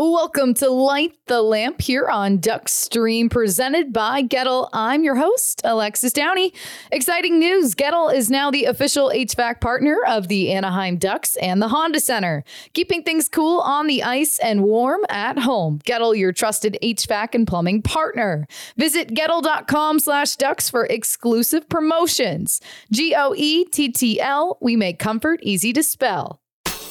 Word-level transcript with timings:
Welcome 0.00 0.54
to 0.54 0.70
Light 0.70 1.18
the 1.26 1.42
Lamp 1.42 1.80
here 1.80 2.06
on 2.06 2.38
Duck 2.38 2.68
Stream, 2.68 3.28
presented 3.28 3.92
by 3.92 4.22
Goettl. 4.22 4.68
I'm 4.72 5.02
your 5.02 5.16
host, 5.16 5.60
Alexis 5.64 6.12
Downie. 6.12 6.54
Exciting 6.92 7.40
news 7.40 7.74
Goettl 7.74 8.14
is 8.14 8.30
now 8.30 8.52
the 8.52 8.66
official 8.66 9.10
HVAC 9.12 9.60
partner 9.60 9.98
of 10.06 10.28
the 10.28 10.52
Anaheim 10.52 10.98
Ducks 10.98 11.34
and 11.38 11.60
the 11.60 11.66
Honda 11.66 11.98
Center, 11.98 12.44
keeping 12.74 13.02
things 13.02 13.28
cool 13.28 13.58
on 13.58 13.88
the 13.88 14.04
ice 14.04 14.38
and 14.38 14.62
warm 14.62 15.00
at 15.08 15.36
home. 15.40 15.80
Goettl, 15.80 16.16
your 16.16 16.30
trusted 16.32 16.78
HVAC 16.80 17.34
and 17.34 17.44
plumbing 17.44 17.82
partner. 17.82 18.46
Visit 18.76 19.12
Goettl.com 19.16 19.98
slash 19.98 20.36
ducks 20.36 20.70
for 20.70 20.86
exclusive 20.86 21.68
promotions. 21.68 22.60
G 22.92 23.16
O 23.16 23.34
E 23.36 23.64
T 23.64 23.88
T 23.88 24.20
L, 24.20 24.58
we 24.60 24.76
make 24.76 25.00
comfort 25.00 25.40
easy 25.42 25.72
to 25.72 25.82
spell. 25.82 26.40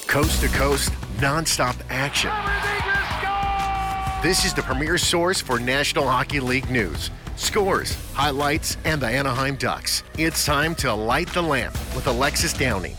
Coast 0.07 0.41
to 0.41 0.49
coast, 0.49 0.91
nonstop 1.19 1.77
action. 1.89 2.31
This 4.23 4.45
is 4.45 4.53
the 4.55 4.63
premier 4.63 4.97
source 4.97 5.39
for 5.39 5.59
National 5.59 6.07
Hockey 6.07 6.39
League 6.39 6.71
news, 6.71 7.11
scores, 7.35 7.95
highlights, 8.13 8.75
and 8.83 8.99
the 8.99 9.05
Anaheim 9.05 9.57
Ducks. 9.57 10.01
It's 10.17 10.43
time 10.43 10.73
to 10.75 10.91
light 10.91 11.31
the 11.33 11.43
lamp 11.43 11.73
with 11.93 12.07
Alexis 12.07 12.51
Downie. 12.51 12.95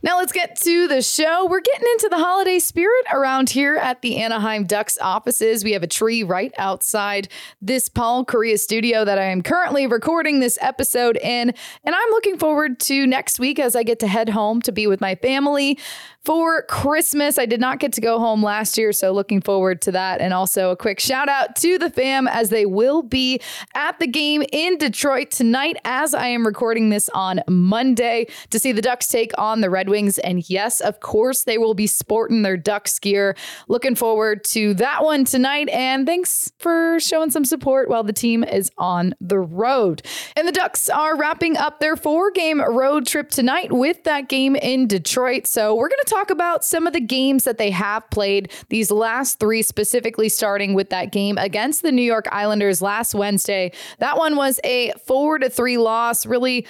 Now 0.00 0.18
let's 0.18 0.30
get 0.30 0.54
to 0.60 0.86
the 0.86 1.02
show. 1.02 1.48
We're 1.50 1.60
getting 1.60 1.88
into 1.94 2.08
the 2.08 2.18
holiday 2.18 2.60
spirit 2.60 3.06
around 3.12 3.50
here 3.50 3.74
at 3.74 4.00
the 4.00 4.18
Anaheim 4.18 4.64
Ducks 4.64 4.96
offices. 5.00 5.64
We 5.64 5.72
have 5.72 5.82
a 5.82 5.88
tree 5.88 6.22
right 6.22 6.52
outside 6.56 7.26
this 7.60 7.88
Paul 7.88 8.24
Kariya 8.24 8.60
studio 8.60 9.04
that 9.04 9.18
I 9.18 9.24
am 9.24 9.42
currently 9.42 9.88
recording 9.88 10.38
this 10.38 10.56
episode 10.60 11.16
in. 11.16 11.52
And 11.82 11.94
I'm 11.96 12.10
looking 12.10 12.38
forward 12.38 12.78
to 12.80 13.08
next 13.08 13.40
week 13.40 13.58
as 13.58 13.74
I 13.74 13.82
get 13.82 13.98
to 13.98 14.06
head 14.06 14.28
home 14.28 14.62
to 14.62 14.70
be 14.70 14.86
with 14.86 15.00
my 15.00 15.16
family 15.16 15.76
for 16.24 16.62
Christmas. 16.62 17.38
I 17.38 17.46
did 17.46 17.60
not 17.60 17.78
get 17.78 17.92
to 17.94 18.00
go 18.00 18.18
home 18.18 18.42
last 18.42 18.76
year, 18.76 18.92
so 18.92 19.12
looking 19.12 19.40
forward 19.40 19.80
to 19.82 19.92
that. 19.92 20.20
And 20.20 20.34
also 20.34 20.70
a 20.70 20.76
quick 20.76 21.00
shout 21.00 21.28
out 21.28 21.56
to 21.56 21.78
the 21.78 21.90
fam 21.90 22.28
as 22.28 22.50
they 22.50 22.66
will 22.66 23.02
be 23.02 23.40
at 23.74 23.98
the 23.98 24.06
game 24.06 24.42
in 24.52 24.76
Detroit 24.78 25.30
tonight 25.30 25.76
as 25.84 26.14
I 26.14 26.28
am 26.28 26.44
recording 26.44 26.90
this 26.90 27.08
on 27.14 27.40
Monday 27.48 28.26
to 28.50 28.58
see 28.58 28.72
the 28.72 28.82
Ducks 28.82 29.08
take 29.08 29.32
on 29.38 29.60
the 29.60 29.70
Red 29.70 29.88
Wings. 29.88 30.18
And 30.18 30.48
yes, 30.50 30.80
of 30.80 31.00
course, 31.00 31.44
they 31.44 31.56
will 31.56 31.74
be 31.74 31.86
sporting 31.86 32.42
their 32.42 32.56
Ducks 32.56 32.98
gear. 32.98 33.36
Looking 33.68 33.94
forward 33.94 34.44
to 34.44 34.74
that 34.74 35.04
one 35.04 35.24
tonight. 35.24 35.68
And 35.70 36.06
thanks 36.06 36.52
for 36.58 37.00
showing 37.00 37.30
some 37.30 37.44
support 37.44 37.88
while 37.88 38.02
the 38.02 38.12
team 38.12 38.44
is 38.44 38.70
on 38.76 39.14
the 39.20 39.38
road. 39.38 40.02
And 40.36 40.46
the 40.46 40.52
Ducks 40.52 40.90
are 40.90 41.16
wrapping 41.16 41.56
up 41.56 41.80
their 41.80 41.96
four 41.96 42.30
game 42.30 42.60
road 42.60 43.06
trip 43.06 43.30
tonight 43.30 43.72
with 43.72 44.04
that 44.04 44.28
game 44.28 44.56
in 44.56 44.86
Detroit. 44.86 45.46
So 45.46 45.74
we're 45.74 45.88
going 45.88 46.02
to 46.04 46.10
talk 46.10 46.17
about 46.30 46.64
some 46.64 46.86
of 46.86 46.92
the 46.92 47.00
games 47.00 47.44
that 47.44 47.58
they 47.58 47.70
have 47.70 48.08
played, 48.10 48.50
these 48.68 48.90
last 48.90 49.38
three, 49.38 49.62
specifically 49.62 50.28
starting 50.28 50.74
with 50.74 50.90
that 50.90 51.12
game 51.12 51.38
against 51.38 51.82
the 51.82 51.92
New 51.92 52.02
York 52.02 52.26
Islanders 52.32 52.82
last 52.82 53.14
Wednesday. 53.14 53.72
That 53.98 54.18
one 54.18 54.36
was 54.36 54.60
a 54.64 54.92
four 55.06 55.38
to 55.38 55.48
three 55.48 55.78
loss, 55.78 56.26
really 56.26 56.66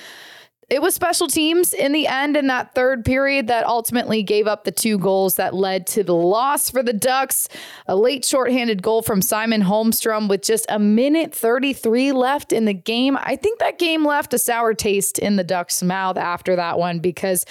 it 0.68 0.82
was 0.82 0.94
special 0.94 1.28
teams 1.28 1.72
in 1.72 1.92
the 1.92 2.06
end 2.06 2.36
in 2.36 2.48
that 2.48 2.74
third 2.74 3.02
period 3.02 3.46
that 3.46 3.66
ultimately 3.66 4.22
gave 4.22 4.46
up 4.46 4.64
the 4.64 4.70
two 4.70 4.98
goals 4.98 5.36
that 5.36 5.54
led 5.54 5.86
to 5.88 6.04
the 6.04 6.14
loss 6.14 6.68
for 6.68 6.82
the 6.82 6.92
Ducks. 6.92 7.48
A 7.86 7.96
late 7.96 8.22
shorthanded 8.22 8.82
goal 8.82 9.00
from 9.00 9.22
Simon 9.22 9.62
Holmstrom 9.62 10.28
with 10.28 10.42
just 10.42 10.66
a 10.68 10.78
minute 10.78 11.34
33 11.34 12.12
left 12.12 12.52
in 12.52 12.66
the 12.66 12.74
game. 12.74 13.16
I 13.16 13.36
think 13.36 13.60
that 13.60 13.78
game 13.78 14.04
left 14.04 14.34
a 14.34 14.38
sour 14.38 14.74
taste 14.74 15.18
in 15.18 15.36
the 15.36 15.44
Ducks' 15.44 15.82
mouth 15.82 16.18
after 16.18 16.54
that 16.56 16.78
one 16.78 16.98
because 16.98 17.46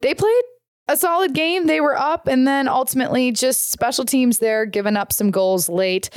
they 0.00 0.14
played 0.14 0.42
a 0.88 0.96
solid 0.96 1.34
game. 1.34 1.66
They 1.66 1.80
were 1.80 1.96
up 1.96 2.26
and 2.26 2.46
then 2.46 2.68
ultimately 2.68 3.30
just 3.32 3.70
special 3.70 4.04
teams 4.04 4.38
there, 4.38 4.66
giving 4.66 4.96
up 4.96 5.12
some 5.12 5.30
goals 5.30 5.68
late. 5.68 6.10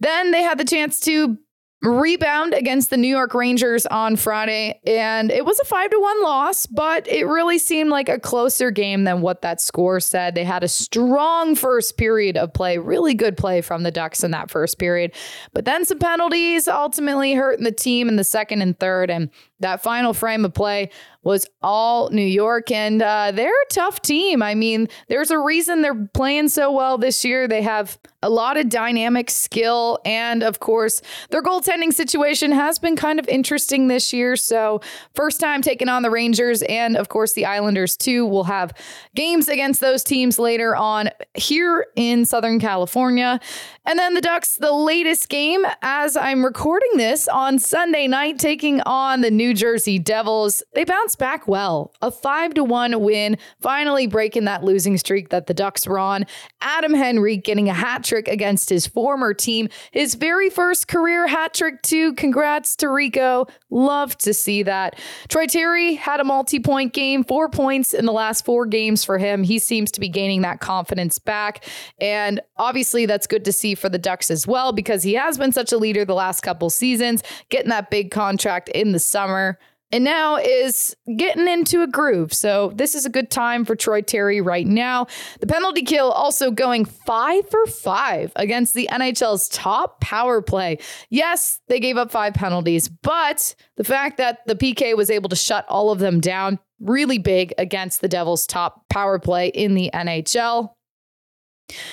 Then 0.00 0.30
they 0.30 0.42
had 0.42 0.58
the 0.58 0.64
chance 0.64 1.00
to 1.00 1.38
rebound 1.82 2.54
against 2.54 2.90
the 2.90 2.96
New 2.96 3.08
York 3.08 3.34
Rangers 3.34 3.84
on 3.86 4.16
Friday, 4.16 4.80
and 4.86 5.30
it 5.30 5.44
was 5.44 5.60
a 5.60 5.64
five 5.64 5.90
to 5.90 6.00
one 6.00 6.22
loss, 6.22 6.66
but 6.66 7.06
it 7.06 7.24
really 7.24 7.58
seemed 7.58 7.90
like 7.90 8.08
a 8.08 8.18
closer 8.18 8.70
game 8.70 9.04
than 9.04 9.20
what 9.20 9.42
that 9.42 9.60
score 9.60 10.00
said. 10.00 10.34
They 10.34 10.42
had 10.42 10.64
a 10.64 10.68
strong 10.68 11.54
first 11.54 11.98
period 11.98 12.38
of 12.38 12.52
play, 12.54 12.78
really 12.78 13.14
good 13.14 13.36
play 13.36 13.60
from 13.60 13.82
the 13.82 13.90
Ducks 13.90 14.24
in 14.24 14.30
that 14.30 14.50
first 14.50 14.78
period, 14.78 15.12
but 15.52 15.64
then 15.66 15.84
some 15.84 15.98
penalties 15.98 16.66
ultimately 16.66 17.34
hurting 17.34 17.64
the 17.64 17.72
team 17.72 18.08
in 18.08 18.16
the 18.16 18.24
second 18.24 18.62
and 18.62 18.78
third, 18.78 19.10
and 19.10 19.30
that 19.60 19.82
final 19.82 20.14
frame 20.14 20.44
of 20.44 20.54
play 20.54 20.90
was 21.26 21.44
all 21.60 22.08
New 22.10 22.22
York, 22.22 22.70
and 22.70 23.02
uh, 23.02 23.32
they're 23.32 23.50
a 23.50 23.66
tough 23.72 24.00
team. 24.00 24.44
I 24.44 24.54
mean, 24.54 24.88
there's 25.08 25.32
a 25.32 25.38
reason 25.40 25.82
they're 25.82 26.08
playing 26.14 26.50
so 26.50 26.70
well 26.70 26.98
this 26.98 27.24
year. 27.24 27.48
They 27.48 27.62
have 27.62 27.98
a 28.22 28.30
lot 28.30 28.56
of 28.56 28.68
dynamic 28.68 29.28
skill, 29.30 29.98
and 30.04 30.44
of 30.44 30.60
course, 30.60 31.02
their 31.30 31.42
goaltending 31.42 31.92
situation 31.92 32.52
has 32.52 32.78
been 32.78 32.94
kind 32.94 33.18
of 33.18 33.28
interesting 33.28 33.88
this 33.88 34.12
year. 34.12 34.36
So, 34.36 34.80
first 35.14 35.40
time 35.40 35.62
taking 35.62 35.88
on 35.88 36.02
the 36.02 36.10
Rangers, 36.10 36.62
and 36.62 36.96
of 36.96 37.08
course, 37.08 37.32
the 37.32 37.44
Islanders 37.44 37.96
too. 37.96 38.24
We'll 38.24 38.44
have 38.44 38.72
games 39.16 39.48
against 39.48 39.80
those 39.80 40.04
teams 40.04 40.38
later 40.38 40.76
on 40.76 41.10
here 41.34 41.88
in 41.96 42.24
Southern 42.24 42.60
California. 42.60 43.40
And 43.84 43.98
then 43.98 44.14
the 44.14 44.20
Ducks, 44.20 44.56
the 44.56 44.72
latest 44.72 45.28
game 45.28 45.64
as 45.82 46.16
I'm 46.16 46.44
recording 46.44 46.90
this 46.96 47.28
on 47.28 47.58
Sunday 47.58 48.06
night, 48.08 48.38
taking 48.38 48.80
on 48.82 49.20
the 49.20 49.30
New 49.30 49.54
Jersey 49.54 49.98
Devils. 49.98 50.62
They 50.74 50.84
bounced 50.84 51.15
back 51.16 51.48
well. 51.48 51.92
A 52.02 52.10
5 52.10 52.54
to 52.54 52.64
1 52.64 53.00
win, 53.00 53.38
finally 53.60 54.06
breaking 54.06 54.44
that 54.44 54.62
losing 54.62 54.96
streak 54.98 55.30
that 55.30 55.46
the 55.46 55.54
Ducks 55.54 55.86
were 55.86 55.98
on. 55.98 56.26
Adam 56.60 56.94
Henrique 56.94 57.44
getting 57.44 57.68
a 57.68 57.74
hat 57.74 58.04
trick 58.04 58.28
against 58.28 58.68
his 58.70 58.86
former 58.86 59.34
team. 59.34 59.68
His 59.90 60.14
very 60.14 60.50
first 60.50 60.88
career 60.88 61.26
hat 61.26 61.54
trick, 61.54 61.82
too. 61.82 62.14
Congrats 62.14 62.76
to 62.76 62.88
Rico. 62.88 63.46
Love 63.70 64.16
to 64.18 64.32
see 64.32 64.62
that. 64.62 64.98
Troy 65.28 65.46
Terry 65.46 65.94
had 65.94 66.20
a 66.20 66.24
multi 66.24 66.60
point 66.60 66.92
game, 66.92 67.24
four 67.24 67.48
points 67.48 67.94
in 67.94 68.06
the 68.06 68.12
last 68.12 68.44
four 68.44 68.66
games 68.66 69.04
for 69.04 69.18
him. 69.18 69.42
He 69.42 69.58
seems 69.58 69.90
to 69.92 70.00
be 70.00 70.08
gaining 70.08 70.42
that 70.42 70.60
confidence 70.60 71.18
back. 71.18 71.64
And 72.00 72.40
obviously, 72.56 73.06
that's 73.06 73.26
good 73.26 73.44
to 73.44 73.52
see 73.52 73.74
for 73.74 73.88
the 73.88 73.98
Ducks 73.98 74.30
as 74.30 74.46
well 74.46 74.72
because 74.72 75.02
he 75.02 75.14
has 75.14 75.38
been 75.38 75.52
such 75.52 75.72
a 75.72 75.78
leader 75.78 76.04
the 76.04 76.14
last 76.14 76.40
couple 76.40 76.70
seasons, 76.70 77.22
getting 77.48 77.70
that 77.70 77.90
big 77.90 78.10
contract 78.10 78.68
in 78.70 78.92
the 78.92 78.98
summer. 78.98 79.58
And 79.92 80.02
now 80.02 80.36
is 80.36 80.96
getting 81.16 81.46
into 81.46 81.82
a 81.82 81.86
groove. 81.86 82.32
So, 82.32 82.72
this 82.74 82.94
is 82.94 83.06
a 83.06 83.10
good 83.10 83.30
time 83.30 83.64
for 83.64 83.76
Troy 83.76 84.02
Terry 84.02 84.40
right 84.40 84.66
now. 84.66 85.06
The 85.40 85.46
penalty 85.46 85.82
kill 85.82 86.10
also 86.10 86.50
going 86.50 86.84
five 86.84 87.48
for 87.48 87.66
five 87.66 88.32
against 88.36 88.74
the 88.74 88.88
NHL's 88.90 89.48
top 89.48 90.00
power 90.00 90.42
play. 90.42 90.78
Yes, 91.08 91.60
they 91.68 91.78
gave 91.78 91.96
up 91.96 92.10
five 92.10 92.34
penalties, 92.34 92.88
but 92.88 93.54
the 93.76 93.84
fact 93.84 94.16
that 94.16 94.44
the 94.46 94.56
PK 94.56 94.96
was 94.96 95.10
able 95.10 95.28
to 95.28 95.36
shut 95.36 95.64
all 95.68 95.90
of 95.90 96.00
them 96.00 96.20
down 96.20 96.58
really 96.80 97.18
big 97.18 97.54
against 97.58 98.00
the 98.00 98.08
Devils' 98.08 98.46
top 98.46 98.88
power 98.88 99.18
play 99.18 99.48
in 99.48 99.74
the 99.74 99.90
NHL. 99.94 100.75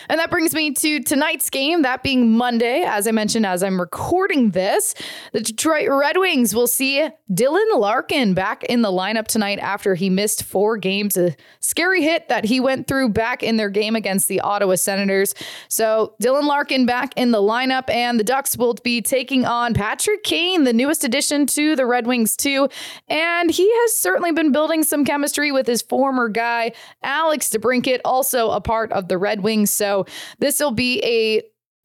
And 0.07 0.19
that 0.19 0.29
brings 0.29 0.53
me 0.53 0.71
to 0.71 1.01
tonight's 1.01 1.49
game, 1.49 1.81
that 1.81 2.03
being 2.03 2.37
Monday, 2.37 2.83
as 2.83 3.07
I 3.07 3.11
mentioned 3.11 3.45
as 3.45 3.63
I'm 3.63 3.79
recording 3.79 4.51
this. 4.51 4.93
The 5.31 5.41
Detroit 5.41 5.89
Red 5.89 6.17
Wings 6.17 6.53
will 6.53 6.67
see 6.67 7.09
Dylan 7.31 7.77
Larkin 7.77 8.35
back 8.35 8.63
in 8.65 8.83
the 8.83 8.91
lineup 8.91 9.27
tonight 9.27 9.57
after 9.59 9.95
he 9.95 10.09
missed 10.09 10.43
four 10.43 10.77
games. 10.77 11.17
A 11.17 11.35
scary 11.59 12.03
hit 12.03 12.29
that 12.29 12.45
he 12.45 12.59
went 12.59 12.87
through 12.87 13.09
back 13.09 13.41
in 13.41 13.57
their 13.57 13.71
game 13.71 13.95
against 13.95 14.27
the 14.27 14.41
Ottawa 14.41 14.75
Senators. 14.75 15.33
So 15.69 16.13
Dylan 16.21 16.45
Larkin 16.45 16.85
back 16.85 17.13
in 17.15 17.31
the 17.31 17.41
lineup, 17.41 17.89
and 17.89 18.19
the 18.19 18.23
Ducks 18.23 18.55
will 18.55 18.75
be 18.75 19.01
taking 19.01 19.45
on 19.45 19.73
Patrick 19.73 20.23
Kane, 20.23 20.65
the 20.65 20.73
newest 20.73 21.03
addition 21.03 21.47
to 21.47 21.75
the 21.75 21.87
Red 21.87 22.05
Wings, 22.05 22.37
too. 22.37 22.69
And 23.07 23.49
he 23.49 23.67
has 23.71 23.95
certainly 23.95 24.31
been 24.31 24.51
building 24.51 24.83
some 24.83 25.03
chemistry 25.03 25.51
with 25.51 25.65
his 25.65 25.81
former 25.81 26.29
guy, 26.29 26.73
Alex 27.01 27.49
DeBrincat, 27.49 28.01
also 28.05 28.51
a 28.51 28.61
part 28.61 28.91
of 28.91 29.07
the 29.07 29.17
Red 29.17 29.41
Wings. 29.41 29.62
So 29.65 30.05
this 30.39 30.59
will 30.59 30.71
be 30.71 31.01
a 31.03 31.43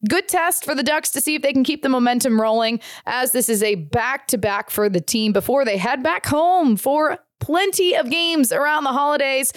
good 0.09 0.29
test 0.29 0.65
for 0.65 0.75
the 0.75 0.83
Ducks 0.83 1.11
to 1.11 1.21
see 1.21 1.35
if 1.35 1.43
they 1.43 1.53
can 1.53 1.65
keep 1.65 1.83
the 1.83 1.89
momentum 1.89 2.41
rolling 2.41 2.81
as 3.07 3.33
this 3.33 3.49
is 3.49 3.63
a 3.63 3.75
back 3.75 4.29
to 4.29 4.39
back 4.39 4.71
for 4.71 4.89
the 4.89 5.01
team 5.01 5.33
before 5.33 5.65
they 5.65 5.77
head 5.77 6.03
back 6.03 6.27
home 6.27 6.77
for 6.77 7.19
plenty 7.41 7.95
of 7.95 8.11
games 8.11 8.53
around 8.53 8.85
the 8.85 8.93
holidays 8.93 9.53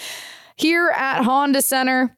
here 0.55 0.89
at 0.95 1.23
Honda 1.23 1.61
Center. 1.61 2.17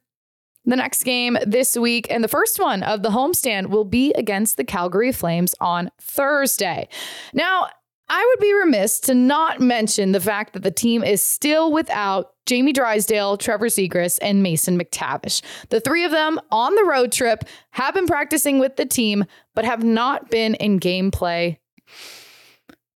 The 0.66 0.76
next 0.76 1.04
game 1.04 1.36
this 1.46 1.76
week 1.76 2.06
and 2.10 2.24
the 2.24 2.28
first 2.28 2.58
one 2.58 2.82
of 2.82 3.02
the 3.02 3.10
homestand 3.10 3.66
will 3.66 3.84
be 3.84 4.12
against 4.12 4.56
the 4.56 4.64
Calgary 4.64 5.12
Flames 5.12 5.54
on 5.60 5.90
Thursday. 6.00 6.88
Now, 7.34 7.68
I 8.08 8.26
would 8.26 8.40
be 8.40 8.54
remiss 8.54 9.00
to 9.00 9.14
not 9.14 9.60
mention 9.60 10.12
the 10.12 10.20
fact 10.20 10.54
that 10.54 10.62
the 10.62 10.70
team 10.70 11.02
is 11.02 11.22
still 11.22 11.70
without 11.70 12.33
Jamie 12.46 12.72
Drysdale, 12.72 13.36
Trevor 13.36 13.66
Zegras, 13.66 14.18
and 14.20 14.42
Mason 14.42 14.78
McTavish. 14.78 15.42
The 15.70 15.80
three 15.80 16.04
of 16.04 16.10
them 16.10 16.40
on 16.50 16.74
the 16.74 16.84
road 16.84 17.12
trip 17.12 17.44
have 17.70 17.94
been 17.94 18.06
practicing 18.06 18.58
with 18.58 18.76
the 18.76 18.86
team, 18.86 19.24
but 19.54 19.64
have 19.64 19.82
not 19.82 20.30
been 20.30 20.54
in 20.56 20.80
gameplay. 20.80 21.58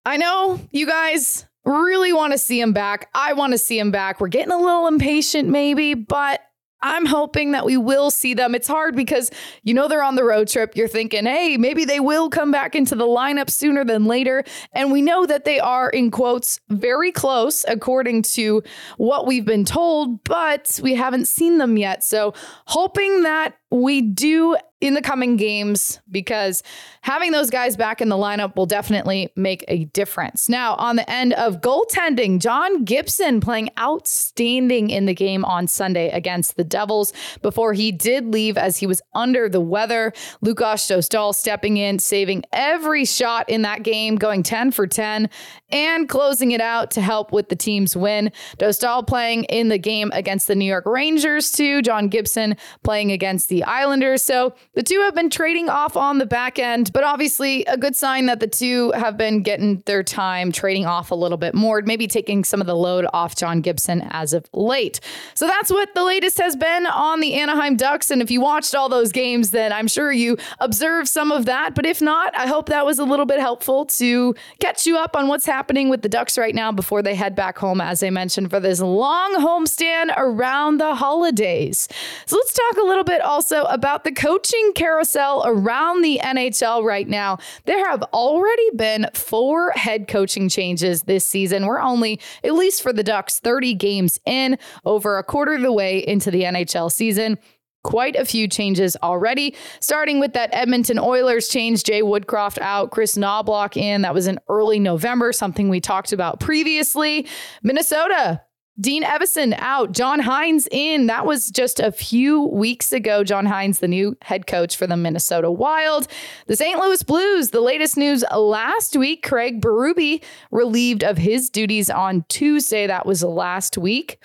I 0.04 0.16
know 0.16 0.60
you 0.70 0.86
guys 0.86 1.46
really 1.64 2.12
want 2.12 2.32
to 2.32 2.38
see 2.38 2.60
him 2.60 2.72
back. 2.72 3.08
I 3.14 3.34
want 3.34 3.52
to 3.52 3.58
see 3.58 3.78
him 3.78 3.90
back. 3.90 4.20
We're 4.20 4.28
getting 4.28 4.52
a 4.52 4.58
little 4.58 4.86
impatient, 4.86 5.48
maybe, 5.48 5.94
but 5.94 6.40
I'm 6.80 7.06
hoping 7.06 7.52
that 7.52 7.64
we 7.64 7.76
will 7.76 8.10
see 8.10 8.34
them. 8.34 8.54
It's 8.54 8.68
hard 8.68 8.94
because 8.94 9.30
you 9.62 9.74
know 9.74 9.88
they're 9.88 10.02
on 10.02 10.14
the 10.14 10.24
road 10.24 10.48
trip. 10.48 10.76
You're 10.76 10.88
thinking, 10.88 11.26
hey, 11.26 11.56
maybe 11.56 11.84
they 11.84 12.00
will 12.00 12.30
come 12.30 12.50
back 12.50 12.74
into 12.74 12.94
the 12.94 13.06
lineup 13.06 13.50
sooner 13.50 13.84
than 13.84 14.04
later. 14.04 14.44
And 14.72 14.92
we 14.92 15.02
know 15.02 15.26
that 15.26 15.44
they 15.44 15.60
are, 15.60 15.90
in 15.90 16.10
quotes, 16.10 16.60
very 16.68 17.12
close 17.12 17.64
according 17.66 18.22
to 18.22 18.62
what 18.96 19.26
we've 19.26 19.44
been 19.44 19.64
told, 19.64 20.22
but 20.24 20.78
we 20.82 20.94
haven't 20.94 21.26
seen 21.26 21.58
them 21.58 21.76
yet. 21.76 22.04
So 22.04 22.34
hoping 22.66 23.22
that 23.22 23.54
we 23.70 24.00
do 24.00 24.56
in 24.80 24.94
the 24.94 25.02
coming 25.02 25.36
games 25.36 26.00
because 26.08 26.62
having 27.00 27.32
those 27.32 27.50
guys 27.50 27.76
back 27.76 28.00
in 28.00 28.08
the 28.08 28.16
lineup 28.16 28.54
will 28.54 28.66
definitely 28.66 29.28
make 29.34 29.64
a 29.66 29.86
difference. 29.86 30.48
Now, 30.48 30.74
on 30.74 30.94
the 30.94 31.10
end 31.10 31.32
of 31.32 31.60
goaltending, 31.60 32.40
John 32.40 32.84
Gibson 32.84 33.40
playing 33.40 33.70
outstanding 33.78 34.90
in 34.90 35.06
the 35.06 35.14
game 35.14 35.44
on 35.44 35.66
Sunday 35.66 36.10
against 36.10 36.56
the 36.56 36.62
Devils 36.62 37.12
before 37.42 37.72
he 37.72 37.90
did 37.90 38.32
leave 38.32 38.56
as 38.56 38.76
he 38.76 38.86
was 38.86 39.02
under 39.14 39.48
the 39.48 39.60
weather. 39.60 40.12
Lukas 40.42 40.86
Dostal 40.86 41.34
stepping 41.34 41.76
in, 41.76 41.98
saving 41.98 42.44
every 42.52 43.04
shot 43.04 43.48
in 43.48 43.62
that 43.62 43.82
game, 43.82 44.14
going 44.14 44.44
10 44.44 44.70
for 44.70 44.86
10 44.86 45.28
and 45.70 46.08
closing 46.08 46.52
it 46.52 46.60
out 46.60 46.92
to 46.92 47.00
help 47.00 47.32
with 47.32 47.48
the 47.48 47.56
team's 47.56 47.96
win. 47.96 48.30
Dostal 48.58 49.04
playing 49.04 49.44
in 49.44 49.68
the 49.68 49.78
game 49.78 50.10
against 50.14 50.46
the 50.46 50.54
New 50.54 50.64
York 50.64 50.86
Rangers 50.86 51.50
too. 51.50 51.82
John 51.82 52.08
Gibson 52.08 52.56
playing 52.84 53.10
against 53.10 53.48
the 53.48 53.57
Islanders. 53.64 54.22
So 54.22 54.54
the 54.74 54.82
two 54.82 55.00
have 55.00 55.14
been 55.14 55.30
trading 55.30 55.68
off 55.68 55.96
on 55.96 56.18
the 56.18 56.26
back 56.26 56.58
end, 56.58 56.92
but 56.92 57.04
obviously 57.04 57.64
a 57.64 57.76
good 57.76 57.96
sign 57.96 58.26
that 58.26 58.40
the 58.40 58.46
two 58.46 58.92
have 58.92 59.16
been 59.16 59.42
getting 59.42 59.82
their 59.86 60.02
time 60.02 60.52
trading 60.52 60.86
off 60.86 61.10
a 61.10 61.14
little 61.14 61.38
bit 61.38 61.54
more, 61.54 61.82
maybe 61.82 62.06
taking 62.06 62.44
some 62.44 62.60
of 62.60 62.66
the 62.66 62.76
load 62.76 63.06
off 63.12 63.36
John 63.36 63.60
Gibson 63.60 64.02
as 64.10 64.32
of 64.32 64.46
late. 64.52 65.00
So 65.34 65.46
that's 65.46 65.70
what 65.70 65.94
the 65.94 66.04
latest 66.04 66.38
has 66.38 66.56
been 66.56 66.86
on 66.86 67.20
the 67.20 67.34
Anaheim 67.34 67.76
Ducks. 67.76 68.10
And 68.10 68.20
if 68.20 68.30
you 68.30 68.40
watched 68.40 68.74
all 68.74 68.88
those 68.88 69.12
games, 69.12 69.50
then 69.50 69.72
I'm 69.72 69.88
sure 69.88 70.12
you 70.12 70.36
observed 70.58 71.08
some 71.08 71.32
of 71.32 71.46
that. 71.46 71.74
But 71.74 71.86
if 71.86 72.00
not, 72.02 72.36
I 72.36 72.46
hope 72.46 72.68
that 72.68 72.84
was 72.84 72.98
a 72.98 73.04
little 73.04 73.26
bit 73.26 73.40
helpful 73.40 73.86
to 73.86 74.34
catch 74.60 74.86
you 74.86 74.96
up 74.96 75.16
on 75.16 75.28
what's 75.28 75.46
happening 75.46 75.88
with 75.88 76.02
the 76.02 76.08
Ducks 76.08 76.36
right 76.36 76.54
now 76.54 76.72
before 76.72 77.02
they 77.02 77.14
head 77.14 77.34
back 77.34 77.58
home, 77.58 77.80
as 77.80 78.02
I 78.02 78.10
mentioned, 78.10 78.50
for 78.50 78.60
this 78.60 78.80
long 78.80 79.34
homestand 79.34 80.12
around 80.16 80.78
the 80.78 80.94
holidays. 80.94 81.88
So 82.26 82.36
let's 82.36 82.52
talk 82.52 82.76
a 82.76 82.86
little 82.86 83.04
bit 83.04 83.20
also 83.20 83.47
about 83.52 84.04
the 84.04 84.12
coaching 84.12 84.72
carousel 84.74 85.42
around 85.46 86.02
the 86.02 86.20
NHL 86.22 86.84
right 86.84 87.08
now. 87.08 87.38
There 87.64 87.88
have 87.88 88.02
already 88.14 88.70
been 88.76 89.08
four 89.14 89.70
head 89.72 90.08
coaching 90.08 90.48
changes 90.48 91.02
this 91.02 91.26
season. 91.26 91.66
We're 91.66 91.80
only, 91.80 92.20
at 92.44 92.54
least 92.54 92.82
for 92.82 92.92
the 92.92 93.02
Ducks, 93.02 93.38
30 93.40 93.74
games 93.74 94.18
in, 94.26 94.58
over 94.84 95.18
a 95.18 95.24
quarter 95.24 95.54
of 95.54 95.62
the 95.62 95.72
way 95.72 95.98
into 95.98 96.30
the 96.30 96.42
NHL 96.42 96.90
season 96.90 97.38
quite 97.84 98.16
a 98.16 98.24
few 98.24 98.48
changes 98.48 98.96
already, 99.02 99.54
starting 99.80 100.20
with 100.20 100.34
that 100.34 100.50
Edmonton 100.52 100.98
Oilers 100.98 101.48
change, 101.48 101.84
Jay 101.84 102.02
Woodcroft 102.02 102.58
out, 102.58 102.90
Chris 102.90 103.16
Knoblauch 103.16 103.76
in. 103.76 104.02
That 104.02 104.12
was 104.12 104.26
in 104.26 104.38
early 104.48 104.78
November, 104.78 105.32
something 105.32 105.68
we 105.68 105.80
talked 105.80 106.12
about 106.12 106.40
previously. 106.40 107.26
Minnesota 107.62 108.42
Dean 108.80 109.02
Evason 109.02 109.56
out, 109.58 109.90
John 109.90 110.20
Hynes 110.20 110.68
in. 110.70 111.06
That 111.08 111.26
was 111.26 111.50
just 111.50 111.80
a 111.80 111.90
few 111.90 112.42
weeks 112.42 112.92
ago. 112.92 113.24
John 113.24 113.44
Hynes, 113.44 113.80
the 113.80 113.88
new 113.88 114.16
head 114.22 114.46
coach 114.46 114.76
for 114.76 114.86
the 114.86 114.96
Minnesota 114.96 115.50
Wild. 115.50 116.06
The 116.46 116.54
St. 116.54 116.78
Louis 116.78 117.02
Blues, 117.02 117.50
the 117.50 117.60
latest 117.60 117.96
news 117.96 118.22
last 118.36 118.96
week, 118.96 119.26
Craig 119.26 119.60
Berube 119.60 120.22
relieved 120.52 121.02
of 121.02 121.18
his 121.18 121.50
duties 121.50 121.90
on 121.90 122.24
Tuesday. 122.28 122.86
That 122.86 123.04
was 123.04 123.24
last 123.24 123.76
week. 123.76 124.22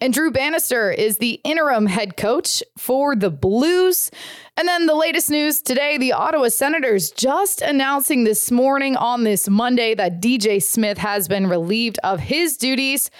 And 0.00 0.14
Drew 0.14 0.30
Bannister 0.30 0.92
is 0.92 1.18
the 1.18 1.40
interim 1.42 1.86
head 1.86 2.16
coach 2.16 2.62
for 2.78 3.16
the 3.16 3.30
Blues. 3.30 4.12
And 4.56 4.68
then 4.68 4.86
the 4.86 4.94
latest 4.94 5.28
news 5.28 5.60
today 5.60 5.98
the 5.98 6.12
Ottawa 6.12 6.50
Senators 6.50 7.10
just 7.10 7.62
announcing 7.62 8.22
this 8.22 8.52
morning 8.52 8.94
on 8.96 9.24
this 9.24 9.48
Monday 9.48 9.96
that 9.96 10.22
DJ 10.22 10.62
Smith 10.62 10.98
has 10.98 11.26
been 11.26 11.48
relieved 11.48 11.98
of 12.04 12.20
his 12.20 12.56
duties. 12.56 13.10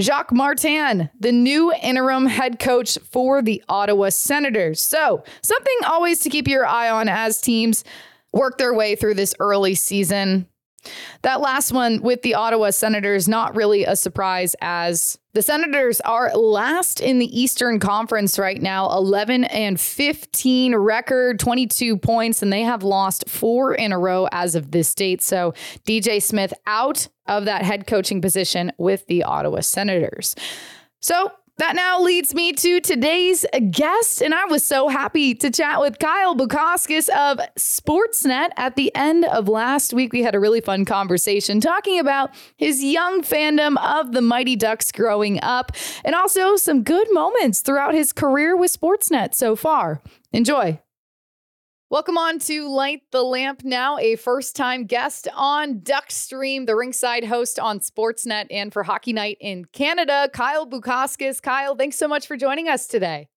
Jacques 0.00 0.32
Martin, 0.32 1.10
the 1.20 1.32
new 1.32 1.72
interim 1.82 2.26
head 2.26 2.58
coach 2.58 2.98
for 3.10 3.42
the 3.42 3.62
Ottawa 3.68 4.08
Senators. 4.08 4.82
So, 4.82 5.22
something 5.42 5.76
always 5.86 6.20
to 6.20 6.30
keep 6.30 6.48
your 6.48 6.64
eye 6.64 6.88
on 6.88 7.08
as 7.08 7.40
teams 7.40 7.84
work 8.32 8.56
their 8.56 8.72
way 8.72 8.96
through 8.96 9.14
this 9.14 9.34
early 9.38 9.74
season. 9.74 10.46
That 11.22 11.40
last 11.40 11.72
one 11.72 12.02
with 12.02 12.22
the 12.22 12.34
Ottawa 12.34 12.70
Senators, 12.70 13.28
not 13.28 13.54
really 13.54 13.84
a 13.84 13.96
surprise 13.96 14.56
as 14.60 15.18
the 15.34 15.42
Senators 15.42 16.00
are 16.02 16.34
last 16.34 17.00
in 17.00 17.18
the 17.18 17.40
Eastern 17.40 17.78
Conference 17.78 18.38
right 18.38 18.60
now, 18.60 18.90
11 18.90 19.44
and 19.44 19.80
15 19.80 20.76
record, 20.76 21.38
22 21.38 21.96
points, 21.96 22.42
and 22.42 22.52
they 22.52 22.62
have 22.62 22.82
lost 22.82 23.28
four 23.28 23.74
in 23.74 23.92
a 23.92 23.98
row 23.98 24.28
as 24.30 24.54
of 24.54 24.72
this 24.72 24.94
date. 24.94 25.22
So 25.22 25.54
DJ 25.86 26.22
Smith 26.22 26.52
out 26.66 27.08
of 27.26 27.46
that 27.46 27.62
head 27.62 27.86
coaching 27.86 28.20
position 28.20 28.72
with 28.76 29.06
the 29.06 29.22
Ottawa 29.22 29.60
Senators. 29.60 30.34
So 31.00 31.32
that 31.62 31.76
now 31.76 32.00
leads 32.00 32.34
me 32.34 32.52
to 32.52 32.80
today's 32.80 33.46
guest, 33.70 34.20
and 34.20 34.34
I 34.34 34.46
was 34.46 34.66
so 34.66 34.88
happy 34.88 35.32
to 35.36 35.48
chat 35.48 35.78
with 35.80 36.00
Kyle 36.00 36.34
Bukauskas 36.34 37.08
of 37.10 37.38
Sportsnet. 37.56 38.48
At 38.56 38.74
the 38.74 38.92
end 38.96 39.24
of 39.26 39.46
last 39.46 39.94
week, 39.94 40.12
we 40.12 40.24
had 40.24 40.34
a 40.34 40.40
really 40.40 40.60
fun 40.60 40.84
conversation 40.84 41.60
talking 41.60 42.00
about 42.00 42.34
his 42.56 42.82
young 42.82 43.22
fandom 43.22 43.76
of 43.80 44.10
the 44.10 44.20
Mighty 44.20 44.56
Ducks 44.56 44.90
growing 44.90 45.38
up, 45.40 45.70
and 46.04 46.16
also 46.16 46.56
some 46.56 46.82
good 46.82 47.06
moments 47.12 47.60
throughout 47.60 47.94
his 47.94 48.12
career 48.12 48.56
with 48.56 48.76
Sportsnet 48.76 49.32
so 49.32 49.54
far. 49.54 50.02
Enjoy. 50.32 50.80
Welcome 51.92 52.16
on 52.16 52.38
to 52.38 52.70
Light 52.70 53.02
the 53.10 53.22
Lamp 53.22 53.64
now, 53.64 53.98
a 53.98 54.16
first 54.16 54.56
time 54.56 54.86
guest 54.86 55.28
on 55.36 55.80
Duckstream, 55.80 56.64
the 56.64 56.72
rinkside 56.72 57.22
host 57.22 57.58
on 57.58 57.80
Sportsnet 57.80 58.46
and 58.50 58.72
for 58.72 58.82
Hockey 58.82 59.12
Night 59.12 59.36
in 59.42 59.66
Canada, 59.66 60.30
Kyle 60.32 60.66
Bukauskas. 60.66 61.42
Kyle, 61.42 61.76
thanks 61.76 61.96
so 61.96 62.08
much 62.08 62.26
for 62.26 62.34
joining 62.38 62.66
us 62.66 62.86
today. 62.86 63.28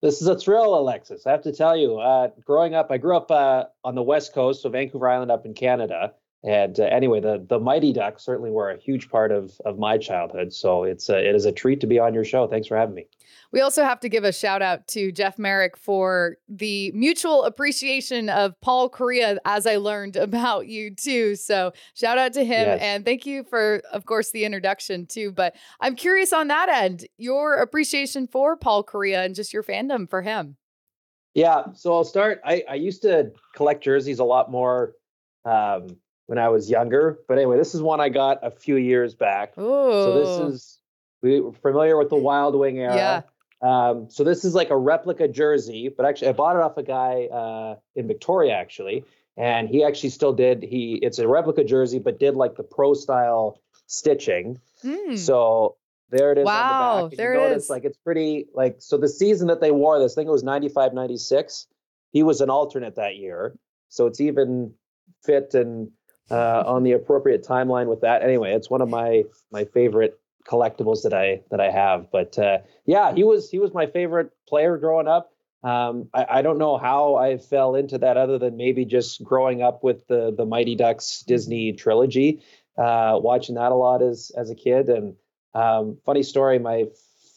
This 0.00 0.20
is 0.20 0.26
a 0.26 0.36
thrill, 0.36 0.76
Alexis. 0.76 1.24
I 1.24 1.30
have 1.30 1.42
to 1.42 1.52
tell 1.52 1.76
you, 1.76 2.00
uh, 2.00 2.30
growing 2.44 2.74
up, 2.74 2.88
I 2.90 2.98
grew 2.98 3.16
up 3.16 3.30
uh, 3.30 3.66
on 3.84 3.94
the 3.94 4.02
west 4.02 4.34
coast, 4.34 4.62
so 4.62 4.68
Vancouver 4.68 5.08
Island 5.08 5.30
up 5.30 5.46
in 5.46 5.54
Canada. 5.54 6.14
And 6.44 6.78
uh, 6.80 6.84
anyway, 6.84 7.20
the 7.20 7.44
the 7.48 7.60
Mighty 7.60 7.92
Ducks 7.92 8.24
certainly 8.24 8.50
were 8.50 8.70
a 8.70 8.78
huge 8.78 9.08
part 9.08 9.30
of 9.30 9.60
of 9.64 9.78
my 9.78 9.96
childhood. 9.96 10.52
So 10.52 10.82
it's 10.82 11.08
a, 11.08 11.18
it 11.18 11.34
is 11.34 11.44
a 11.44 11.52
treat 11.52 11.80
to 11.80 11.86
be 11.86 11.98
on 11.98 12.14
your 12.14 12.24
show. 12.24 12.48
Thanks 12.48 12.66
for 12.66 12.76
having 12.76 12.94
me. 12.94 13.06
We 13.52 13.60
also 13.60 13.84
have 13.84 14.00
to 14.00 14.08
give 14.08 14.24
a 14.24 14.32
shout 14.32 14.62
out 14.62 14.86
to 14.88 15.12
Jeff 15.12 15.38
Merrick 15.38 15.76
for 15.76 16.38
the 16.48 16.90
mutual 16.92 17.44
appreciation 17.44 18.30
of 18.30 18.58
Paul 18.62 18.88
Kariya, 18.88 19.38
as 19.44 19.66
I 19.66 19.76
learned 19.76 20.16
about 20.16 20.68
you 20.68 20.94
too. 20.94 21.36
So 21.36 21.72
shout 21.94 22.16
out 22.16 22.32
to 22.32 22.44
him 22.44 22.66
yes. 22.66 22.80
and 22.80 23.04
thank 23.04 23.26
you 23.26 23.44
for, 23.44 23.82
of 23.92 24.06
course, 24.06 24.30
the 24.30 24.46
introduction 24.46 25.06
too. 25.06 25.32
But 25.32 25.54
I'm 25.80 25.96
curious 25.96 26.32
on 26.32 26.48
that 26.48 26.70
end, 26.70 27.06
your 27.18 27.56
appreciation 27.56 28.26
for 28.26 28.56
Paul 28.56 28.84
Kariya 28.84 29.26
and 29.26 29.34
just 29.34 29.52
your 29.52 29.62
fandom 29.62 30.08
for 30.08 30.22
him. 30.22 30.56
Yeah, 31.34 31.64
so 31.74 31.94
I'll 31.94 32.04
start. 32.04 32.40
I, 32.44 32.64
I 32.68 32.74
used 32.74 33.02
to 33.02 33.32
collect 33.54 33.84
jerseys 33.84 34.18
a 34.18 34.24
lot 34.24 34.50
more 34.50 34.94
um, 35.44 35.88
when 36.26 36.38
I 36.38 36.48
was 36.48 36.70
younger, 36.70 37.18
but 37.28 37.36
anyway, 37.36 37.56
this 37.56 37.74
is 37.74 37.82
one 37.82 38.00
I 38.00 38.08
got 38.08 38.38
a 38.42 38.50
few 38.50 38.76
years 38.76 39.14
back. 39.14 39.56
Ooh. 39.58 39.62
So 39.62 40.18
this 40.18 40.54
is 40.54 40.78
we 41.22 41.40
were 41.40 41.52
familiar 41.52 41.96
with 41.96 42.10
the 42.10 42.16
Wild 42.16 42.54
Wing 42.54 42.78
era. 42.78 42.96
Yeah. 42.96 43.22
Um, 43.62 44.10
so 44.10 44.24
this 44.24 44.44
is 44.44 44.54
like 44.54 44.70
a 44.70 44.76
replica 44.76 45.28
jersey, 45.28 45.88
but 45.88 46.04
actually 46.04 46.28
I 46.28 46.32
bought 46.32 46.56
it 46.56 46.62
off 46.62 46.76
a 46.76 46.82
guy 46.82 47.26
uh, 47.26 47.76
in 47.94 48.08
Victoria 48.08 48.54
actually, 48.54 49.04
and 49.36 49.68
he 49.68 49.84
actually 49.84 50.10
still 50.10 50.32
did. 50.32 50.62
He 50.62 50.98
it's 51.02 51.18
a 51.18 51.28
replica 51.28 51.64
jersey, 51.64 52.00
but 52.00 52.18
did 52.18 52.34
like 52.34 52.56
the 52.56 52.64
pro 52.64 52.94
style 52.94 53.60
stitching. 53.86 54.60
Mm. 54.84 55.16
So 55.16 55.76
there 56.10 56.32
it 56.32 56.38
is. 56.38 56.44
Wow, 56.44 56.94
on 56.94 57.02
the 57.04 57.08
back. 57.10 57.16
there 57.16 57.34
you 57.34 57.40
it 57.40 57.56
is. 57.56 57.70
Like 57.70 57.84
it's 57.84 57.98
pretty 57.98 58.46
like 58.52 58.76
so. 58.80 58.98
The 58.98 59.08
season 59.08 59.46
that 59.46 59.60
they 59.60 59.70
wore 59.70 59.98
this, 60.00 60.14
I 60.14 60.16
think 60.16 60.28
it 60.28 60.32
was 60.32 60.42
95, 60.42 60.92
96. 60.92 61.68
He 62.10 62.22
was 62.22 62.40
an 62.40 62.50
alternate 62.50 62.96
that 62.96 63.16
year, 63.16 63.54
so 63.88 64.06
it's 64.06 64.20
even 64.20 64.74
fit 65.22 65.54
and 65.54 65.90
uh, 66.30 66.62
on 66.66 66.82
the 66.82 66.92
appropriate 66.92 67.44
timeline 67.46 67.86
with 67.86 68.00
that. 68.02 68.22
Anyway, 68.22 68.52
it's 68.52 68.70
one 68.70 68.80
of 68.80 68.88
my 68.88 69.24
my 69.50 69.64
favorite 69.64 70.18
collectibles 70.46 71.02
that 71.02 71.14
I 71.14 71.42
that 71.50 71.60
I 71.60 71.70
have. 71.70 72.10
But 72.10 72.38
uh, 72.38 72.58
yeah, 72.86 73.14
he 73.14 73.24
was 73.24 73.50
he 73.50 73.58
was 73.58 73.72
my 73.74 73.86
favorite 73.86 74.30
player 74.48 74.76
growing 74.76 75.08
up. 75.08 75.30
Um, 75.64 76.08
I, 76.12 76.26
I, 76.28 76.42
don't 76.42 76.58
know 76.58 76.76
how 76.76 77.14
I 77.14 77.38
fell 77.38 77.76
into 77.76 77.96
that 77.98 78.16
other 78.16 78.36
than 78.36 78.56
maybe 78.56 78.84
just 78.84 79.22
growing 79.22 79.62
up 79.62 79.84
with 79.84 80.04
the 80.08 80.34
the 80.36 80.44
Mighty 80.44 80.74
Ducks 80.74 81.22
Disney 81.24 81.72
trilogy, 81.72 82.42
uh, 82.76 83.20
watching 83.22 83.54
that 83.54 83.70
a 83.70 83.76
lot 83.76 84.02
as 84.02 84.32
as 84.36 84.50
a 84.50 84.56
kid. 84.56 84.88
And 84.88 85.14
um, 85.54 85.98
funny 86.04 86.24
story, 86.24 86.58
my 86.58 86.86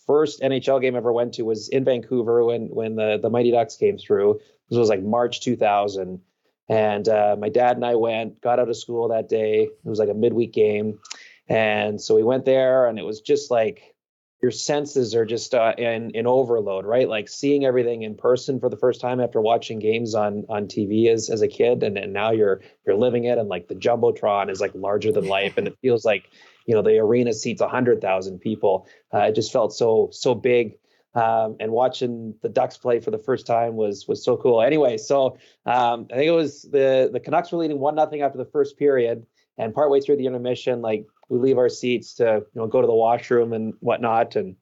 first 0.08 0.42
NHL 0.42 0.82
game 0.82 0.96
I 0.96 0.98
ever 0.98 1.14
went 1.14 1.36
to 1.36 1.44
was 1.44 1.70
in 1.70 1.86
Vancouver 1.86 2.44
when 2.44 2.68
when 2.70 2.96
the 2.96 3.20
the 3.22 3.30
Mighty 3.30 3.52
Ducks 3.52 3.76
came 3.76 3.98
through. 3.98 4.40
This 4.70 4.80
was 4.80 4.90
like 4.90 5.04
March 5.04 5.42
2000. 5.42 6.20
And 6.68 7.08
uh, 7.08 7.36
my 7.40 7.50
dad 7.50 7.76
and 7.76 7.86
I 7.86 7.96
went, 7.96 8.42
got 8.42 8.60
out 8.60 8.70
of 8.70 8.78
school 8.78 9.10
that 9.10 9.30
day. 9.30 9.64
It 9.64 9.90
was 9.90 10.00
like 10.00 10.10
a 10.10 10.14
midweek 10.14 10.54
game. 10.54 11.00
And 11.48 12.02
so 12.02 12.16
we 12.16 12.24
went 12.24 12.46
there, 12.46 12.88
and 12.88 12.98
it 12.98 13.04
was 13.04 13.22
just 13.22 13.52
like 13.52 13.96
your 14.42 14.52
senses 14.52 15.16
are 15.16 15.26
just 15.26 15.54
uh, 15.56 15.74
in 15.78 16.12
in 16.12 16.28
overload, 16.28 16.86
right? 16.86 17.08
Like 17.08 17.30
seeing 17.30 17.66
everything 17.66 18.04
in 18.04 18.16
person 18.16 18.60
for 18.60 18.70
the 18.70 18.78
first 18.78 19.00
time 19.00 19.20
after 19.20 19.40
watching 19.40 19.80
games 19.80 20.16
on 20.16 20.46
on 20.50 20.68
TV 20.68 21.08
as 21.08 21.30
as 21.30 21.42
a 21.42 21.48
kid, 21.48 21.84
and, 21.84 21.98
and 21.98 22.14
now 22.14 22.32
you're 22.32 22.62
you're 22.86 22.96
living 22.96 23.26
it, 23.26 23.38
and 23.38 23.48
like 23.50 23.68
the 23.68 23.76
jumbotron 23.76 24.50
is 24.50 24.60
like 24.60 24.72
larger 24.76 25.12
than 25.12 25.28
life, 25.28 25.58
and 25.58 25.68
it 25.68 25.78
feels 25.82 26.04
like 26.04 26.30
you 26.66 26.76
know 26.76 26.82
the 26.82 26.98
arena 26.98 27.34
seats 27.34 27.62
hundred 27.62 28.02
thousand 28.02 28.40
people. 28.40 28.88
Uh, 29.14 29.20
it 29.20 29.36
just 29.36 29.52
felt 29.52 29.74
so 29.74 30.10
so 30.12 30.36
big. 30.36 30.78
Um, 31.16 31.56
and 31.62 31.72
watching 31.72 32.36
the 32.42 32.50
Ducks 32.50 32.78
play 32.78 33.00
for 33.00 33.10
the 33.10 33.18
first 33.18 33.48
time 33.48 33.78
was 33.78 34.06
was 34.08 34.24
so 34.24 34.36
cool. 34.36 34.62
Anyway, 34.62 34.98
so 34.98 35.38
um, 35.66 36.08
I 36.12 36.16
think 36.16 36.28
it 36.28 36.32
was 36.32 36.64
the 36.64 37.10
the 37.12 37.22
Canucks 37.22 37.52
were 37.52 37.58
leading 37.58 37.80
one 37.80 37.96
nothing 37.96 38.22
after 38.22 38.38
the 38.38 38.46
first 38.46 38.78
period, 38.78 39.26
and 39.58 39.74
partway 39.74 40.02
through 40.02 40.18
the 40.18 40.26
intermission, 40.26 40.82
like 40.82 41.06
we 41.30 41.40
leave 41.40 41.58
our 41.58 41.70
seats 41.70 42.16
to 42.16 42.44
you 42.54 42.62
know 42.62 42.68
go 42.68 42.82
to 42.82 42.88
the 42.88 42.94
washroom 42.94 43.54
and 43.54 43.74
whatnot, 43.80 44.36
and 44.36 44.58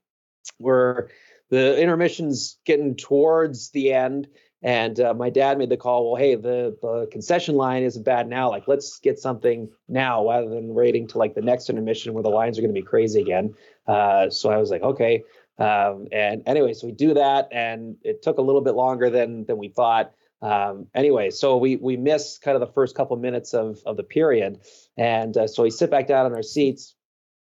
we're 0.60 1.08
the 1.50 1.80
intermission's 1.82 2.58
getting 2.66 2.96
towards 2.96 3.72
the 3.72 3.92
end, 3.94 4.28
and 4.62 5.00
uh, 5.00 5.14
my 5.14 5.30
dad 5.30 5.58
made 5.58 5.70
the 5.70 5.78
call. 5.78 6.12
Well, 6.12 6.22
hey, 6.22 6.36
the 6.36 6.78
the 6.82 7.08
concession 7.12 7.56
line 7.56 7.84
isn't 7.84 8.04
bad 8.04 8.28
now. 8.28 8.50
Like, 8.50 8.68
let's 8.68 9.00
get 9.00 9.20
something 9.20 9.70
now 9.90 10.28
rather 10.30 10.50
than 10.50 10.74
waiting 10.74 11.08
to 11.10 11.18
like 11.18 11.34
the 11.34 11.42
next 11.42 11.70
intermission 11.70 12.14
where 12.14 12.24
the 12.24 12.30
lines 12.30 12.58
are 12.58 12.62
going 12.62 12.74
to 12.74 12.80
be 12.80 12.86
crazy 12.86 13.22
again. 13.22 13.56
Uh, 13.88 14.30
so 14.30 14.50
I 14.50 14.58
was 14.58 14.72
like, 14.72 14.82
okay. 14.82 15.24
Um, 15.58 16.08
and 16.12 16.42
anyway, 16.46 16.74
so 16.74 16.88
we 16.88 16.94
do 16.94 17.14
that, 17.14 17.50
and 17.52 17.96
it 18.04 18.22
took 18.22 18.38
a 18.38 18.42
little 18.42 18.62
bit 18.62 18.76
longer 18.76 19.10
than 19.10 19.46
than 19.46 19.58
we 19.58 19.70
thought. 19.70 20.14
Um, 20.42 20.88
anyway, 20.96 21.30
so 21.30 21.58
we 21.58 21.78
we 21.78 21.96
missed 21.96 22.42
kind 22.42 22.56
of 22.56 22.62
the 22.62 22.74
first 22.74 22.96
couple 22.96 23.16
minutes 23.18 23.54
of 23.54 23.80
of 23.86 23.98
the 23.98 24.04
period, 24.04 24.60
and 24.98 25.36
uh, 25.38 25.48
so 25.48 25.64
we 25.64 25.70
sit 25.70 25.92
back 25.92 26.08
down 26.08 26.26
in 26.26 26.34
our 26.34 26.44
seats. 26.44 26.96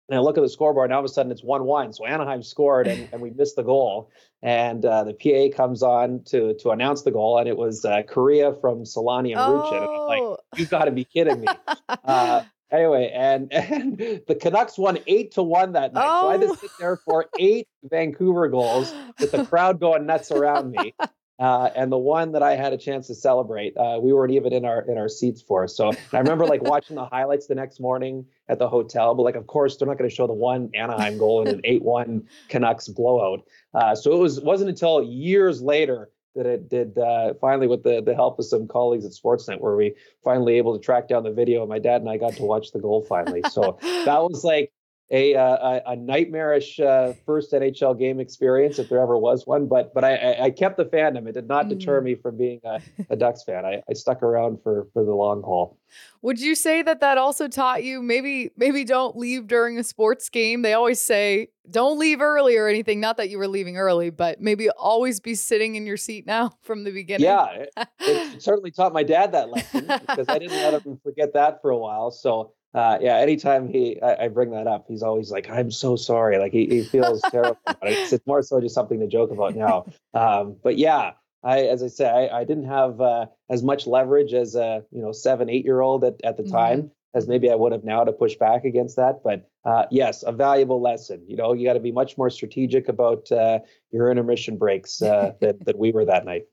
And 0.07 0.15
I 0.19 0.21
look 0.21 0.37
at 0.37 0.41
the 0.41 0.49
scoreboard, 0.49 0.91
and 0.91 0.93
all 0.93 0.99
of 0.99 1.05
a 1.05 1.09
sudden 1.09 1.31
it's 1.31 1.43
one-one. 1.43 1.91
So 1.91 2.05
Anaheim 2.05 2.43
scored, 2.43 2.85
and, 2.85 3.09
and 3.11 3.23
we 3.23 3.31
missed 3.31 3.55
the 3.55 3.63
goal. 3.63 4.11
And 4.43 4.85
uh, 4.85 5.03
the 5.03 5.15
PA 5.15 5.57
comes 5.57 5.81
on 5.81 6.21
to 6.25 6.53
to 6.59 6.69
announce 6.69 7.01
the 7.01 7.09
goal, 7.09 7.39
and 7.39 7.49
it 7.49 7.57
was 7.57 7.85
uh, 7.85 8.03
Kariya 8.03 8.61
from 8.61 8.83
Selanne 8.83 9.31
and 9.31 9.39
oh. 9.39 9.71
And 9.71 9.83
I'm 9.83 10.05
like, 10.05 10.21
oh. 10.21 10.37
you 10.57 10.67
got 10.67 10.85
to 10.85 10.91
be 10.91 11.05
kidding 11.05 11.39
me. 11.39 11.47
Anyway, 12.71 13.11
and 13.13 13.51
and 13.53 13.97
the 13.97 14.35
Canucks 14.35 14.77
won 14.77 14.99
eight 15.07 15.31
to 15.33 15.43
one 15.43 15.73
that 15.73 15.93
night. 15.93 16.05
Oh. 16.05 16.21
So 16.21 16.27
I 16.29 16.31
had 16.33 16.41
to 16.41 16.47
oh. 16.47 16.55
sit 16.55 16.71
there 16.79 16.97
for 16.97 17.27
eight 17.39 17.67
Vancouver 17.83 18.47
goals 18.47 18.93
with 19.19 19.31
the 19.31 19.45
crowd 19.45 19.79
going 19.79 20.05
nuts 20.05 20.31
around 20.31 20.71
me. 20.71 20.93
Uh, 21.37 21.69
and 21.75 21.91
the 21.91 21.97
one 21.97 22.31
that 22.31 22.41
I 22.41 22.55
had 22.55 22.71
a 22.71 22.77
chance 22.77 23.07
to 23.07 23.15
celebrate, 23.15 23.75
uh, 23.75 23.99
we 24.01 24.13
weren't 24.13 24.31
even 24.31 24.53
in 24.53 24.63
our 24.63 24.89
in 24.89 24.97
our 24.97 25.09
seats 25.09 25.41
for. 25.41 25.67
So 25.67 25.91
I 26.13 26.19
remember 26.19 26.45
like 26.45 26.63
watching 26.63 26.95
the 26.95 27.05
highlights 27.05 27.47
the 27.47 27.55
next 27.55 27.81
morning 27.81 28.25
at 28.47 28.57
the 28.57 28.69
hotel. 28.69 29.13
But 29.15 29.23
like, 29.23 29.35
of 29.35 29.45
course, 29.45 29.75
they're 29.75 29.87
not 29.87 29.97
going 29.97 30.09
to 30.09 30.15
show 30.15 30.27
the 30.27 30.33
one 30.33 30.69
Anaheim 30.73 31.17
goal 31.17 31.41
in 31.41 31.53
an 31.55 31.61
eight-one 31.65 32.29
Canucks 32.47 32.87
blowout. 32.87 33.43
Uh, 33.73 33.95
so 33.95 34.13
it 34.13 34.17
was 34.17 34.39
wasn't 34.39 34.69
until 34.69 35.03
years 35.03 35.61
later 35.61 36.09
that 36.35 36.45
it 36.45 36.69
did 36.69 36.97
uh, 36.97 37.33
finally 37.39 37.67
with 37.67 37.83
the 37.83 38.01
the 38.01 38.13
help 38.13 38.39
of 38.39 38.45
some 38.45 38.67
colleagues 38.67 39.05
at 39.05 39.11
Sportsnet, 39.11 39.59
where 39.59 39.75
we 39.75 39.95
finally 40.23 40.57
able 40.57 40.77
to 40.77 40.83
track 40.83 41.07
down 41.07 41.23
the 41.23 41.31
video. 41.31 41.61
And 41.61 41.69
my 41.69 41.79
dad 41.79 42.01
and 42.01 42.09
I 42.09 42.17
got 42.17 42.33
to 42.33 42.43
watch 42.43 42.71
the 42.71 42.79
goal 42.79 43.01
finally. 43.01 43.41
So 43.49 43.77
that 43.81 44.21
was 44.21 44.43
like 44.43 44.71
a 45.11 45.35
uh, 45.35 45.81
a, 45.85 45.95
nightmarish 45.95 46.79
uh, 46.79 47.13
first 47.25 47.51
NHL 47.51 47.97
game 47.97 48.19
experience 48.19 48.79
if 48.79 48.89
there 48.89 48.99
ever 48.99 49.17
was 49.17 49.45
one. 49.45 49.67
But 49.67 49.93
but 49.93 50.03
I, 50.03 50.45
I 50.45 50.49
kept 50.49 50.77
the 50.77 50.85
fandom. 50.85 51.27
It 51.27 51.33
did 51.33 51.47
not 51.47 51.69
deter 51.69 52.01
mm. 52.01 52.05
me 52.05 52.15
from 52.15 52.37
being 52.37 52.59
a, 52.63 52.81
a 53.09 53.15
Ducks 53.15 53.43
fan. 53.43 53.65
I, 53.65 53.83
I 53.87 53.93
stuck 53.93 54.23
around 54.23 54.63
for 54.63 54.87
for 54.93 55.03
the 55.03 55.13
long 55.13 55.43
haul. 55.43 55.77
Would 56.23 56.39
you 56.39 56.55
say 56.55 56.81
that 56.81 57.01
that 57.01 57.19
also 57.19 57.47
taught 57.47 57.83
you 57.83 58.01
maybe 58.01 58.49
maybe 58.57 58.83
don't 58.83 59.15
leave 59.15 59.45
during 59.45 59.77
a 59.77 59.83
sports 59.83 60.27
game? 60.29 60.63
They 60.63 60.73
always 60.73 60.99
say 60.99 61.49
don't 61.69 61.99
leave 61.99 62.19
early 62.19 62.57
or 62.57 62.67
anything. 62.67 62.99
Not 62.99 63.17
that 63.17 63.29
you 63.29 63.37
were 63.37 63.47
leaving 63.47 63.77
early, 63.77 64.09
but 64.09 64.41
maybe 64.41 64.71
always 64.71 65.19
be 65.19 65.35
sitting 65.35 65.75
in 65.75 65.85
your 65.85 65.97
seat 65.97 66.25
now 66.25 66.53
from 66.63 66.83
the 66.83 66.91
beginning. 66.91 67.25
Yeah, 67.25 67.45
it, 67.51 67.87
it 67.99 68.41
certainly 68.41 68.71
taught 68.71 68.91
my 68.91 69.03
dad 69.03 69.33
that 69.33 69.49
lesson 69.49 69.85
because 69.85 70.25
I 70.27 70.39
didn't 70.39 70.57
let 70.57 70.83
him 70.83 70.99
forget 71.03 71.33
that 71.33 71.61
for 71.61 71.69
a 71.69 71.77
while. 71.77 72.09
So 72.09 72.53
uh, 72.75 72.97
yeah, 72.99 73.17
anytime 73.17 73.69
he 73.69 74.01
I, 74.01 74.25
I, 74.25 74.27
bring 74.27 74.51
that 74.51 74.67
up, 74.67 74.85
he's 74.89 75.01
always 75.01 75.31
like, 75.31 75.49
"I'm 75.49 75.71
so 75.71 75.95
sorry." 75.95 76.37
Like 76.37 76.51
he, 76.51 76.65
he 76.67 76.83
feels 76.83 77.21
terrible. 77.31 77.57
It's, 77.81 78.11
it's, 78.11 78.27
more 78.27 78.41
so 78.41 78.59
just 78.59 78.75
something 78.75 78.99
to 78.99 79.07
joke 79.07 79.31
about 79.31 79.55
now. 79.55 79.85
Um, 80.13 80.57
but 80.61 80.77
yeah, 80.77 81.13
I 81.41 81.61
as 81.61 81.81
I 81.81 81.87
say, 81.87 82.09
I, 82.09 82.41
I 82.41 82.43
didn't 82.43 82.65
have 82.65 82.99
uh, 82.99 83.27
as 83.49 83.63
much 83.63 83.87
leverage 83.87 84.33
as 84.33 84.55
a 84.55 84.83
you 84.91 85.01
know 85.01 85.13
seven, 85.13 85.49
eight 85.49 85.63
year 85.63 85.79
old 85.79 86.03
at 86.03 86.15
at 86.25 86.35
the 86.35 86.43
mm-hmm. 86.43 86.51
time 86.51 86.91
as 87.13 87.29
maybe 87.29 87.49
I 87.49 87.55
would 87.55 87.71
have 87.71 87.85
now 87.85 88.03
to 88.03 88.11
push 88.11 88.35
back 88.35 88.65
against 88.65 88.97
that. 88.97 89.21
But 89.23 89.49
uh, 89.63 89.85
yes, 89.89 90.23
a 90.27 90.33
valuable 90.33 90.81
lesson. 90.81 91.23
You 91.27 91.37
know, 91.37 91.53
you 91.53 91.65
got 91.65 91.73
to 91.73 91.79
be 91.79 91.93
much 91.93 92.17
more 92.17 92.29
strategic 92.29 92.89
about 92.89 93.31
uh, 93.31 93.59
your 93.91 94.11
intermission 94.11 94.57
breaks 94.57 95.01
uh, 95.01 95.31
than, 95.39 95.57
than 95.61 95.77
we 95.77 95.93
were 95.93 96.03
that 96.05 96.25
night. 96.25 96.43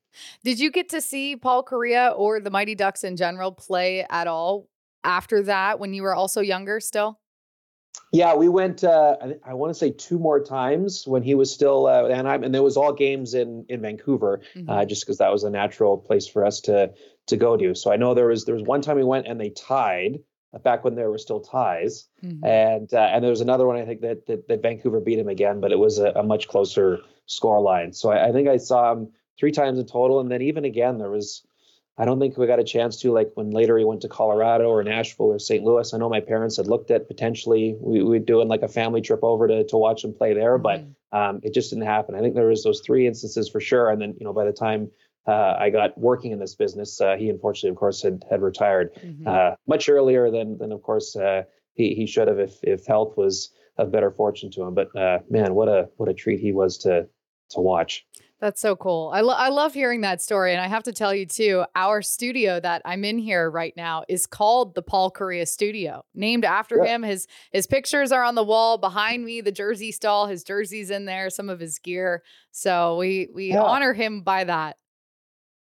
Did 0.45 0.61
you 0.61 0.71
get 0.71 0.89
to 0.91 1.01
see 1.01 1.37
Paul 1.37 1.65
Kariya 1.65 2.15
or 2.17 2.39
the 2.39 2.51
Mighty 2.51 2.77
Ducks 2.77 3.03
in 3.03 3.17
general 3.17 3.51
play 3.51 4.07
at 4.09 4.29
all 4.29 4.69
after 5.05 5.43
that 5.43 5.79
when 5.79 5.95
you 5.95 6.03
were 6.03 6.15
also 6.15 6.41
younger 6.41 6.81
still? 6.81 7.19
Yeah, 8.13 8.35
we 8.35 8.49
went. 8.49 8.85
Uh, 8.85 9.17
I, 9.23 9.51
I 9.51 9.55
want 9.55 9.71
to 9.71 9.75
say 9.79 9.91
two 9.91 10.19
more 10.19 10.43
times 10.43 11.07
when 11.07 11.23
he 11.23 11.35
was 11.35 11.53
still 11.53 11.87
uh, 11.87 12.09
Anaheim, 12.09 12.45
and 12.45 12.55
there 12.55 12.63
was 12.63 12.77
all 12.77 12.93
games 12.93 13.35
in 13.35 13.65
in 13.69 13.81
Vancouver, 13.81 14.41
uh, 14.43 14.59
mm-hmm. 14.59 14.71
uh, 14.71 14.85
just 14.85 15.03
because 15.03 15.19
that 15.19 15.33
was 15.33 15.45
a 15.45 15.51
natural 15.51 15.97
place 15.97 16.27
for 16.27 16.45
us 16.45 16.61
to 16.63 16.93
to 17.27 17.37
go 17.37 17.57
to. 17.57 17.75
So 17.75 17.91
I 17.93 17.97
know 17.97 18.15
there 18.15 18.27
was 18.27 18.45
there 18.45 18.55
was 18.55 18.65
one 18.65 18.83
time 18.83 18.97
we 18.97 19.05
went 19.05 19.27
and 19.27 19.41
they 19.41 19.51
tied 19.51 20.19
uh, 20.55 20.59
back 20.59 20.85
when 20.85 20.95
there 20.95 21.11
were 21.11 21.19
still 21.19 21.41
ties, 21.41 22.07
mm-hmm. 22.23 22.45
and 22.45 22.93
uh, 22.93 23.11
and 23.13 23.23
there 23.25 23.31
was 23.31 23.41
another 23.41 23.67
one 23.67 23.77
I 23.77 23.85
think 23.87 24.03
that, 24.03 24.27
that, 24.27 24.47
that 24.49 24.63
Vancouver 24.63 25.01
beat 25.01 25.19
him 25.19 25.29
again, 25.29 25.61
but 25.61 25.73
it 25.73 25.79
was 25.79 25.99
a, 25.99 26.11
a 26.11 26.23
much 26.23 26.49
closer 26.49 27.01
score 27.27 27.61
line. 27.61 27.95
So 27.95 28.11
I, 28.11 28.29
I 28.29 28.33
think 28.33 28.49
I 28.49 28.59
saw 28.59 28.93
him 28.93 29.11
three 29.39 29.53
times 29.53 29.79
in 29.79 29.87
total, 29.87 30.21
and 30.21 30.31
then 30.31 30.43
even 30.43 30.67
again 30.67 30.99
there 30.99 31.11
was 31.11 31.47
I 32.03 32.05
don't 32.05 32.19
think 32.19 32.37
we 32.37 32.49
got 32.49 32.59
a 32.59 32.65
chance 32.65 32.97
to 33.03 33.13
like 33.13 33.31
when 33.37 33.53
later 33.53 33.79
he 33.79 33.85
went 33.85 34.01
to 34.01 34.09
Colorado 34.09 34.65
or 34.65 34.83
Nashville 34.83 35.27
or 35.27 35.39
St. 35.39 35.63
Louis. 35.63 35.95
I 35.95 35.99
know 35.99 36.09
my 36.09 36.19
parents 36.19 36.57
had 36.57 36.67
looked 36.67 36.91
at 36.91 37.07
potentially 37.07 37.77
we 37.79 38.03
we 38.03 38.19
doing 38.19 38.49
like 38.49 38.63
a 38.63 38.69
family 38.69 39.01
trip 39.01 39.21
over 39.23 39.47
to 39.47 39.63
to 39.63 39.77
watch 39.77 40.03
him 40.03 40.13
play 40.13 40.35
there, 40.35 40.59
mm-hmm. 40.59 40.91
but 41.13 41.17
um, 41.17 41.39
it 41.45 41.55
just 41.55 41.71
didn't 41.71 41.87
happen. 41.87 42.17
I 42.17 42.21
think 42.21 42.35
there 42.35 42.49
was 42.49 42.65
those 42.65 42.81
three 42.85 43.07
instances 43.07 43.49
for 43.49 43.61
sure, 43.61 43.89
and 43.89 44.03
then 44.03 44.17
you 44.19 44.25
know 44.25 44.33
by 44.33 44.45
the 44.45 44.53
time 44.53 44.91
uh, 45.29 45.55
I 45.57 45.71
got 45.71 45.97
working 45.97 46.33
in 46.33 46.41
this 46.41 46.57
business, 46.57 47.01
uh, 47.01 47.15
he 47.17 47.31
unfortunately, 47.31 47.71
of 47.71 47.77
course, 47.77 48.03
had 48.03 48.25
had 48.29 48.43
retired 48.43 48.93
mm-hmm. 48.97 49.29
uh, 49.29 49.53
much 49.69 49.89
earlier 49.89 50.29
than 50.29 50.59
than 50.59 50.73
of 50.73 50.83
course 50.83 51.15
uh, 51.15 51.45
he 51.75 51.95
he 51.95 52.07
should 52.09 52.27
have 52.27 52.41
if 52.41 52.57
if 52.65 52.85
health 52.85 53.17
was 53.17 53.51
of 53.79 53.93
better 53.93 54.11
fortune 54.11 54.51
to 54.51 54.63
him. 54.65 54.75
But 54.75 54.97
uh, 54.97 55.21
man, 55.31 55.55
what 55.55 55.69
a 55.69 55.89
what 55.99 56.09
a 56.09 56.15
treat 56.15 56.41
he 56.41 56.51
was 56.51 56.79
to 56.79 57.07
to 57.51 57.61
watch. 57.61 58.05
That's 58.43 58.61
so 58.61 58.75
cool. 58.75 59.13
I, 59.15 59.21
lo- 59.21 59.37
I 59.37 59.51
love 59.51 59.73
hearing 59.73 60.01
that 60.01 60.21
story. 60.21 60.51
And 60.51 60.61
I 60.61 60.67
have 60.67 60.83
to 60.83 60.93
tell 60.93 61.15
you, 61.15 61.27
too, 61.27 61.65
our 61.77 62.03
studio 62.03 62.59
that 62.59 62.83
I'm 62.85 63.05
in 63.05 63.17
here 63.17 63.49
right 63.49 63.73
now 63.77 64.03
is 64.09 64.27
called 64.27 64.75
the 64.75 64.83
Paul 64.83 65.13
Kariya 65.13 65.47
Studio, 65.47 66.05
named 66.13 66.45
after 66.45 66.79
yeah. 66.79 66.93
him. 66.93 67.03
His, 67.05 67.29
his 67.53 67.69
pictures 67.69 68.11
are 68.11 68.25
on 68.25 68.35
the 68.35 68.43
wall 68.43 68.79
behind 68.79 69.25
me, 69.25 69.43
the 69.43 69.53
jersey 69.53 69.93
stall, 69.93 70.27
his 70.27 70.43
jersey's 70.43 70.91
in 70.91 71.05
there, 71.05 71.31
some 71.31 71.49
of 71.49 71.61
his 71.61 71.79
gear. 71.79 72.25
So 72.51 72.97
we, 72.97 73.29
we 73.33 73.51
yeah. 73.51 73.63
honor 73.63 73.93
him 73.93 74.23
by 74.23 74.43
that. 74.43 74.77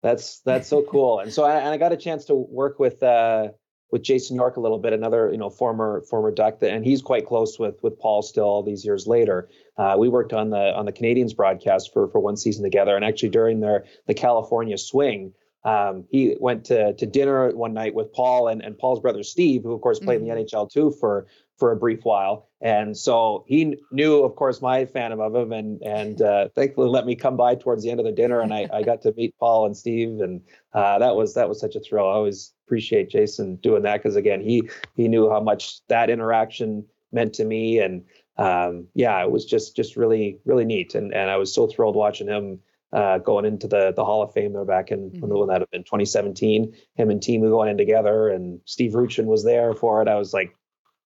That's 0.03 0.41
that's 0.41 0.69
so 0.69 0.83
cool. 0.83 1.21
And 1.21 1.33
so 1.33 1.45
I, 1.45 1.61
and 1.61 1.69
I 1.69 1.77
got 1.77 1.93
a 1.93 1.97
chance 1.97 2.25
to 2.25 2.35
work 2.35 2.81
with 2.81 3.03
uh, 3.05 3.51
with 3.93 4.03
Jason 4.03 4.35
York 4.35 4.57
a 4.57 4.61
little 4.61 4.79
bit, 4.79 4.93
another 4.93 5.31
you 5.31 5.39
know 5.39 5.49
former 5.49 6.03
former 6.11 6.33
Duck, 6.33 6.59
and 6.61 6.85
he's 6.85 7.01
quite 7.01 7.25
close 7.25 7.59
with 7.59 7.81
with 7.85 7.99
Paul 8.01 8.21
still 8.21 8.45
all 8.45 8.65
these 8.65 8.85
years 8.85 9.07
later. 9.07 9.49
Uh, 9.77 9.97
we 9.99 10.09
worked 10.09 10.33
on 10.33 10.51
the 10.51 10.75
on 10.75 10.87
the 10.87 10.93
Canadians 10.93 11.35
broadcast 11.35 11.93
for 11.93 12.09
for 12.09 12.21
one 12.21 12.37
season 12.37 12.63
together, 12.63 12.95
and 12.97 13.05
actually 13.05 13.31
during 13.31 13.61
their 13.61 13.85
the 14.07 14.15
California 14.15 14.79
swing, 14.79 15.33
um, 15.65 16.05
he 16.11 16.37
went 16.41 16.65
to 16.67 16.93
to 16.95 17.07
dinner 17.07 17.51
one 17.51 17.75
night 17.75 17.95
with 17.95 18.13
Paul 18.13 18.49
and, 18.49 18.63
and 18.63 18.79
Paul's 18.79 19.01
brother 19.01 19.23
Steve, 19.23 19.63
who 19.63 19.73
of 19.73 19.81
course 19.81 19.99
played 19.99 20.21
mm-hmm. 20.21 20.31
in 20.31 20.37
the 20.37 20.45
mm-hmm. 20.45 20.57
NHL 20.57 20.71
too 20.71 20.91
for 21.01 21.27
for 21.59 21.73
a 21.73 21.77
brief 21.77 22.01
while. 22.05 22.49
And 22.61 22.97
so 22.97 23.45
he 23.47 23.77
knew, 23.93 24.23
of 24.25 24.37
course, 24.37 24.61
my 24.61 24.85
fandom 24.85 25.21
of 25.21 25.35
him, 25.35 25.53
and 25.53 25.83
and 25.83 26.21
uh, 26.21 26.49
thankfully 26.55 26.89
let 26.89 27.07
me 27.07 27.15
come 27.15 27.37
by 27.37 27.55
towards 27.55 27.83
the 27.83 27.91
end 27.91 28.01
of 28.01 28.07
the 28.07 28.13
dinner, 28.13 28.41
and 28.41 28.53
I, 28.53 28.69
I 28.73 28.83
got 28.83 29.03
to 29.03 29.13
meet 29.17 29.35
Paul 29.39 29.67
and 29.67 29.77
Steve, 29.77 30.21
and 30.21 30.41
uh, 30.73 30.99
that 30.99 31.17
was 31.17 31.35
that 31.35 31.49
was 31.49 31.61
such 31.61 31.77
a 31.77 31.81
thrill. 31.81 32.07
I 32.07 32.13
always 32.13 32.53
appreciate 32.67 33.11
Jason 33.11 33.57
doing 33.57 33.83
that 33.83 34.03
because 34.03 34.17
again, 34.17 34.41
he 34.41 34.69
he 34.95 35.09
knew 35.09 35.31
how 35.31 35.41
much 35.41 35.87
that 35.89 36.11
interaction 36.11 36.85
meant 37.13 37.35
to 37.35 37.45
me, 37.45 37.79
and 37.81 38.05
um, 38.37 38.89
yeah, 38.95 39.23
it 39.23 39.31
was 39.31 39.45
just 39.45 39.77
just 39.77 39.97
really 39.97 40.39
really 40.45 40.65
neat, 40.65 40.95
and 40.95 41.13
and 41.15 41.31
I 41.31 41.37
was 41.37 41.55
so 41.55 41.67
thrilled 41.67 41.97
watching 41.97 42.29
him 42.29 42.61
uh, 42.93 43.19
going 43.19 43.45
into 43.45 43.67
the 43.67 43.93
the 43.93 44.05
Hall 44.05 44.23
of 44.23 44.33
Fame 44.33 44.53
there 44.53 44.65
back 44.65 44.91
in 44.91 45.11
mm-hmm. 45.11 45.27
when 45.27 45.49
that 45.49 45.61
have 45.61 45.71
been 45.71 45.85
2017. 45.85 46.75
Him 46.95 47.11
and 47.11 47.21
Teemu 47.21 47.51
going 47.51 47.71
in 47.71 47.77
together, 47.77 48.29
and 48.29 48.61
Steve 48.65 48.93
Rucchin 48.93 49.27
was 49.27 49.45
there 49.45 49.75
for 49.75 50.03
it. 50.03 50.09
I 50.09 50.17
was 50.17 50.33
like 50.33 50.57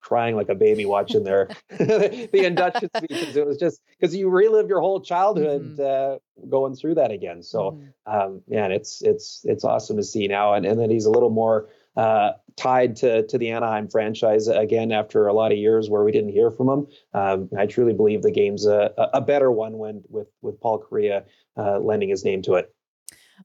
crying 0.00 0.36
like 0.36 0.48
a 0.48 0.54
baby 0.54 0.86
watching 0.86 1.24
their 1.24 1.48
the 1.70 2.44
induction 2.46 2.88
speeches. 2.96 3.36
It 3.36 3.46
was 3.46 3.58
just 3.58 3.80
because 3.98 4.14
you 4.14 4.30
relive 4.30 4.68
your 4.68 4.80
whole 4.80 5.00
childhood 5.00 5.76
mm-hmm. 5.76 6.14
uh, 6.14 6.46
going 6.48 6.76
through 6.76 6.94
that 6.94 7.10
again. 7.10 7.42
So 7.42 7.72
mm-hmm. 7.72 8.20
um, 8.20 8.42
man, 8.48 8.72
it's 8.72 9.02
it's 9.02 9.42
it's 9.44 9.64
awesome 9.64 9.96
to 9.96 10.02
see 10.02 10.28
now, 10.28 10.54
and 10.54 10.64
and 10.64 10.80
then 10.80 10.90
he's 10.90 11.06
a 11.06 11.10
little 11.10 11.30
more 11.30 11.68
uh, 11.98 12.30
tied 12.56 12.94
to 12.94 13.26
to 13.26 13.36
the 13.38 13.50
Anaheim 13.50 13.88
franchise 13.88 14.46
again 14.46 14.92
after 14.92 15.26
a 15.26 15.32
lot 15.32 15.50
of 15.50 15.58
years 15.58 15.90
where 15.90 16.04
we 16.04 16.12
didn't 16.12 16.30
hear 16.30 16.50
from 16.50 16.68
him. 16.68 16.86
Um, 17.12 17.50
I 17.58 17.66
truly 17.66 17.92
believe 17.92 18.22
the 18.22 18.30
game's 18.30 18.66
a, 18.66 18.92
a 19.12 19.20
better 19.20 19.50
one 19.50 19.78
when 19.78 20.02
with 20.08 20.28
with 20.40 20.60
Paul 20.60 20.80
Kariya 20.80 21.24
uh, 21.56 21.80
lending 21.80 22.08
his 22.08 22.24
name 22.24 22.40
to 22.42 22.54
it. 22.54 22.72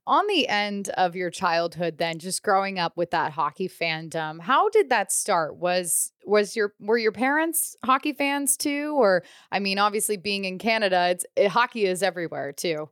On 0.06 0.26
the 0.28 0.48
end 0.48 0.88
of 0.90 1.16
your 1.16 1.30
childhood, 1.30 1.98
then 1.98 2.18
just 2.18 2.42
growing 2.42 2.78
up 2.78 2.96
with 2.96 3.10
that 3.10 3.32
hockey 3.32 3.68
fandom, 3.68 4.40
how 4.40 4.68
did 4.68 4.88
that 4.90 5.10
start? 5.10 5.56
Was 5.56 6.12
was 6.24 6.54
your 6.54 6.74
were 6.78 6.98
your 6.98 7.12
parents 7.12 7.76
hockey 7.84 8.12
fans 8.12 8.56
too, 8.56 8.94
or 8.96 9.24
I 9.50 9.58
mean, 9.58 9.80
obviously 9.80 10.16
being 10.16 10.44
in 10.44 10.58
Canada, 10.58 11.08
it's 11.10 11.26
it, 11.34 11.48
hockey 11.48 11.86
is 11.86 12.04
everywhere 12.04 12.52
too. 12.52 12.88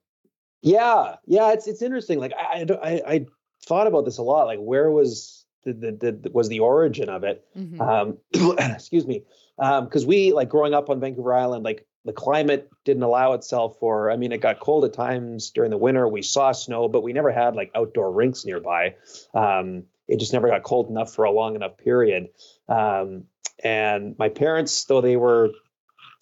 Yeah, 0.60 1.16
yeah, 1.26 1.52
it's 1.52 1.68
it's 1.68 1.82
interesting. 1.82 2.18
Like 2.18 2.32
I 2.36 2.66
I, 2.82 3.02
I 3.06 3.26
thought 3.64 3.86
about 3.86 4.04
this 4.04 4.18
a 4.18 4.22
lot. 4.22 4.46
Like 4.46 4.58
where 4.58 4.90
was 4.90 5.41
the, 5.64 5.72
the, 5.72 6.12
the 6.12 6.30
was 6.32 6.48
the 6.48 6.60
origin 6.60 7.08
of 7.08 7.24
it? 7.24 7.44
Mm-hmm. 7.56 7.80
Um, 7.80 8.18
excuse 8.58 9.06
me, 9.06 9.22
because 9.56 10.02
um, 10.02 10.08
we 10.08 10.32
like 10.32 10.48
growing 10.48 10.74
up 10.74 10.90
on 10.90 11.00
Vancouver 11.00 11.34
Island, 11.34 11.64
like 11.64 11.86
the 12.04 12.12
climate 12.12 12.70
didn't 12.84 13.02
allow 13.02 13.32
itself 13.32 13.78
for 13.78 14.10
i 14.10 14.16
mean 14.16 14.32
it 14.32 14.40
got 14.40 14.60
cold 14.60 14.84
at 14.84 14.92
times 14.92 15.50
during 15.50 15.70
the 15.70 15.76
winter 15.76 16.08
we 16.08 16.22
saw 16.22 16.52
snow 16.52 16.88
but 16.88 17.02
we 17.02 17.12
never 17.12 17.30
had 17.30 17.54
like 17.54 17.70
outdoor 17.74 18.12
rinks 18.12 18.44
nearby 18.44 18.94
um, 19.34 19.84
it 20.08 20.18
just 20.18 20.32
never 20.32 20.48
got 20.48 20.62
cold 20.62 20.90
enough 20.90 21.14
for 21.14 21.24
a 21.24 21.30
long 21.30 21.54
enough 21.54 21.76
period 21.78 22.28
um, 22.68 23.24
and 23.62 24.16
my 24.18 24.28
parents 24.28 24.84
though 24.84 25.00
they 25.00 25.16
were 25.16 25.50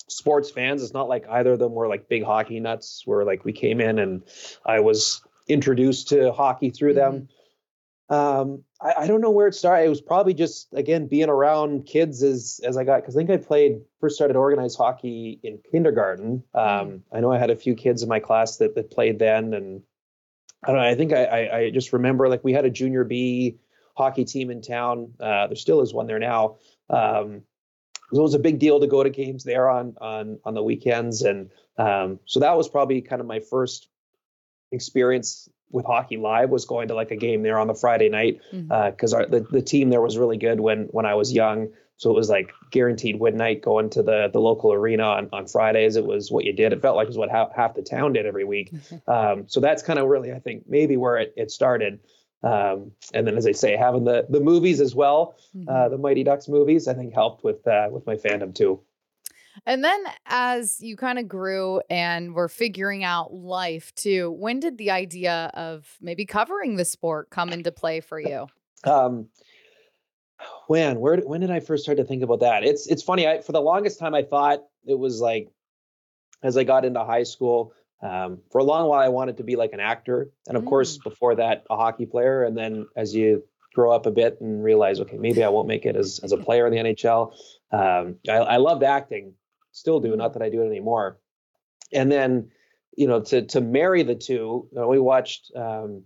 sports 0.09 0.51
fans 0.51 0.83
it's 0.83 0.93
not 0.93 1.09
like 1.09 1.25
either 1.31 1.53
of 1.53 1.59
them 1.59 1.73
were 1.73 1.89
like 1.89 2.09
big 2.09 2.25
hockey 2.25 2.61
nuts 2.61 3.03
where 3.07 3.25
like 3.25 3.45
we 3.45 3.53
came 3.53 3.81
in 3.81 3.99
and 3.99 4.23
i 4.67 4.81
was 4.81 5.23
introduced 5.49 6.09
to 6.09 6.33
hockey 6.33 6.71
through 6.71 6.95
mm-hmm. 6.95 7.17
them 7.17 7.29
um, 8.11 8.65
I, 8.83 8.95
I, 8.99 9.07
don't 9.07 9.21
know 9.21 9.31
where 9.31 9.47
it 9.47 9.55
started. 9.55 9.85
It 9.85 9.89
was 9.89 10.01
probably 10.01 10.35
just 10.35 10.69
again 10.73 11.07
being 11.07 11.29
around 11.29 11.87
kids 11.87 12.25
as 12.25 12.61
as 12.65 12.77
I 12.77 12.83
got 12.83 13.03
because 13.03 13.17
I 13.17 13.21
think 13.21 13.31
I 13.31 13.37
played 13.37 13.81
first 14.01 14.17
started 14.17 14.37
organized 14.37 14.77
hockey 14.77 15.39
in 15.45 15.61
kindergarten. 15.71 16.43
Um, 16.53 16.65
mm. 16.65 17.01
I 17.13 17.21
know 17.21 17.33
I 17.33 17.39
had 17.39 17.51
a 17.51 17.57
few 17.57 17.77
kids 17.77 18.03
in 18.03 18.09
my 18.09 18.19
class 18.19 18.57
that 18.57 18.75
that 18.75 18.91
played 18.91 19.21
then, 19.21 19.55
and 19.55 19.83
I 20.65 20.69
don't 20.69 20.77
know. 20.77 20.83
I 20.83 20.97
think 20.97 21.13
I, 21.13 21.25
I, 21.25 21.57
I 21.59 21.71
just 21.71 21.93
remember 21.93 22.29
like 22.29 22.43
we 22.43 22.53
had 22.53 22.65
a 22.65 22.71
junior 22.71 23.05
B 23.05 23.59
hockey 23.97 24.25
team 24.25 24.51
in 24.51 24.61
town. 24.61 25.13
Uh, 25.21 25.47
there 25.47 25.57
still 25.57 25.81
is 25.81 25.95
one 25.95 26.09
there 26.09 26.19
now. 26.19 26.57
Um, 26.89 27.43
so 28.13 28.19
it 28.19 28.23
was 28.23 28.35
a 28.35 28.41
big 28.41 28.59
deal 28.59 28.81
to 28.81 28.89
go 28.89 29.05
to 29.05 29.11
games 29.11 29.45
there 29.45 29.71
on 29.71 29.95
on 30.01 30.41
on 30.45 30.55
the 30.55 30.65
weekends, 30.65 31.23
and 31.23 31.51
um, 31.79 32.19
so 32.25 32.41
that 32.41 32.57
was 32.57 32.69
probably 32.69 33.03
kind 33.03 33.21
of 33.21 33.29
my 33.29 33.39
first 33.39 33.89
experience 34.73 35.49
with 35.71 35.87
hockey 35.87 36.17
live 36.17 36.51
was 36.51 36.65
going 36.65 36.89
to 36.89 36.95
like 36.95 37.11
a 37.11 37.17
game 37.17 37.43
there 37.43 37.59
on 37.59 37.69
the 37.69 37.75
Friday 37.75 38.09
night 38.09 38.41
because 38.51 39.15
mm-hmm. 39.15 39.35
uh, 39.35 39.39
the 39.39 39.47
the 39.51 39.63
team 39.63 39.91
there 39.91 40.01
was 40.01 40.19
really 40.19 40.37
good 40.37 40.61
when 40.61 40.85
when 40.91 41.07
I 41.07 41.15
was 41.15 41.33
young. 41.33 41.69
So 41.97 42.11
it 42.11 42.15
was 42.15 42.31
like 42.31 42.51
guaranteed 42.71 43.21
win 43.21 43.37
night 43.37 43.63
going 43.63 43.91
to 43.91 44.03
the 44.03 44.31
the 44.33 44.41
local 44.41 44.73
arena 44.73 45.05
on, 45.05 45.29
on 45.33 45.47
Fridays. 45.47 45.97
It 45.97 46.07
was 46.07 46.31
what 46.31 46.45
you 46.45 46.53
did. 46.53 46.73
It 46.73 46.81
felt 46.81 46.97
like 46.97 47.05
it 47.05 47.11
was 47.11 47.19
what 47.19 47.31
half, 47.31 47.55
half 47.55 47.75
the 47.75 47.83
town 47.83 48.15
did 48.15 48.27
every 48.27 48.45
week. 48.45 48.73
Mm-hmm. 48.73 49.11
Um, 49.11 49.49
so 49.49 49.61
that's 49.61 49.83
kind 49.83 49.99
of 49.99 50.09
really 50.09 50.33
I 50.33 50.39
think 50.39 50.65
maybe 50.67 50.97
where 50.97 51.19
it, 51.19 51.35
it 51.37 51.51
started. 51.51 52.01
Um, 52.43 52.93
and 53.13 53.27
then 53.27 53.37
as 53.37 53.47
I 53.47 53.53
say, 53.53 53.77
having 53.77 54.05
the 54.05 54.27
the 54.29 54.41
movies 54.41 54.81
as 54.81 54.95
well, 54.95 55.37
mm-hmm. 55.55 55.69
uh, 55.69 55.89
the 55.91 55.99
Mighty 55.99 56.25
Ducks 56.25 56.49
movies, 56.49 56.89
I 56.89 56.95
think 56.95 57.13
helped 57.13 57.45
with 57.45 57.67
uh, 57.67 57.89
with 57.91 58.07
my 58.07 58.17
fandom 58.17 58.55
too. 58.55 58.81
And 59.67 59.85
then 59.85 60.03
as 60.27 60.81
you 60.81 60.97
kind 60.97 61.19
of 61.19 61.29
grew 61.29 61.81
and 61.91 62.35
were 62.35 62.49
figuring 62.49 63.05
out 63.05 63.33
life 63.33 63.95
too, 63.95 64.31
when 64.39 64.61
did 64.61 64.79
the 64.79 64.91
idea 64.91 65.51
of 65.55 65.97
maybe 66.01 66.25
covering 66.25 66.77
the 66.77 66.85
sport 66.85 67.31
come 67.31 67.51
into 67.51 67.73
play 67.73 68.01
for 68.01 68.19
you? 68.21 68.47
Um, 68.85 69.29
when 70.69 71.01
where 71.01 71.19
when 71.19 71.41
did 71.41 71.51
I 71.51 71.61
first 71.61 71.83
start 71.83 71.99
to 71.99 72.05
think 72.05 72.23
about 72.23 72.41
that? 72.41 72.65
It's 72.65 72.87
it's 72.87 73.03
funny. 73.03 73.27
I 73.27 73.41
for 73.41 73.53
the 73.53 73.61
longest 73.61 73.99
time 73.99 74.15
I 74.15 74.23
thought 74.23 74.61
it 74.87 74.99
was 74.99 75.21
like 75.21 75.51
as 76.43 76.57
I 76.57 76.65
got 76.65 76.85
into 76.85 77.05
high 77.05 77.25
school. 77.25 77.73
Um, 78.03 78.39
for 78.51 78.59
a 78.59 78.65
long 78.65 78.89
while, 78.89 79.01
I 79.01 79.09
wanted 79.09 79.37
to 79.39 79.45
be 79.45 79.57
like 79.57 79.75
an 79.75 79.81
actor, 79.81 80.31
and 80.47 80.57
of 80.57 80.63
mm. 80.63 80.69
course, 80.69 80.97
before 80.97 81.35
that, 81.35 81.65
a 81.69 81.77
hockey 81.77 82.07
player. 82.07 82.45
And 82.45 82.57
then 82.57 82.87
as 82.97 83.15
you 83.15 83.45
grow 83.75 83.93
up 83.93 84.07
a 84.07 84.11
bit 84.11 84.41
and 84.41 84.65
realize, 84.65 85.01
okay, 85.01 85.19
maybe 85.19 85.45
I 85.45 85.51
won't 85.51 85.69
make 85.69 85.85
it 85.85 85.97
as 85.97 86.21
as 86.23 86.33
a 86.33 86.39
player 86.39 86.67
in 86.67 86.73
the 86.73 86.79
NHL. 86.79 87.35
Um, 87.73 88.17
I, 88.29 88.37
I 88.37 88.57
loved 88.57 88.83
acting, 88.83 89.35
still 89.73 90.01
do. 90.01 90.17
Not 90.17 90.35
that 90.35 90.43
I 90.43 90.49
do 90.49 90.63
it 90.63 90.67
anymore. 90.67 91.19
And 91.93 92.11
then, 92.11 92.51
you 92.97 93.07
know, 93.07 93.21
to 93.21 93.43
to 93.47 93.61
marry 93.61 94.03
the 94.03 94.15
two, 94.15 94.69
you 94.71 94.79
know, 94.79 94.89
we 94.89 94.99
watched 94.99 95.53
um, 95.57 96.05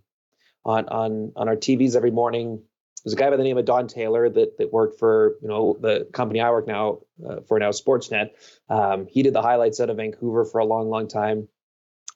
on 0.65 0.89
on 0.89 1.33
on 1.37 1.49
our 1.49 1.57
TVs 1.57 1.97
every 1.97 2.11
morning. 2.11 2.63
There's 3.05 3.13
a 3.13 3.17
guy 3.17 3.29
by 3.29 3.37
the 3.37 3.43
name 3.43 3.59
of 3.59 3.67
Don 3.67 3.87
Taylor 3.87 4.31
that 4.31 4.57
that 4.59 4.73
worked 4.73 4.99
for 4.99 5.37
you 5.43 5.49
know 5.49 5.77
the 5.79 6.09
company 6.13 6.41
I 6.41 6.51
work 6.51 6.67
now 6.67 7.01
uh, 7.29 7.41
for 7.47 7.59
now 7.59 7.71
Sportsnet. 7.71 8.31
Um, 8.69 9.07
he 9.07 9.23
did 9.23 9.35
the 9.35 9.43
highlights 9.43 9.81
out 9.81 9.91
of 9.91 9.99
Vancouver 9.99 10.45
for 10.45 10.59
a 10.59 10.65
long, 10.65 10.89
long 10.89 11.07
time, 11.09 11.49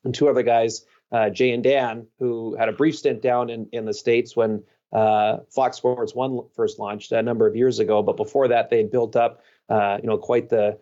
and 0.05 0.15
two 0.15 0.29
other 0.29 0.43
guys, 0.43 0.87
uh, 1.13 1.29
Jay 1.31 1.51
and 1.51 1.63
Dan, 1.63 2.07
who 2.19 2.57
had 2.57 2.69
a 2.69 2.73
brief 2.73 2.97
stint 2.97 3.21
down 3.21 3.51
in 3.51 3.69
in 3.73 3.85
the 3.85 3.93
states 3.93 4.35
when 4.35 4.63
uh, 4.93 5.39
Fox 5.55 5.77
Sports 5.77 6.15
One 6.15 6.41
first 6.57 6.79
launched 6.79 7.13
a 7.13 7.23
number 7.23 7.47
of 7.47 7.55
years 7.55 7.79
ago. 7.79 8.03
But 8.03 8.17
before 8.17 8.49
that, 8.49 8.71
they 8.71 8.79
had 8.79 8.91
built 8.91 9.17
up, 9.17 9.43
uh, 9.69 9.99
you 10.01 10.09
know, 10.09 10.17
quite 10.17 10.49
the 10.49 10.79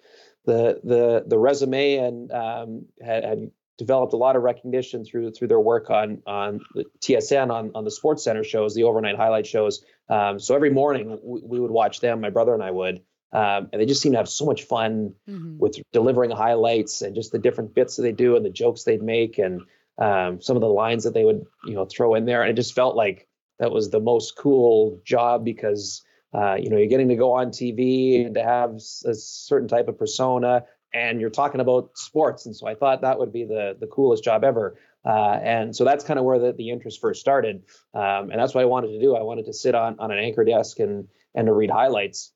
the 0.47 0.81
the 0.83 1.25
the 1.27 1.39
resume 1.39 1.97
and 1.97 2.33
um, 2.33 2.87
had, 3.05 3.25
had, 3.25 3.51
developed 3.79 4.15
a 4.15 4.17
lot 4.17 4.37
of 4.37 4.43
recognition 4.43 5.05
through 5.05 5.31
through 5.33 5.49
their 5.49 5.61
work 5.61 5.91
on 5.91 6.23
on 6.27 6.61
the 6.75 6.85
TSN 7.01 7.51
on 7.51 7.73
on 7.75 7.85
the 7.85 7.91
Sports 7.91 8.25
Center 8.25 8.43
shows, 8.43 8.75
the 8.75 8.85
overnight 8.85 9.17
highlight 9.17 9.47
shows. 9.47 9.85
Um, 10.09 10.41
so 10.41 10.55
every 10.55 10.71
morning 10.71 11.19
we, 11.23 11.41
we, 11.45 11.61
would 11.61 11.71
watch 11.71 12.01
them. 12.01 12.23
My 12.23 12.31
brother 12.31 12.55
and 12.55 12.63
I 12.63 12.71
would. 12.71 13.03
Um, 13.33 13.69
and 13.71 13.83
they 13.83 13.85
just 13.85 14.01
seem 14.01 14.13
to 14.13 14.19
have 14.19 14.31
so 14.31 14.47
much 14.47 14.63
fun 14.63 15.15
mm-hmm. 15.29 15.59
with 15.59 15.77
delivering 15.93 16.31
highlights 16.31 17.03
and 17.03 17.15
just 17.15 17.33
the 17.33 17.39
different 17.39 17.75
bits 17.75 17.97
that 17.97 18.03
they 18.03 18.13
do 18.13 18.37
and 18.37 18.47
the 18.47 18.51
jokes 18.51 18.85
they'd 18.85 19.03
make 19.03 19.37
and 19.37 19.61
um, 19.99 20.41
some 20.41 20.57
of 20.57 20.63
the 20.63 20.69
lines 20.69 21.05
that 21.05 21.13
they 21.13 21.25
would 21.25 21.45
you 21.67 21.75
know 21.75 21.85
throw 21.85 22.15
in 22.15 22.25
there. 22.25 22.41
And 22.41 22.51
it 22.51 22.57
just 22.57 22.75
felt 22.75 22.97
like 22.97 23.29
that 23.59 23.73
was 23.73 23.91
the 23.91 24.01
most 24.01 24.37
cool 24.39 25.03
job 25.05 25.45
because 25.45 26.03
uh, 26.35 26.55
you 26.55 26.71
know, 26.71 26.77
you're 26.77 26.87
getting 26.89 27.09
to 27.09 27.17
go 27.17 27.33
on 27.33 27.49
TV 27.49 28.27
and 28.27 28.35
to 28.35 28.43
have 28.43 28.75
a 29.05 29.15
certain 29.15 29.69
type 29.69 29.89
of 29.89 29.99
persona, 29.99 30.65
and 30.93 31.21
you're 31.21 31.31
talking 31.31 31.61
about 31.61 31.91
sports. 31.95 32.47
And 32.47 32.55
so 32.55 32.67
I 32.67 32.75
thought 32.75 33.03
that 33.03 33.19
would 33.19 33.33
be 33.33 33.45
the 33.45 33.77
the 33.79 33.87
coolest 33.87 34.25
job 34.25 34.45
ever. 34.45 34.79
Uh, 35.05 35.39
and 35.43 35.77
so 35.77 35.85
that's 35.85 36.05
kind 36.05 36.19
of 36.19 36.25
where 36.25 36.39
the, 36.39 36.53
the 36.53 36.71
interest 36.71 37.01
first 37.01 37.21
started. 37.21 37.62
Um, 37.95 38.31
and 38.31 38.41
that's 38.41 38.55
what 38.55 38.62
I 38.62 38.65
wanted 38.65 38.89
to 38.89 39.01
do. 39.01 39.15
I 39.15 39.23
wanted 39.23 39.47
to 39.47 39.53
sit 39.53 39.75
on 39.75 39.99
on 39.99 40.11
an 40.11 40.19
anchor 40.19 40.45
desk 40.45 40.81
and 40.81 41.09
and 41.35 41.47
to 41.47 41.53
read 41.53 41.71
highlights 41.71 42.33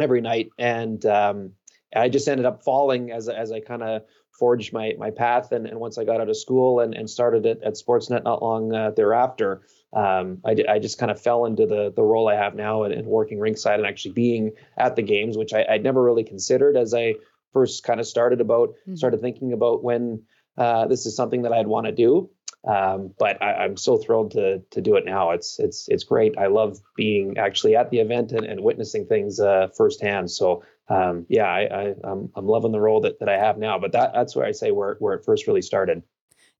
every 0.00 0.20
night. 0.20 0.50
And 0.58 1.04
um, 1.06 1.52
I 1.94 2.08
just 2.08 2.28
ended 2.28 2.46
up 2.46 2.64
falling 2.64 3.12
as 3.12 3.28
as 3.28 3.52
I 3.52 3.60
kind 3.60 3.82
of 3.82 4.02
forged 4.38 4.72
my 4.72 4.94
my 4.98 5.10
path. 5.10 5.52
And, 5.52 5.66
and 5.66 5.78
once 5.78 5.96
I 5.96 6.04
got 6.04 6.20
out 6.20 6.28
of 6.28 6.36
school 6.36 6.80
and, 6.80 6.94
and 6.94 7.08
started 7.08 7.46
at, 7.46 7.62
at 7.62 7.74
Sportsnet 7.74 8.24
not 8.24 8.42
long 8.42 8.74
uh, 8.74 8.90
thereafter, 8.90 9.62
um, 9.92 10.38
I, 10.44 10.56
I 10.68 10.78
just 10.78 10.98
kind 10.98 11.10
of 11.10 11.20
fell 11.20 11.44
into 11.44 11.66
the 11.66 11.92
the 11.94 12.02
role 12.02 12.28
I 12.28 12.36
have 12.36 12.54
now 12.54 12.84
and, 12.84 12.94
and 12.94 13.06
working 13.06 13.38
rinkside 13.38 13.74
and 13.74 13.86
actually 13.86 14.12
being 14.12 14.52
at 14.78 14.96
the 14.96 15.02
games, 15.02 15.36
which 15.36 15.52
I, 15.52 15.66
would 15.70 15.82
never 15.82 16.02
really 16.02 16.24
considered 16.24 16.76
as 16.76 16.94
I 16.94 17.14
first 17.52 17.84
kind 17.84 18.00
of 18.00 18.06
started 18.06 18.40
about 18.40 18.70
mm-hmm. 18.70 18.96
started 18.96 19.20
thinking 19.20 19.52
about 19.52 19.84
when 19.84 20.22
uh, 20.56 20.86
this 20.86 21.06
is 21.06 21.14
something 21.16 21.42
that 21.42 21.52
I'd 21.52 21.66
want 21.66 21.86
to 21.86 21.92
do. 21.92 22.30
Um, 22.64 23.12
but 23.18 23.42
I, 23.42 23.64
am 23.64 23.76
so 23.76 23.96
thrilled 23.96 24.30
to 24.32 24.62
to 24.70 24.80
do 24.80 24.96
it 24.96 25.04
now. 25.04 25.32
It's 25.32 25.58
it's 25.58 25.88
it's 25.88 26.04
great. 26.04 26.38
I 26.38 26.46
love 26.46 26.78
being 26.96 27.36
actually 27.36 27.76
at 27.76 27.90
the 27.90 27.98
event 27.98 28.32
and, 28.32 28.46
and 28.46 28.62
witnessing 28.62 29.06
things 29.06 29.40
uh, 29.40 29.68
firsthand. 29.76 30.30
So 30.30 30.62
um, 30.88 31.26
yeah, 31.28 31.46
I, 31.46 31.60
I 31.62 31.82
am 31.88 31.96
I'm, 32.04 32.32
I'm 32.36 32.46
loving 32.46 32.72
the 32.72 32.80
role 32.80 33.00
that, 33.00 33.18
that 33.18 33.28
I 33.28 33.36
have 33.36 33.58
now. 33.58 33.78
But 33.78 33.92
that 33.92 34.12
that's 34.14 34.36
where 34.36 34.46
I 34.46 34.52
say 34.52 34.70
where 34.70 34.96
where 35.00 35.14
it 35.14 35.24
first 35.24 35.46
really 35.46 35.62
started. 35.62 36.02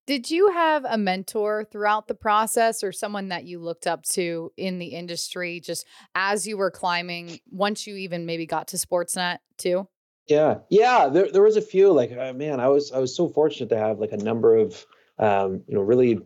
Did 0.07 0.31
you 0.31 0.51
have 0.51 0.85
a 0.85 0.99
mentor 0.99 1.65
throughout 1.71 2.09
the 2.09 2.15
process 2.15 2.83
or 2.83 2.91
someone 2.91 3.29
that 3.29 3.45
you 3.45 3.61
looked 3.61 3.87
up 3.87 4.03
to 4.11 4.51
in 4.57 4.79
the 4.79 4.88
industry 4.88 5.61
just 5.61 5.87
as 6.15 6.47
you 6.47 6.57
were 6.57 6.73
climbing 6.73 7.38
once 7.51 7.87
you 7.87 7.97
even 7.97 8.27
maybe 8.27 8.45
got 8.45 8.69
to 8.69 8.77
Sportsnet 8.77 9.38
too? 9.59 9.87
Yeah. 10.27 10.59
Yeah, 10.71 11.09
there 11.09 11.31
there 11.31 11.43
was 11.43 11.57
a 11.57 11.62
few 11.62 11.93
like 11.93 12.11
uh, 12.12 12.33
man, 12.33 12.59
I 12.59 12.69
was 12.69 12.91
I 12.91 12.99
was 12.99 13.15
so 13.15 13.29
fortunate 13.29 13.69
to 13.69 13.79
have 13.79 13.99
like 13.99 14.12
a 14.12 14.17
number 14.17 14.57
of 14.57 14.85
um, 15.19 15.62
you 15.69 15.75
know, 15.75 15.83
really 15.83 16.19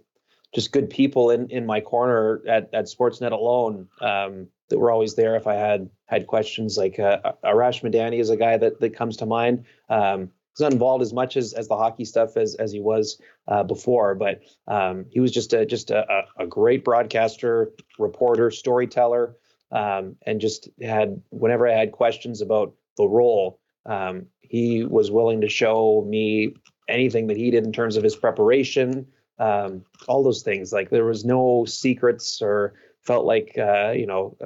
just 0.55 0.73
good 0.73 0.89
people 0.89 1.31
in 1.31 1.49
in 1.51 1.67
my 1.67 1.81
corner 1.81 2.43
at 2.49 2.71
at 2.73 2.87
Sportsnet 2.87 3.33
alone 3.33 3.89
um, 4.01 4.49
that 4.69 4.79
were 4.79 4.91
always 4.91 5.15
there 5.15 5.37
if 5.37 5.47
I 5.47 5.55
had 5.55 5.91
had 6.07 6.27
questions 6.27 6.79
like 6.79 6.99
uh, 6.99 7.33
Arash 7.45 7.83
Madani 7.83 8.21
is 8.21 8.31
a 8.31 8.37
guy 8.37 8.57
that 8.57 8.81
that 8.81 8.95
comes 8.95 9.19
to 9.19 9.27
mind. 9.27 9.65
Um, 9.89 10.31
not 10.61 10.73
involved 10.73 11.03
as 11.03 11.13
much 11.13 11.37
as, 11.37 11.53
as 11.53 11.69
the 11.69 11.77
hockey 11.77 12.05
stuff 12.05 12.37
as, 12.37 12.55
as 12.57 12.73
he 12.73 12.81
was 12.81 13.21
uh, 13.49 13.63
before, 13.63 14.15
but 14.15 14.41
um, 14.69 15.05
he 15.11 15.21
was 15.21 15.33
just 15.33 15.53
a 15.53 15.67
just 15.67 15.91
a, 15.91 16.25
a 16.39 16.47
great 16.47 16.85
broadcaster, 16.85 17.73
reporter, 17.99 18.51
storyteller, 18.51 19.37
um, 19.73 20.17
and 20.27 20.41
just 20.41 20.69
had 20.83 21.21
whenever 21.31 21.69
I 21.69 21.73
had 21.73 21.93
questions 21.93 22.41
about 22.41 22.75
the 22.97 23.07
role, 23.07 23.61
um, 23.85 24.27
he 24.41 24.85
was 24.85 25.11
willing 25.11 25.41
to 25.43 25.49
show 25.49 26.05
me 26.09 26.55
anything 26.89 27.27
that 27.27 27.37
he 27.37 27.51
did 27.51 27.65
in 27.65 27.73
terms 27.73 27.97
of 27.97 28.05
his 28.05 28.17
preparation, 28.17 29.07
um, 29.39 29.85
all 30.09 30.23
those 30.23 30.43
things. 30.43 30.73
Like 30.73 30.91
there 30.91 31.05
was 31.05 31.25
no 31.25 31.65
secrets 31.67 32.41
or 32.41 32.75
felt 33.03 33.27
like 33.27 33.57
uh, 33.59 33.91
you 33.91 34.07
know 34.07 34.37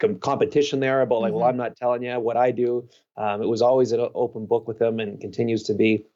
com- 0.00 0.18
competition 0.18 0.80
there 0.80 1.02
about 1.02 1.20
like, 1.20 1.30
mm-hmm. 1.30 1.40
well, 1.40 1.48
I'm 1.48 1.56
not 1.56 1.76
telling 1.76 2.02
you 2.02 2.18
what 2.18 2.36
I 2.36 2.50
do. 2.50 2.88
Um, 3.16 3.42
it 3.42 3.48
was 3.48 3.62
always 3.62 3.92
an 3.92 4.08
open 4.14 4.46
book 4.46 4.66
with 4.66 4.78
them 4.78 4.98
and 4.98 5.20
continues 5.20 5.62
to 5.64 5.74
be. 5.74 6.06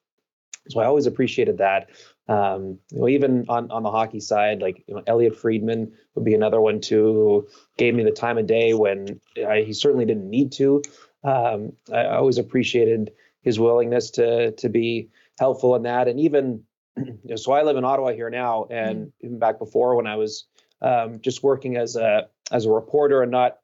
So 0.71 0.81
I 0.81 0.87
always 0.87 1.07
appreciated 1.07 1.59
that. 1.59 1.91
Um, 2.27 2.79
you 2.91 3.01
know, 3.01 3.09
even 3.09 3.45
on, 3.51 3.71
on 3.71 3.83
the 3.83 3.91
hockey 3.91 4.21
side, 4.21 4.63
like 4.63 4.83
you 4.87 4.95
know, 4.95 5.03
Elliotte 5.07 5.37
Friedman 5.37 5.93
would 6.15 6.25
be 6.25 6.35
another 6.35 6.61
one 6.61 6.81
too, 6.81 7.13
who 7.13 7.49
gave 7.77 7.95
me 7.95 8.03
the 8.03 8.11
time 8.11 8.39
of 8.39 8.47
day 8.47 8.73
when 8.73 9.21
I, 9.47 9.61
he 9.61 9.75
certainly 9.75 10.07
didn't 10.07 10.31
need 10.31 10.53
to. 10.53 10.83
Um, 11.23 11.75
I, 11.93 11.99
I 11.99 12.17
always 12.17 12.39
appreciated 12.39 13.13
his 13.43 13.61
willingness 13.61 14.11
to 14.13 14.53
to 14.53 14.69
be 14.71 15.11
helpful 15.39 15.77
in 15.77 15.83
that, 15.83 16.09
and 16.09 16.19
even 16.19 16.63
you 16.97 17.19
know, 17.25 17.37
so 17.37 17.53
I 17.53 17.63
live 17.63 17.77
in 17.77 17.85
Ottawa 17.85 18.13
here 18.13 18.31
now, 18.31 18.67
and 18.71 18.99
mm-hmm. 18.99 19.27
even 19.27 19.39
back 19.39 19.59
before 19.59 19.95
when 19.95 20.07
I 20.07 20.17
was 20.17 20.47
um, 20.81 21.21
just 21.21 21.43
working 21.43 21.77
as 21.77 21.95
a 21.97 22.29
as 22.51 22.65
a 22.65 22.71
reporter 22.71 23.23
and 23.23 23.31
not 23.31 23.59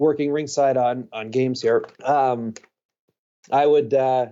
working 0.00 0.30
rinkside 0.30 0.76
on 0.76 1.08
on 1.12 1.30
games 1.30 1.62
here, 1.62 1.84
um, 2.02 2.54
I 3.52 3.64
would 3.64 3.94
uh, 3.94 4.26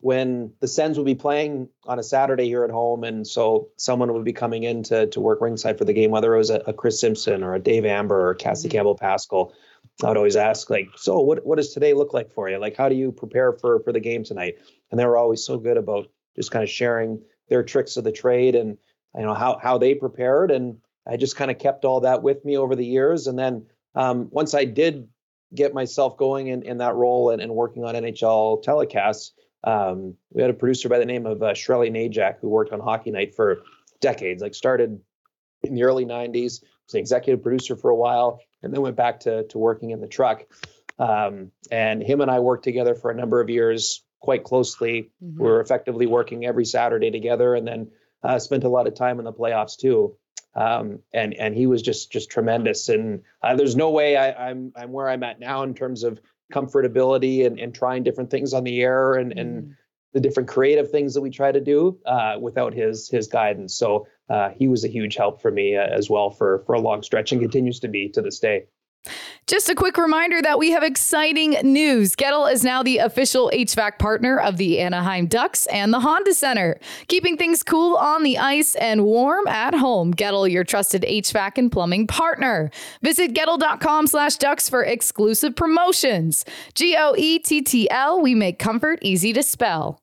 when 0.00 0.52
the 0.60 0.66
Sens 0.66 0.96
would 0.96 1.06
be 1.06 1.14
playing 1.14 1.68
on 1.84 1.98
a 1.98 2.02
Saturday 2.02 2.46
here 2.46 2.64
at 2.64 2.70
home, 2.70 3.04
and 3.04 3.26
so 3.26 3.68
someone 3.76 4.12
would 4.12 4.24
be 4.24 4.32
coming 4.32 4.64
in 4.64 4.82
to 4.84 5.06
to 5.08 5.20
work 5.20 5.40
rinkside 5.40 5.78
for 5.78 5.84
the 5.84 5.92
game, 5.92 6.10
whether 6.10 6.34
it 6.34 6.38
was 6.38 6.50
a, 6.50 6.62
a 6.66 6.72
Chris 6.72 7.00
Simpson 7.00 7.44
or 7.44 7.54
a 7.54 7.60
Dave 7.60 7.84
Amber 7.84 8.30
or 8.30 8.34
Cassie 8.34 8.68
mm-hmm. 8.68 8.76
Campbell 8.76 8.96
Pascall. 8.96 9.52
I 10.02 10.08
would 10.08 10.16
always 10.16 10.36
ask, 10.36 10.68
like, 10.68 10.88
so 10.96 11.20
what 11.20 11.46
what 11.46 11.56
does 11.56 11.72
today 11.72 11.94
look 11.94 12.12
like 12.12 12.32
for 12.32 12.48
you? 12.50 12.58
Like, 12.58 12.76
how 12.76 12.88
do 12.88 12.96
you 12.96 13.12
prepare 13.12 13.52
for 13.52 13.80
for 13.80 13.92
the 13.92 14.00
game 14.00 14.24
tonight? 14.24 14.56
And 14.90 14.98
they 14.98 15.06
were 15.06 15.16
always 15.16 15.44
so 15.44 15.58
good 15.58 15.76
about 15.76 16.10
just 16.34 16.50
kind 16.50 16.62
of 16.62 16.70
sharing 16.70 17.22
their 17.48 17.62
tricks 17.62 17.96
of 17.96 18.04
the 18.04 18.12
trade 18.12 18.54
and 18.54 18.78
you 19.14 19.22
know 19.22 19.34
how 19.34 19.58
how 19.62 19.78
they 19.78 19.94
prepared. 19.94 20.50
And 20.50 20.78
I 21.06 21.16
just 21.16 21.36
kind 21.36 21.50
of 21.50 21.58
kept 21.58 21.84
all 21.84 22.00
that 22.00 22.22
with 22.22 22.44
me 22.44 22.56
over 22.58 22.74
the 22.74 22.84
years. 22.84 23.26
And 23.26 23.38
then 23.38 23.66
um, 23.96 24.28
once 24.30 24.54
I 24.54 24.64
did 24.64 25.08
get 25.54 25.74
myself 25.74 26.16
going 26.16 26.48
in, 26.48 26.62
in 26.62 26.78
that 26.78 26.94
role 26.94 27.30
and, 27.30 27.40
and 27.40 27.52
working 27.52 27.84
on 27.84 27.94
NHL 27.94 28.62
telecasts, 28.64 29.30
um, 29.64 30.14
we 30.30 30.42
had 30.42 30.50
a 30.50 30.54
producer 30.54 30.88
by 30.88 30.98
the 30.98 31.04
name 31.04 31.26
of 31.26 31.42
uh, 31.42 31.52
Sherali 31.52 31.90
Najak 31.90 32.38
who 32.40 32.48
worked 32.48 32.72
on 32.72 32.80
Hockey 32.80 33.10
Night 33.10 33.34
for 33.34 33.62
decades. 34.00 34.42
Like 34.42 34.54
started 34.54 35.00
in 35.62 35.74
the 35.74 35.82
early 35.82 36.04
'90s, 36.04 36.62
was 36.62 36.94
an 36.94 37.00
executive 37.00 37.42
producer 37.42 37.74
for 37.74 37.90
a 37.90 37.96
while, 37.96 38.40
and 38.62 38.72
then 38.72 38.82
went 38.82 38.96
back 38.96 39.20
to 39.20 39.44
to 39.48 39.58
working 39.58 39.90
in 39.90 40.00
the 40.00 40.06
truck. 40.06 40.44
Um, 40.98 41.50
and 41.70 42.02
him 42.02 42.20
and 42.20 42.30
I 42.30 42.40
worked 42.40 42.64
together 42.64 42.94
for 42.94 43.10
a 43.10 43.14
number 43.14 43.40
of 43.40 43.50
years 43.50 44.04
quite 44.20 44.44
closely. 44.44 45.10
Mm-hmm. 45.22 45.42
We 45.42 45.48
were 45.48 45.60
effectively 45.60 46.06
working 46.06 46.46
every 46.46 46.64
Saturday 46.64 47.10
together, 47.10 47.54
and 47.54 47.66
then 47.66 47.90
uh, 48.22 48.38
spent 48.38 48.64
a 48.64 48.68
lot 48.68 48.86
of 48.86 48.94
time 48.94 49.18
in 49.18 49.24
the 49.24 49.32
playoffs 49.32 49.76
too. 49.76 50.16
Um, 50.56 51.00
and 51.12 51.34
and 51.34 51.54
he 51.54 51.66
was 51.66 51.82
just 51.82 52.10
just 52.10 52.30
tremendous. 52.30 52.88
And 52.88 53.22
uh, 53.42 53.54
there's 53.56 53.76
no 53.76 53.90
way 53.90 54.16
I, 54.16 54.50
I'm, 54.50 54.72
I'm 54.74 54.90
where 54.90 55.08
I'm 55.08 55.22
at 55.22 55.38
now 55.38 55.62
in 55.62 55.74
terms 55.74 56.02
of 56.02 56.18
comfortability 56.52 57.46
and, 57.46 57.60
and 57.60 57.74
trying 57.74 58.02
different 58.02 58.30
things 58.30 58.54
on 58.54 58.64
the 58.64 58.80
air 58.80 59.14
and 59.14 59.32
mm. 59.32 59.40
and 59.40 59.74
the 60.14 60.20
different 60.20 60.48
creative 60.48 60.90
things 60.90 61.12
that 61.12 61.20
we 61.20 61.28
try 61.28 61.52
to 61.52 61.60
do 61.60 61.98
uh, 62.06 62.36
without 62.40 62.72
his 62.72 63.08
his 63.08 63.26
guidance. 63.26 63.74
So 63.74 64.06
uh, 64.30 64.50
he 64.56 64.66
was 64.66 64.82
a 64.84 64.88
huge 64.88 65.14
help 65.14 65.42
for 65.42 65.50
me 65.50 65.76
uh, 65.76 65.86
as 65.86 66.08
well 66.08 66.30
for 66.30 66.60
for 66.64 66.74
a 66.74 66.80
long 66.80 67.02
stretch 67.02 67.32
and 67.32 67.40
continues 67.40 67.80
to 67.80 67.88
be 67.88 68.08
to 68.10 68.22
this 68.22 68.40
day. 68.40 68.64
Just 69.46 69.68
a 69.68 69.74
quick 69.74 69.96
reminder 69.96 70.42
that 70.42 70.58
we 70.58 70.72
have 70.72 70.82
exciting 70.82 71.50
news. 71.62 72.16
Goettl 72.16 72.52
is 72.52 72.64
now 72.64 72.82
the 72.82 72.98
official 72.98 73.50
HVAC 73.54 73.98
partner 73.98 74.38
of 74.40 74.56
the 74.56 74.80
Anaheim 74.80 75.26
Ducks 75.26 75.66
and 75.66 75.92
the 75.92 76.00
Honda 76.00 76.34
Center, 76.34 76.80
keeping 77.06 77.36
things 77.36 77.62
cool 77.62 77.96
on 77.96 78.24
the 78.24 78.38
ice 78.38 78.74
and 78.74 79.04
warm 79.04 79.46
at 79.46 79.74
home. 79.74 80.12
Goettl, 80.12 80.50
your 80.50 80.64
trusted 80.64 81.02
HVAC 81.02 81.58
and 81.58 81.70
plumbing 81.70 82.06
partner. 82.08 82.70
Visit 83.02 83.34
Goettl.com 83.34 84.08
slash 84.08 84.36
ducks 84.36 84.68
for 84.68 84.82
exclusive 84.82 85.54
promotions. 85.54 86.44
G 86.74 86.96
O 86.98 87.14
E 87.16 87.38
T 87.38 87.62
T 87.62 87.88
L, 87.90 88.20
we 88.20 88.34
make 88.34 88.58
comfort 88.58 88.98
easy 89.02 89.32
to 89.32 89.42
spell. 89.42 90.00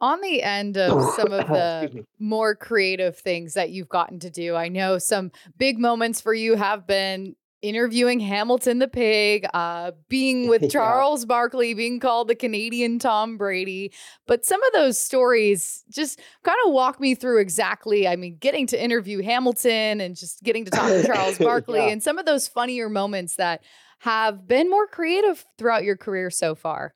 On 0.00 0.20
the 0.20 0.42
end 0.42 0.76
of 0.76 1.00
some 1.16 1.32
of 1.32 1.46
the 1.46 2.04
more 2.18 2.54
creative 2.54 3.16
things 3.16 3.54
that 3.54 3.70
you've 3.70 3.88
gotten 3.88 4.18
to 4.20 4.30
do, 4.30 4.56
I 4.56 4.68
know 4.68 4.98
some 4.98 5.30
big 5.58 5.78
moments 5.78 6.20
for 6.20 6.34
you 6.34 6.56
have 6.56 6.86
been 6.86 7.36
interviewing 7.62 8.20
Hamilton 8.20 8.80
the 8.80 8.88
pig, 8.88 9.46
uh, 9.54 9.92
being 10.08 10.48
with 10.48 10.70
Charles. 10.70 11.24
Barkley, 11.24 11.72
being 11.74 12.00
called 12.00 12.28
the 12.28 12.34
Canadian 12.34 12.98
Tom 12.98 13.36
Brady. 13.36 13.92
But 14.26 14.44
some 14.44 14.62
of 14.62 14.72
those 14.72 14.98
stories 14.98 15.84
just 15.90 16.20
kind 16.42 16.58
of 16.66 16.72
walk 16.72 17.00
me 17.00 17.14
through 17.14 17.40
exactly, 17.40 18.06
I 18.06 18.16
mean, 18.16 18.36
getting 18.38 18.66
to 18.68 18.82
interview 18.82 19.22
Hamilton 19.22 20.00
and 20.00 20.16
just 20.16 20.42
getting 20.42 20.64
to 20.64 20.70
talk 20.70 20.88
to 20.88 21.02
Charles 21.06 21.38
Barkley 21.38 21.80
yeah. 21.80 21.88
and 21.88 22.02
some 22.02 22.18
of 22.18 22.26
those 22.26 22.48
funnier 22.48 22.88
moments 22.88 23.36
that 23.36 23.62
have 24.00 24.46
been 24.46 24.68
more 24.68 24.86
creative 24.86 25.44
throughout 25.58 25.84
your 25.84 25.96
career 25.96 26.28
so 26.28 26.54
far. 26.54 26.94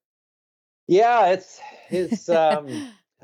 Yeah, 0.89 1.29
it's 1.29 1.61
it's 1.89 2.29
um 2.29 2.69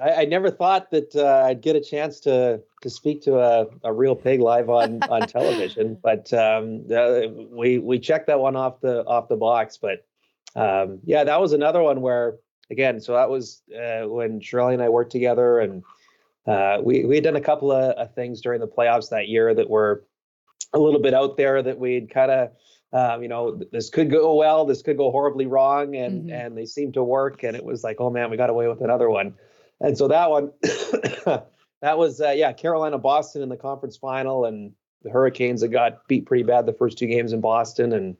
I, 0.02 0.22
I 0.22 0.24
never 0.24 0.50
thought 0.50 0.90
that 0.90 1.14
uh, 1.14 1.44
I'd 1.46 1.60
get 1.60 1.76
a 1.76 1.80
chance 1.80 2.20
to 2.20 2.60
to 2.82 2.90
speak 2.90 3.22
to 3.22 3.38
a, 3.38 3.66
a 3.84 3.92
real 3.92 4.16
pig 4.16 4.40
live 4.40 4.68
on 4.68 5.02
on 5.08 5.26
television, 5.28 5.96
but 6.02 6.32
um, 6.32 6.84
uh, 6.94 7.28
we 7.50 7.78
we 7.78 7.98
checked 7.98 8.26
that 8.26 8.40
one 8.40 8.56
off 8.56 8.80
the 8.80 9.04
off 9.06 9.28
the 9.28 9.36
box. 9.36 9.78
But 9.78 10.04
um, 10.56 10.98
yeah, 11.04 11.24
that 11.24 11.40
was 11.40 11.52
another 11.52 11.82
one 11.82 12.00
where 12.00 12.36
again, 12.70 13.00
so 13.00 13.12
that 13.14 13.30
was 13.30 13.62
uh, 13.74 14.08
when 14.08 14.40
Sherali 14.40 14.74
and 14.74 14.82
I 14.82 14.88
worked 14.88 15.12
together, 15.12 15.60
and 15.60 15.82
uh, 16.46 16.78
we 16.82 17.04
we 17.04 17.14
had 17.16 17.24
done 17.24 17.36
a 17.36 17.40
couple 17.40 17.70
of, 17.70 17.94
of, 17.96 18.14
things 18.14 18.40
during 18.40 18.60
the 18.60 18.68
playoffs 18.68 19.10
that 19.10 19.28
year 19.28 19.54
that 19.54 19.70
were 19.70 20.04
a 20.72 20.78
little 20.78 21.00
bit 21.00 21.14
out 21.14 21.36
there 21.36 21.62
that 21.62 21.78
we'd 21.78 22.10
kind 22.10 22.30
of. 22.30 22.50
Um, 22.94 23.22
you 23.22 23.28
know, 23.30 23.58
this 23.72 23.88
could 23.88 24.10
go 24.10 24.34
well, 24.34 24.66
this 24.66 24.82
could 24.82 24.98
go 24.98 25.10
horribly 25.10 25.46
wrong, 25.46 25.96
and 25.96 26.24
mm-hmm. 26.24 26.34
and 26.34 26.58
they 26.58 26.66
seemed 26.66 26.92
to 26.92 27.02
work. 27.02 27.42
And 27.42 27.56
it 27.56 27.64
was 27.64 27.82
like, 27.82 28.02
oh 28.02 28.10
man, 28.10 28.28
we 28.30 28.36
got 28.36 28.50
away 28.50 28.68
with 28.68 28.82
another 28.82 29.08
one. 29.08 29.34
And 29.82 29.98
so 29.98 30.08
that 30.08 30.30
one, 30.30 30.52
that 31.82 31.98
was 31.98 32.20
uh, 32.20 32.30
yeah, 32.30 32.52
Carolina 32.52 32.98
Boston 32.98 33.42
in 33.42 33.48
the 33.48 33.56
conference 33.56 33.96
final, 33.96 34.44
and 34.44 34.72
the 35.02 35.10
Hurricanes 35.10 35.62
had 35.62 35.72
got 35.72 36.06
beat 36.06 36.24
pretty 36.24 36.44
bad 36.44 36.66
the 36.66 36.72
first 36.72 36.98
two 36.98 37.08
games 37.08 37.32
in 37.32 37.40
Boston, 37.40 37.92
and 37.92 38.16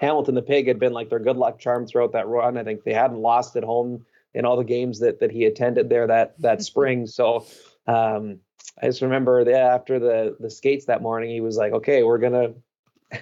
Hamilton 0.00 0.34
the 0.34 0.42
Pig 0.42 0.66
had 0.66 0.80
been 0.80 0.92
like 0.92 1.08
their 1.08 1.20
good 1.20 1.36
luck 1.36 1.60
charm 1.60 1.86
throughout 1.86 2.12
that 2.12 2.26
run. 2.26 2.58
I 2.58 2.64
think 2.64 2.82
they 2.82 2.92
hadn't 2.92 3.18
lost 3.18 3.56
at 3.56 3.62
home 3.62 4.04
in 4.34 4.44
all 4.44 4.56
the 4.56 4.64
games 4.64 4.98
that 4.98 5.20
that 5.20 5.30
he 5.30 5.44
attended 5.44 5.88
there 5.88 6.08
that 6.08 6.34
that 6.40 6.62
spring. 6.70 7.06
So 7.06 7.46
um, 7.86 8.40
I 8.82 8.86
just 8.86 9.02
remember 9.02 9.44
that 9.44 9.54
after 9.54 10.00
the 10.00 10.36
the 10.40 10.50
skates 10.50 10.86
that 10.86 11.02
morning, 11.02 11.30
he 11.30 11.40
was 11.40 11.56
like, 11.56 11.72
"Okay, 11.72 12.02
we're 12.02 12.18
gonna 12.18 12.54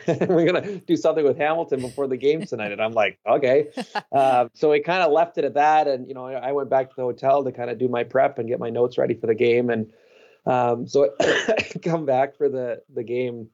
we're 0.28 0.46
gonna 0.46 0.76
do 0.78 0.96
something 0.96 1.24
with 1.24 1.36
Hamilton 1.36 1.80
before 1.80 2.06
the 2.06 2.16
game 2.16 2.44
tonight. 2.44 2.72
And 2.72 2.80
I'm 2.80 2.92
like, 2.92 3.18
okay. 3.28 3.68
Uh, 4.12 4.48
so 4.54 4.70
we 4.70 4.80
kind 4.80 5.02
of 5.02 5.12
left 5.12 5.38
it 5.38 5.44
at 5.44 5.54
that. 5.54 5.88
And 5.88 6.06
you 6.08 6.14
know, 6.14 6.26
I 6.26 6.52
went 6.52 6.70
back 6.70 6.90
to 6.90 6.96
the 6.96 7.02
hotel 7.02 7.44
to 7.44 7.52
kind 7.52 7.70
of 7.70 7.78
do 7.78 7.88
my 7.88 8.04
prep 8.04 8.38
and 8.38 8.48
get 8.48 8.58
my 8.58 8.70
notes 8.70 8.98
ready 8.98 9.14
for 9.14 9.26
the 9.26 9.34
game. 9.34 9.70
And 9.70 9.92
um, 10.46 10.86
so 10.86 11.10
I 11.20 11.54
come 11.82 12.06
back 12.06 12.36
for 12.36 12.48
the 12.48 12.82
the 12.92 13.02
game 13.02 13.48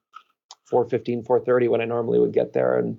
4:15, 0.70 1.26
4:30 1.26 1.68
when 1.68 1.80
I 1.80 1.84
normally 1.84 2.18
would 2.18 2.32
get 2.32 2.52
there, 2.52 2.78
and 2.78 2.98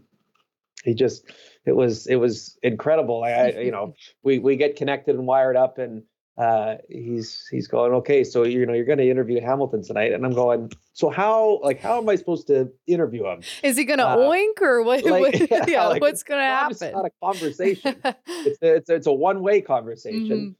he 0.84 0.94
just 0.94 1.26
it 1.66 1.76
was 1.76 2.08
it 2.08 2.16
was 2.16 2.58
incredible. 2.64 3.24
I, 3.24 3.32
I 3.32 3.48
you 3.60 3.72
know 3.72 3.94
we 4.24 4.40
we 4.40 4.56
get 4.56 4.76
connected 4.76 5.16
and 5.16 5.26
wired 5.26 5.56
up 5.56 5.78
and 5.78 6.04
uh, 6.40 6.78
he's 6.88 7.46
he's 7.52 7.68
going 7.68 7.92
okay 7.92 8.24
so 8.24 8.44
you 8.44 8.66
know 8.66 8.72
you're 8.72 8.86
going 8.86 8.98
to 8.98 9.10
interview 9.10 9.42
hamilton 9.42 9.84
tonight. 9.84 10.14
And 10.14 10.26
i'm 10.26 10.34
going 10.34 10.72
so 10.94 11.10
how 11.10 11.60
like 11.62 11.82
how 11.82 11.98
am 11.98 12.08
i 12.08 12.16
supposed 12.16 12.48
to 12.48 12.72
interview 12.88 13.26
him? 13.26 13.42
Is 13.62 13.76
he 13.76 13.84
going 13.84 14.00
to 14.00 14.08
uh, 14.08 14.16
oink 14.16 14.62
or 14.62 14.82
what, 14.82 15.04
like, 15.04 15.22
what 15.22 15.40
yeah, 15.52 15.66
yeah 15.68 15.88
like, 15.88 16.02
what's 16.02 16.24
going 16.24 16.40
to 16.40 16.46
happen 16.46 16.72
it's 16.72 16.82
not 16.82 17.06
a 17.06 17.12
conversation. 17.22 17.96
It's, 18.42 18.62
a, 18.62 18.76
it's, 18.76 18.90
a, 18.90 18.96
it's 18.96 19.08
a 19.08 19.12
one-way 19.12 19.60
conversation. 19.60 20.56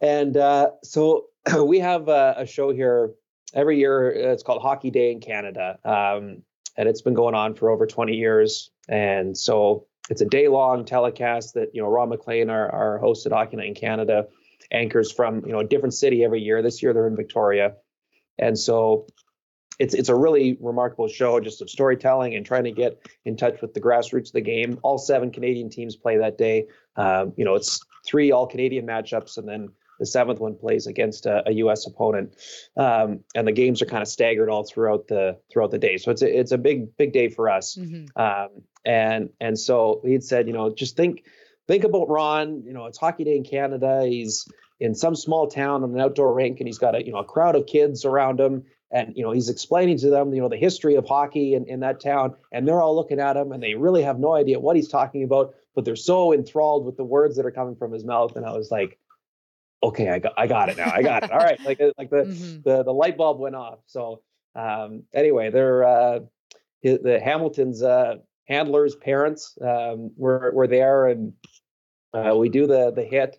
Mm-hmm. 0.00 0.06
and 0.06 0.36
uh, 0.36 0.70
so 0.84 1.24
we 1.64 1.80
have 1.80 2.08
a, 2.08 2.36
a, 2.38 2.46
show 2.46 2.70
here 2.70 3.10
every 3.54 3.78
year. 3.78 4.10
It's 4.10 4.44
called 4.44 4.62
hockey 4.62 4.90
day 4.90 5.10
in 5.10 5.20
canada 5.20 5.78
um, 5.84 6.42
and 6.76 6.88
it's 6.88 7.02
been 7.02 7.14
going 7.14 7.34
on 7.34 7.54
for 7.54 7.70
over 7.70 7.86
20 7.86 8.14
years. 8.14 8.70
And 8.88 9.36
so 9.36 9.86
it's 10.10 10.20
a 10.20 10.26
day 10.26 10.46
long 10.48 10.84
telecast 10.84 11.54
that 11.54 11.74
you 11.74 11.82
know 11.82 11.88
ron 11.88 12.08
maclean 12.08 12.50
our, 12.50 12.70
our 12.70 12.98
host 12.98 13.26
at 13.26 13.32
hockey 13.32 13.56
night 13.56 13.68
in 13.68 13.74
canada 13.74 14.26
anchors 14.70 15.12
from 15.12 15.44
you 15.46 15.52
know 15.52 15.60
a 15.60 15.64
different 15.64 15.94
city 15.94 16.24
every 16.24 16.40
year. 16.40 16.62
This 16.62 16.82
year 16.82 16.92
they're 16.92 17.06
in 17.06 17.16
Victoria, 17.16 17.74
and 18.38 18.58
so 18.58 19.06
it's 19.78 19.94
it's 19.94 20.08
a 20.08 20.14
really 20.14 20.56
remarkable 20.60 21.08
show 21.08 21.40
just 21.40 21.62
of 21.62 21.70
storytelling 21.70 22.34
and 22.34 22.44
trying 22.44 22.64
to 22.64 22.72
get 22.72 22.98
in 23.24 23.36
touch 23.36 23.60
with 23.60 23.74
the 23.74 23.80
grassroots 23.80 24.28
of 24.28 24.32
the 24.32 24.40
game. 24.40 24.78
All 24.82 24.98
seven 24.98 25.30
Canadian 25.30 25.70
teams 25.70 25.96
play 25.96 26.18
that 26.18 26.36
day. 26.36 26.66
Um, 26.96 27.32
you 27.36 27.44
know, 27.44 27.54
it's 27.54 27.80
three 28.06 28.32
all 28.32 28.46
Canadian 28.46 28.86
matchups, 28.86 29.38
and 29.38 29.48
then 29.48 29.68
the 30.00 30.06
seventh 30.06 30.40
one 30.40 30.56
plays 30.56 30.86
against 30.86 31.26
a, 31.26 31.48
a 31.48 31.52
U.S. 31.54 31.86
opponent, 31.86 32.36
um, 32.76 33.20
and 33.34 33.46
the 33.46 33.52
games 33.52 33.82
are 33.82 33.86
kind 33.86 34.02
of 34.02 34.08
staggered 34.08 34.48
all 34.48 34.64
throughout 34.64 35.06
the 35.08 35.38
throughout 35.52 35.70
the 35.70 35.78
day. 35.78 35.96
So 35.96 36.10
it's 36.10 36.22
a, 36.22 36.38
it's 36.38 36.52
a 36.52 36.58
big 36.58 36.96
big 36.96 37.12
day 37.12 37.28
for 37.28 37.48
us. 37.48 37.76
Mm-hmm. 37.76 38.20
Um, 38.20 38.62
and 38.84 39.30
and 39.40 39.58
so 39.58 40.00
he'd 40.04 40.24
said, 40.24 40.46
you 40.46 40.52
know, 40.52 40.74
just 40.74 40.96
think 40.96 41.24
think 41.68 41.84
about 41.84 42.08
Ron. 42.08 42.64
You 42.64 42.72
know, 42.72 42.86
it's 42.86 42.98
hockey 42.98 43.24
day 43.24 43.36
in 43.36 43.44
Canada. 43.44 44.04
He's 44.04 44.48
in 44.80 44.94
some 44.94 45.14
small 45.14 45.46
town 45.46 45.84
on 45.84 45.94
an 45.94 46.00
outdoor 46.00 46.34
rink, 46.34 46.58
and 46.58 46.66
he's 46.66 46.78
got 46.78 46.96
a 46.96 47.04
you 47.04 47.12
know 47.12 47.18
a 47.18 47.24
crowd 47.24 47.54
of 47.54 47.66
kids 47.66 48.04
around 48.04 48.40
him. 48.40 48.64
and 48.90 49.12
you 49.14 49.22
know 49.22 49.30
he's 49.30 49.50
explaining 49.50 49.98
to 49.98 50.08
them 50.10 50.32
you 50.34 50.40
know 50.40 50.48
the 50.48 50.56
history 50.56 50.94
of 50.94 51.06
hockey 51.06 51.54
in, 51.54 51.66
in 51.66 51.80
that 51.80 52.00
town 52.00 52.34
and 52.52 52.66
they're 52.66 52.80
all 52.80 52.96
looking 52.96 53.20
at 53.20 53.36
him 53.36 53.52
and 53.52 53.62
they 53.62 53.74
really 53.74 54.02
have 54.02 54.18
no 54.18 54.34
idea 54.34 54.58
what 54.58 54.76
he's 54.76 54.88
talking 54.88 55.22
about 55.22 55.54
but 55.74 55.84
they're 55.84 55.94
so 55.94 56.32
enthralled 56.32 56.86
with 56.86 56.96
the 56.96 57.04
words 57.04 57.36
that 57.36 57.44
are 57.44 57.50
coming 57.50 57.76
from 57.76 57.92
his 57.92 58.02
mouth 58.02 58.34
and 58.34 58.46
i 58.46 58.52
was 58.56 58.70
like 58.70 58.98
okay 59.82 60.08
i 60.08 60.18
got 60.18 60.32
i 60.38 60.46
got 60.46 60.70
it 60.70 60.78
now 60.78 60.90
i 60.90 61.02
got 61.02 61.22
it 61.22 61.30
all 61.30 61.38
right 61.38 61.60
like 61.66 61.78
uh, 61.82 61.92
like 61.98 62.08
the 62.08 62.16
mm-hmm. 62.28 62.62
the, 62.64 62.82
the 62.82 62.92
light 62.92 63.18
bulb 63.18 63.38
went 63.38 63.54
off 63.54 63.78
so 63.86 64.22
um 64.54 65.02
anyway 65.12 65.50
they're 65.50 65.84
uh 65.84 66.20
the 66.82 67.20
hamilton's 67.22 67.82
uh 67.82 68.14
handlers 68.48 68.96
parents 68.96 69.56
um 69.62 70.10
were 70.16 70.50
were 70.54 70.66
there 70.66 71.08
and 71.08 71.32
uh, 72.14 72.34
we 72.34 72.48
do 72.48 72.66
the 72.66 72.90
the 72.92 73.04
hit 73.04 73.36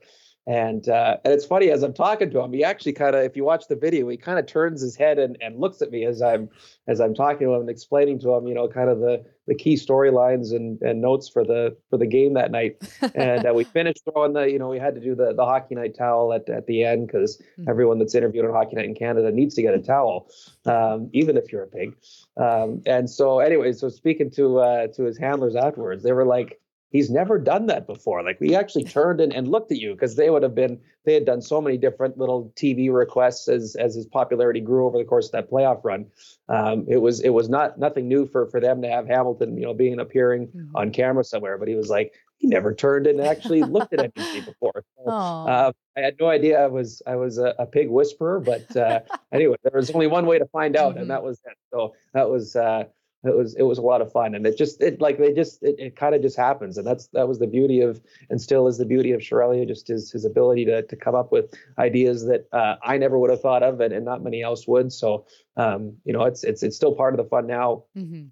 and 0.49 0.89
uh, 0.89 1.17
and 1.23 1.31
it's 1.31 1.45
funny 1.45 1.69
as 1.69 1.83
I'm 1.83 1.93
talking 1.93 2.31
to 2.31 2.39
him, 2.39 2.51
he 2.51 2.63
actually 2.63 2.93
kind 2.93 3.15
of, 3.15 3.23
if 3.23 3.37
you 3.37 3.43
watch 3.43 3.67
the 3.67 3.75
video, 3.75 4.09
he 4.09 4.17
kind 4.17 4.39
of 4.39 4.47
turns 4.47 4.81
his 4.81 4.95
head 4.95 5.19
and, 5.19 5.37
and 5.41 5.59
looks 5.59 5.79
at 5.83 5.91
me 5.91 6.05
as 6.05 6.23
I'm 6.23 6.49
as 6.87 6.99
I'm 6.99 7.13
talking 7.13 7.45
to 7.45 7.53
him 7.53 7.61
and 7.61 7.69
explaining 7.69 8.19
to 8.21 8.33
him, 8.33 8.47
you 8.47 8.55
know, 8.55 8.67
kind 8.67 8.89
of 8.89 8.97
the 8.99 9.23
the 9.45 9.53
key 9.53 9.75
storylines 9.75 10.51
and 10.51 10.81
and 10.81 11.01
notes 11.01 11.29
for 11.29 11.43
the 11.45 11.77
for 11.91 11.97
the 11.97 12.07
game 12.07 12.33
that 12.33 12.49
night. 12.49 12.77
And 13.13 13.45
uh, 13.45 13.53
we 13.53 13.63
finished 13.75 14.01
throwing 14.11 14.33
the, 14.33 14.49
you 14.49 14.57
know, 14.57 14.69
we 14.69 14.79
had 14.79 14.95
to 14.95 15.01
do 15.01 15.13
the 15.13 15.35
the 15.35 15.45
hockey 15.45 15.75
night 15.75 15.95
towel 15.95 16.33
at 16.33 16.49
at 16.49 16.65
the 16.65 16.83
end 16.83 17.05
because 17.05 17.37
mm-hmm. 17.37 17.69
everyone 17.69 17.99
that's 17.99 18.15
interviewed 18.15 18.43
on 18.43 18.51
Hockey 18.51 18.75
Night 18.75 18.85
in 18.85 18.95
Canada 18.95 19.31
needs 19.31 19.53
to 19.53 19.61
get 19.61 19.75
a 19.75 19.79
towel, 19.79 20.31
um, 20.65 21.11
even 21.13 21.37
if 21.37 21.51
you're 21.51 21.63
a 21.63 21.67
pig. 21.67 21.95
Um, 22.37 22.81
and 22.87 23.07
so 23.07 23.37
anyway, 23.37 23.71
so 23.73 23.87
speaking 23.87 24.31
to 24.31 24.57
uh, 24.57 24.87
to 24.95 25.03
his 25.03 25.19
handlers 25.19 25.55
afterwards, 25.55 26.01
they 26.01 26.11
were 26.11 26.25
like 26.25 26.59
he's 26.91 27.09
never 27.09 27.37
done 27.37 27.67
that 27.67 27.87
before. 27.87 28.23
Like 28.23 28.39
we 28.39 28.55
actually 28.55 28.83
turned 28.83 29.21
in 29.21 29.31
and 29.31 29.47
looked 29.47 29.71
at 29.71 29.77
you 29.77 29.93
because 29.93 30.15
they 30.15 30.29
would 30.29 30.43
have 30.43 30.55
been 30.55 30.79
they 31.05 31.13
had 31.13 31.25
done 31.25 31.41
so 31.41 31.61
many 31.61 31.77
different 31.77 32.17
little 32.17 32.51
TV 32.55 32.91
requests 32.91 33.47
as 33.47 33.75
as 33.75 33.95
his 33.95 34.05
popularity 34.05 34.59
grew 34.59 34.85
over 34.85 34.97
the 34.97 35.03
course 35.03 35.27
of 35.27 35.31
that 35.33 35.49
playoff 35.49 35.83
run. 35.83 36.05
Um, 36.49 36.85
it 36.87 36.97
was 36.97 37.21
it 37.21 37.29
was 37.29 37.49
not 37.49 37.79
nothing 37.79 38.07
new 38.07 38.27
for 38.27 38.47
for 38.47 38.59
them 38.59 38.81
to 38.81 38.89
have 38.89 39.07
Hamilton, 39.07 39.57
you 39.57 39.65
know, 39.65 39.73
being 39.73 39.99
appearing 39.99 40.47
mm-hmm. 40.47 40.75
on 40.75 40.91
camera 40.91 41.23
somewhere. 41.23 41.57
But 41.57 41.67
he 41.67 41.75
was 41.75 41.89
like 41.89 42.13
he 42.37 42.47
never 42.47 42.73
turned 42.73 43.05
and 43.05 43.21
actually 43.21 43.63
looked 43.63 43.93
at 43.93 43.99
anything 44.15 44.45
before. 44.45 44.83
So, 44.97 45.11
uh, 45.11 45.71
I 45.97 45.99
had 45.99 46.15
no 46.19 46.27
idea 46.27 46.63
I 46.63 46.67
was 46.67 47.01
I 47.05 47.15
was 47.15 47.37
a, 47.37 47.53
a 47.59 47.65
pig 47.65 47.89
whisperer, 47.89 48.39
but 48.39 48.75
uh, 48.75 49.01
anyway, 49.33 49.57
there 49.63 49.73
was 49.75 49.91
only 49.91 50.07
one 50.07 50.25
way 50.25 50.39
to 50.39 50.45
find 50.47 50.75
out, 50.75 50.93
mm-hmm. 50.93 51.01
and 51.01 51.11
that 51.11 51.23
was 51.23 51.39
it. 51.45 51.57
So 51.71 51.93
that 52.13 52.29
was. 52.29 52.55
Uh, 52.55 52.85
it 53.23 53.35
was 53.35 53.55
it 53.55 53.63
was 53.63 53.77
a 53.77 53.81
lot 53.81 54.01
of 54.01 54.11
fun. 54.11 54.33
And 54.35 54.45
it 54.45 54.57
just 54.57 54.81
it 54.81 55.01
like 55.01 55.17
they 55.17 55.33
just 55.33 55.61
it, 55.61 55.75
it 55.77 55.95
kind 55.95 56.15
of 56.15 56.21
just 56.21 56.37
happens. 56.37 56.77
And 56.77 56.87
that's 56.87 57.07
that 57.07 57.27
was 57.27 57.39
the 57.39 57.47
beauty 57.47 57.81
of 57.81 58.01
and 58.29 58.41
still 58.41 58.67
is 58.67 58.77
the 58.77 58.85
beauty 58.85 59.11
of 59.11 59.21
Sherali 59.21 59.67
just 59.67 59.87
his 59.87 60.11
his 60.11 60.25
ability 60.25 60.65
to 60.65 60.83
to 60.83 60.95
come 60.95 61.15
up 61.15 61.31
with 61.31 61.53
ideas 61.77 62.25
that 62.25 62.47
uh, 62.53 62.75
I 62.83 62.97
never 62.97 63.19
would 63.19 63.29
have 63.29 63.41
thought 63.41 63.63
of 63.63 63.81
and, 63.81 63.93
and 63.93 64.05
not 64.05 64.23
many 64.23 64.41
else 64.41 64.67
would. 64.67 64.93
So 64.93 65.25
um, 65.57 65.97
you 66.05 66.13
know 66.13 66.23
it's 66.23 66.43
it's 66.43 66.63
it's 66.63 66.75
still 66.75 66.95
part 66.95 67.13
of 67.13 67.17
the 67.17 67.29
fun 67.29 67.47
now. 67.47 67.83
Mm-hmm. 67.97 68.27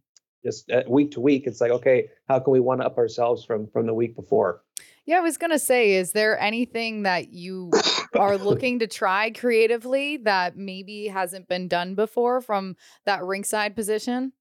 just 0.46 0.72
uh, 0.72 0.84
week 0.88 1.12
to 1.12 1.22
week 1.22 1.48
it's 1.48 1.60
like 1.60 1.72
okay 1.72 2.08
how 2.30 2.40
can 2.40 2.54
we 2.54 2.60
one 2.60 2.82
up 2.82 2.98
ourselves 2.98 3.44
from 3.44 3.68
from 3.68 3.88
the 3.88 3.94
week 3.94 4.16
before? 4.16 4.62
Yeah, 5.06 5.20
I 5.20 5.22
was 5.22 5.38
going 5.38 5.52
to 5.52 5.60
say, 5.60 5.94
is 5.94 6.12
there 6.12 6.38
anything 6.38 7.04
that 7.04 7.32
you 7.32 7.72
are 8.14 8.38
looking 8.38 8.80
to 8.80 8.88
try 8.88 9.32
creatively 9.32 10.18
that 10.18 10.58
maybe 10.58 11.08
hasn't 11.08 11.48
been 11.48 11.70
done 11.70 11.96
before 11.96 12.42
from 12.42 12.76
that 13.06 13.22
rinkside 13.22 13.74
position? 13.74 14.34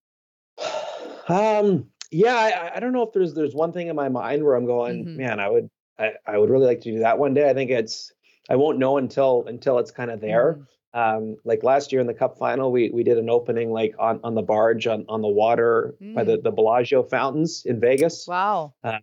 Um, 1.28 1.86
yeah, 2.10 2.34
I, 2.34 2.76
I, 2.76 2.80
don't 2.80 2.92
know 2.92 3.02
if 3.02 3.12
there's 3.12 3.34
there's 3.34 3.54
one 3.54 3.72
thing 3.72 3.88
in 3.88 3.96
my 3.96 4.08
mind 4.08 4.44
where 4.44 4.54
I'm 4.54 4.66
going, 4.66 5.04
mm-hmm. 5.04 5.16
man, 5.16 5.40
I 5.40 5.48
would 5.48 5.68
I, 5.98 6.12
I 6.26 6.38
would 6.38 6.50
really 6.50 6.66
like 6.66 6.80
to 6.82 6.92
do 6.92 6.98
that 7.00 7.18
one 7.18 7.34
day. 7.34 7.50
I 7.50 7.54
think 7.54 7.70
it's 7.70 8.12
I 8.48 8.56
won't 8.56 8.78
know 8.78 8.98
until 8.98 9.44
until 9.46 9.78
it's 9.78 9.90
kind 9.90 10.10
of 10.10 10.20
there. 10.20 10.54
Mm-hmm. 10.54 10.62
Um, 10.94 11.36
like 11.44 11.62
last 11.62 11.92
year 11.92 12.00
in 12.00 12.06
the 12.06 12.14
cup 12.14 12.38
final, 12.38 12.72
we 12.72 12.90
we 12.90 13.02
did 13.02 13.18
an 13.18 13.28
opening 13.28 13.70
like 13.70 13.94
on 13.98 14.20
on 14.22 14.34
the 14.34 14.42
barge 14.42 14.86
on 14.86 15.04
on 15.08 15.20
the 15.20 15.28
water 15.28 15.94
mm. 16.00 16.14
by 16.14 16.24
the 16.24 16.38
mm. 16.38 16.42
the 16.42 16.50
Bellagio 16.50 17.02
fountains 17.02 17.64
in 17.66 17.80
Vegas. 17.80 18.26
Wow. 18.26 18.74
Uh, 18.82 18.98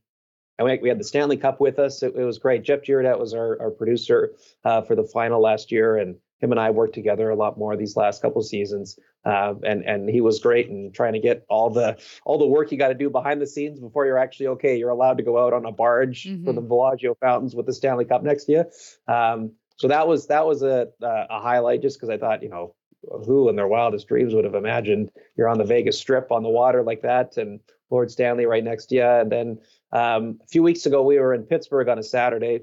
and 0.60 0.68
we, 0.68 0.78
we 0.84 0.90
had 0.90 1.00
the 1.00 1.04
Stanley 1.04 1.38
Cup 1.38 1.60
with 1.60 1.80
us. 1.80 2.04
It, 2.04 2.16
it 2.16 2.24
was 2.24 2.38
great. 2.38 2.64
Jeff 2.64 2.82
Girodet 2.82 3.20
was 3.20 3.34
our, 3.34 3.60
our 3.60 3.72
producer 3.72 4.34
uh, 4.64 4.82
for 4.82 4.96
the 4.96 5.04
final 5.04 5.42
last 5.42 5.72
year, 5.72 5.98
and 5.98 6.16
him 6.40 6.52
and 6.52 6.60
I 6.60 6.70
worked 6.70 6.94
together 6.94 7.30
a 7.30 7.36
lot 7.36 7.58
more 7.58 7.76
these 7.76 7.96
last 7.96 8.22
couple 8.22 8.42
seasons. 8.44 8.98
Uh, 9.26 9.56
and 9.64 9.84
and 9.84 10.10
he 10.10 10.20
was 10.20 10.40
great 10.40 10.68
in 10.68 10.92
trying 10.92 11.14
to 11.14 11.20
get 11.20 11.46
all 11.50 11.70
the 11.70 11.98
all 12.26 12.38
the 12.38 12.46
work 12.46 12.72
you 12.72 12.78
got 12.78 12.90
to 12.90 12.94
do 12.94 13.10
behind 13.10 13.42
the 13.42 13.48
scenes 13.48 13.80
before 13.80 14.06
you're 14.06 14.18
actually 14.18 14.48
okay. 14.48 14.78
You're 14.78 14.90
allowed 14.90 15.18
to 15.18 15.24
go 15.24 15.44
out 15.44 15.54
on 15.54 15.66
a 15.66 15.72
barge 15.72 16.26
mm-hmm. 16.26 16.46
for 16.46 16.52
the 16.52 16.62
Bellagio 16.62 17.16
fountains 17.16 17.56
with 17.56 17.66
the 17.66 17.74
Stanley 17.74 18.06
Cup 18.06 18.24
next 18.24 18.46
to 18.46 18.52
you. 18.52 19.14
Um, 19.14 19.54
so 19.78 19.88
that 19.88 20.08
was 20.08 20.28
that 20.28 20.46
was 20.46 20.62
a 20.62 20.90
a 21.02 21.40
highlight 21.40 21.82
just 21.82 21.98
because 21.98 22.10
I 22.10 22.18
thought 22.18 22.44
you 22.44 22.50
know 22.50 22.76
who 23.26 23.50
in 23.50 23.56
their 23.56 23.68
wildest 23.68 24.08
dreams 24.08 24.34
would 24.34 24.46
have 24.46 24.56
imagined 24.56 25.10
you're 25.38 25.50
on 25.50 25.58
the 25.58 25.64
Vegas 25.64 25.98
Strip 25.98 26.32
on 26.32 26.44
the 26.44 26.50
water 26.50 26.84
like 26.84 27.02
that 27.02 27.38
and 27.38 27.60
Lord 27.90 28.12
Stanley 28.12 28.46
right 28.46 28.64
next 28.64 28.88
to 28.88 28.96
you. 28.96 29.04
And 29.04 29.32
then 29.32 29.60
um, 29.92 30.40
a 30.44 30.48
few 30.48 30.64
weeks 30.64 30.86
ago 30.86 31.04
we 31.04 31.20
were 31.20 31.34
in 31.34 31.44
Pittsburgh 31.44 31.88
on 31.88 32.00
a 32.00 32.04
Saturday, 32.04 32.62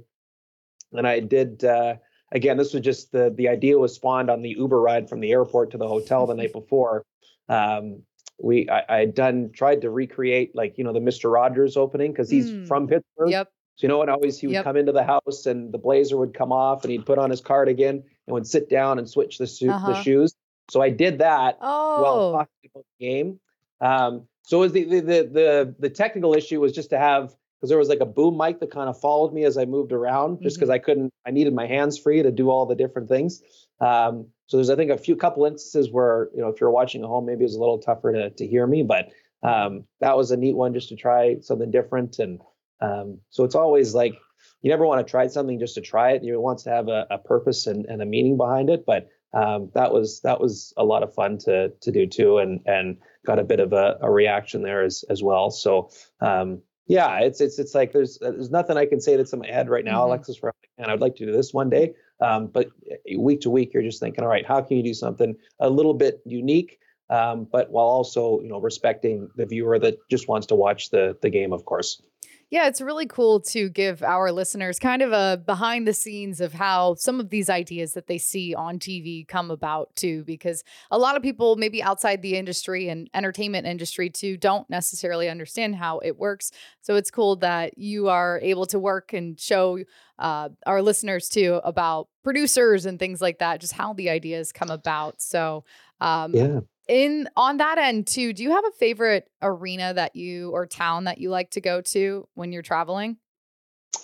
and 0.92 1.06
I 1.06 1.20
did. 1.20 1.64
Uh, 1.64 1.94
again, 2.32 2.56
this 2.56 2.72
was 2.72 2.82
just 2.82 3.12
the 3.12 3.32
the 3.36 3.48
idea 3.48 3.78
was 3.78 3.94
spawned 3.94 4.30
on 4.30 4.42
the 4.42 4.50
Uber 4.50 4.80
ride 4.80 5.08
from 5.08 5.20
the 5.20 5.32
airport 5.32 5.70
to 5.72 5.78
the 5.78 5.88
hotel 5.88 6.26
the 6.26 6.34
night 6.34 6.52
before. 6.52 7.04
Um, 7.48 8.02
we 8.42 8.68
I, 8.68 8.84
I 8.88 8.98
had 9.00 9.14
done 9.14 9.50
tried 9.52 9.82
to 9.82 9.90
recreate 9.90 10.54
like 10.54 10.78
you 10.78 10.84
know 10.84 10.92
the 10.92 11.00
Mister 11.00 11.30
Rogers 11.30 11.76
opening 11.76 12.12
because 12.12 12.30
he's 12.30 12.50
mm. 12.50 12.66
from 12.66 12.86
Pittsburgh. 12.86 13.30
Yep. 13.30 13.48
So 13.76 13.86
you 13.86 13.88
know, 13.88 14.02
and 14.02 14.10
always 14.10 14.38
he 14.38 14.46
would 14.46 14.54
yep. 14.54 14.64
come 14.64 14.76
into 14.76 14.92
the 14.92 15.04
house 15.04 15.46
and 15.46 15.72
the 15.72 15.78
blazer 15.78 16.16
would 16.16 16.34
come 16.34 16.52
off 16.52 16.84
and 16.84 16.92
he'd 16.92 17.06
put 17.06 17.18
on 17.18 17.30
his 17.30 17.40
cardigan 17.40 18.02
and 18.26 18.34
would 18.34 18.46
sit 18.46 18.68
down 18.68 18.98
and 18.98 19.08
switch 19.08 19.38
the 19.38 19.46
suit 19.46 19.70
uh-huh. 19.70 19.92
the 19.92 20.02
shoes. 20.02 20.34
So 20.70 20.82
I 20.82 20.90
did 20.90 21.18
that 21.18 21.58
oh. 21.60 22.02
while 22.02 22.32
talking 22.32 22.70
about 22.74 22.84
the 22.98 23.06
game. 23.06 23.40
Um, 23.80 24.26
so 24.42 24.58
was 24.58 24.72
the, 24.72 24.84
the 24.84 25.00
the 25.00 25.30
the 25.32 25.74
the 25.78 25.90
technical 25.90 26.34
issue 26.34 26.60
was 26.60 26.72
just 26.72 26.90
to 26.90 26.98
have 26.98 27.34
because 27.60 27.68
there 27.68 27.78
was 27.78 27.90
like 27.90 28.00
a 28.00 28.06
boom 28.06 28.38
mic 28.38 28.58
that 28.60 28.70
kind 28.70 28.88
of 28.88 28.98
followed 28.98 29.34
me 29.34 29.44
as 29.44 29.58
I 29.58 29.66
moved 29.66 29.92
around, 29.92 30.42
just 30.42 30.56
because 30.56 30.70
mm-hmm. 30.70 30.74
I 30.74 30.78
couldn't, 30.78 31.12
I 31.26 31.30
needed 31.30 31.54
my 31.54 31.66
hands 31.66 31.98
free 31.98 32.22
to 32.22 32.30
do 32.30 32.48
all 32.48 32.64
the 32.64 32.74
different 32.74 33.08
things. 33.08 33.42
Um, 33.80 34.28
so 34.46 34.56
there's, 34.56 34.70
I 34.70 34.76
think, 34.76 34.90
a 34.90 34.96
few 34.96 35.14
couple 35.14 35.44
instances 35.44 35.92
where, 35.92 36.28
you 36.34 36.40
know, 36.40 36.48
if 36.48 36.60
you're 36.60 36.70
watching 36.70 37.02
at 37.02 37.06
home, 37.06 37.26
maybe 37.26 37.40
it 37.40 37.44
was 37.44 37.56
a 37.56 37.60
little 37.60 37.78
tougher 37.78 38.12
to 38.12 38.30
to 38.30 38.46
hear 38.46 38.66
me, 38.66 38.82
but 38.82 39.10
um, 39.42 39.84
that 40.00 40.16
was 40.16 40.30
a 40.30 40.36
neat 40.36 40.56
one 40.56 40.74
just 40.74 40.88
to 40.88 40.96
try 40.96 41.36
something 41.40 41.70
different. 41.70 42.18
And 42.18 42.40
um, 42.80 43.18
so 43.30 43.44
it's 43.44 43.54
always 43.54 43.94
like 43.94 44.14
you 44.62 44.70
never 44.70 44.86
want 44.86 45.06
to 45.06 45.10
try 45.10 45.26
something 45.26 45.58
just 45.58 45.74
to 45.74 45.80
try 45.80 46.12
it. 46.12 46.24
You 46.24 46.40
want 46.40 46.58
to 46.60 46.70
have 46.70 46.88
a, 46.88 47.06
a 47.10 47.18
purpose 47.18 47.66
and, 47.66 47.86
and 47.86 48.02
a 48.02 48.06
meaning 48.06 48.36
behind 48.36 48.70
it. 48.70 48.84
But 48.86 49.08
um, 49.32 49.70
that 49.74 49.92
was 49.92 50.20
that 50.22 50.40
was 50.40 50.74
a 50.76 50.84
lot 50.84 51.02
of 51.02 51.14
fun 51.14 51.38
to 51.38 51.70
to 51.80 51.92
do 51.92 52.06
too, 52.06 52.38
and 52.38 52.60
and 52.66 52.98
got 53.24 53.38
a 53.38 53.44
bit 53.44 53.60
of 53.60 53.72
a, 53.72 53.98
a 54.00 54.10
reaction 54.10 54.62
there 54.62 54.82
as 54.82 55.04
as 55.08 55.22
well. 55.22 55.50
So 55.50 55.90
um, 56.20 56.62
yeah, 56.86 57.20
it's 57.20 57.40
it's 57.40 57.58
it's 57.58 57.74
like 57.74 57.92
there's 57.92 58.18
there's 58.18 58.50
nothing 58.50 58.76
I 58.76 58.86
can 58.86 59.00
say 59.00 59.16
that's 59.16 59.32
in 59.32 59.40
my 59.40 59.50
head 59.50 59.68
right 59.68 59.84
now, 59.84 60.00
mm-hmm. 60.00 60.10
Alexis. 60.10 60.40
And 60.78 60.90
I'd 60.90 61.00
like 61.00 61.16
to 61.16 61.26
do 61.26 61.32
this 61.32 61.52
one 61.52 61.70
day. 61.70 61.94
Um, 62.20 62.48
but 62.48 62.68
eh, 62.90 63.16
week 63.18 63.40
to 63.42 63.50
week, 63.50 63.72
you're 63.72 63.82
just 63.82 64.00
thinking, 64.00 64.24
all 64.24 64.30
right, 64.30 64.46
how 64.46 64.60
can 64.60 64.76
you 64.76 64.82
do 64.82 64.94
something 64.94 65.36
a 65.58 65.70
little 65.70 65.94
bit 65.94 66.20
unique, 66.24 66.78
um, 67.08 67.46
but 67.50 67.70
while 67.70 67.86
also 67.86 68.40
you 68.40 68.48
know 68.48 68.60
respecting 68.60 69.28
the 69.36 69.46
viewer 69.46 69.78
that 69.78 69.98
just 70.10 70.28
wants 70.28 70.46
to 70.48 70.54
watch 70.54 70.90
the 70.90 71.16
the 71.22 71.30
game, 71.30 71.52
of 71.52 71.64
course. 71.64 72.02
Yeah, 72.50 72.66
it's 72.66 72.80
really 72.80 73.06
cool 73.06 73.38
to 73.42 73.68
give 73.68 74.02
our 74.02 74.32
listeners 74.32 74.80
kind 74.80 75.02
of 75.02 75.12
a 75.12 75.40
behind 75.46 75.86
the 75.86 75.94
scenes 75.94 76.40
of 76.40 76.52
how 76.52 76.96
some 76.96 77.20
of 77.20 77.30
these 77.30 77.48
ideas 77.48 77.92
that 77.92 78.08
they 78.08 78.18
see 78.18 78.56
on 78.56 78.80
TV 78.80 79.24
come 79.24 79.52
about 79.52 79.94
too, 79.94 80.24
because 80.24 80.64
a 80.90 80.98
lot 80.98 81.16
of 81.16 81.22
people, 81.22 81.54
maybe 81.54 81.80
outside 81.80 82.22
the 82.22 82.34
industry 82.34 82.88
and 82.88 83.08
entertainment 83.14 83.68
industry 83.68 84.10
too, 84.10 84.36
don't 84.36 84.68
necessarily 84.68 85.28
understand 85.28 85.76
how 85.76 86.00
it 86.00 86.18
works. 86.18 86.50
So 86.82 86.96
it's 86.96 87.10
cool 87.12 87.36
that 87.36 87.78
you 87.78 88.08
are 88.08 88.40
able 88.42 88.66
to 88.66 88.80
work 88.80 89.12
and 89.12 89.38
show 89.38 89.78
uh, 90.18 90.48
our 90.66 90.82
listeners 90.82 91.28
too 91.28 91.60
about 91.62 92.08
producers 92.24 92.84
and 92.84 92.98
things 92.98 93.20
like 93.20 93.38
that, 93.38 93.60
just 93.60 93.74
how 93.74 93.92
the 93.92 94.10
ideas 94.10 94.50
come 94.50 94.70
about. 94.70 95.22
So 95.22 95.64
um, 96.00 96.34
yeah 96.34 96.60
in 96.88 97.28
on 97.36 97.58
that 97.58 97.78
end 97.78 98.06
too 98.06 98.32
do 98.32 98.42
you 98.42 98.50
have 98.50 98.64
a 98.64 98.72
favorite 98.72 99.30
arena 99.42 99.94
that 99.94 100.16
you 100.16 100.50
or 100.50 100.66
town 100.66 101.04
that 101.04 101.18
you 101.18 101.30
like 101.30 101.50
to 101.50 101.60
go 101.60 101.80
to 101.80 102.26
when 102.34 102.52
you're 102.52 102.62
traveling 102.62 103.16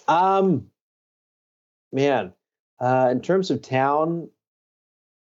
um 0.08 0.66
man 1.92 2.32
uh 2.80 3.08
in 3.10 3.20
terms 3.20 3.50
of 3.50 3.62
town 3.62 4.28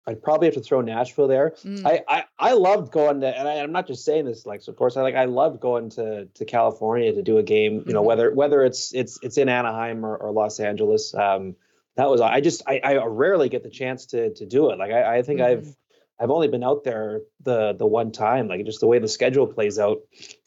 I'd 0.08 0.22
probably 0.22 0.46
have 0.46 0.54
to 0.54 0.60
throw 0.60 0.80
Nashville 0.82 1.26
there. 1.26 1.54
Mm. 1.64 1.84
I, 1.84 2.04
I 2.06 2.24
I 2.38 2.52
loved 2.52 2.92
going 2.92 3.20
to, 3.22 3.38
and 3.38 3.48
I, 3.48 3.54
am 3.54 3.72
not 3.72 3.88
just 3.88 4.04
saying 4.04 4.24
this, 4.24 4.46
like, 4.46 4.62
so 4.62 4.70
of 4.70 4.78
course, 4.78 4.96
I 4.96 5.02
like 5.02 5.16
I 5.16 5.24
loved 5.24 5.60
going 5.60 5.90
to 5.90 6.26
to 6.26 6.44
California 6.44 7.12
to 7.12 7.22
do 7.22 7.38
a 7.38 7.42
game. 7.42 7.82
You 7.86 7.92
know, 7.92 8.00
mm-hmm. 8.00 8.06
whether 8.06 8.32
whether 8.32 8.62
it's 8.62 8.94
it's 8.94 9.18
it's 9.22 9.36
in 9.36 9.48
Anaheim 9.48 10.06
or, 10.06 10.16
or 10.16 10.30
Los 10.30 10.60
Angeles. 10.60 11.12
Um, 11.12 11.56
that 11.96 12.08
was 12.08 12.20
I 12.20 12.40
just 12.40 12.62
I, 12.68 12.78
I 12.84 13.04
rarely 13.04 13.48
get 13.48 13.64
the 13.64 13.70
chance 13.70 14.06
to 14.06 14.32
to 14.34 14.46
do 14.46 14.70
it. 14.70 14.78
Like 14.78 14.92
I, 14.92 15.18
I 15.18 15.22
think 15.22 15.40
mm-hmm. 15.40 15.66
I've 15.66 15.76
I've 16.18 16.30
only 16.30 16.48
been 16.48 16.64
out 16.64 16.84
there 16.84 17.22
the 17.42 17.74
the 17.74 17.86
one 17.86 18.12
time, 18.12 18.48
like 18.48 18.64
just 18.64 18.80
the 18.80 18.86
way 18.86 18.98
the 18.98 19.08
schedule 19.08 19.46
plays 19.46 19.78
out. 19.78 19.98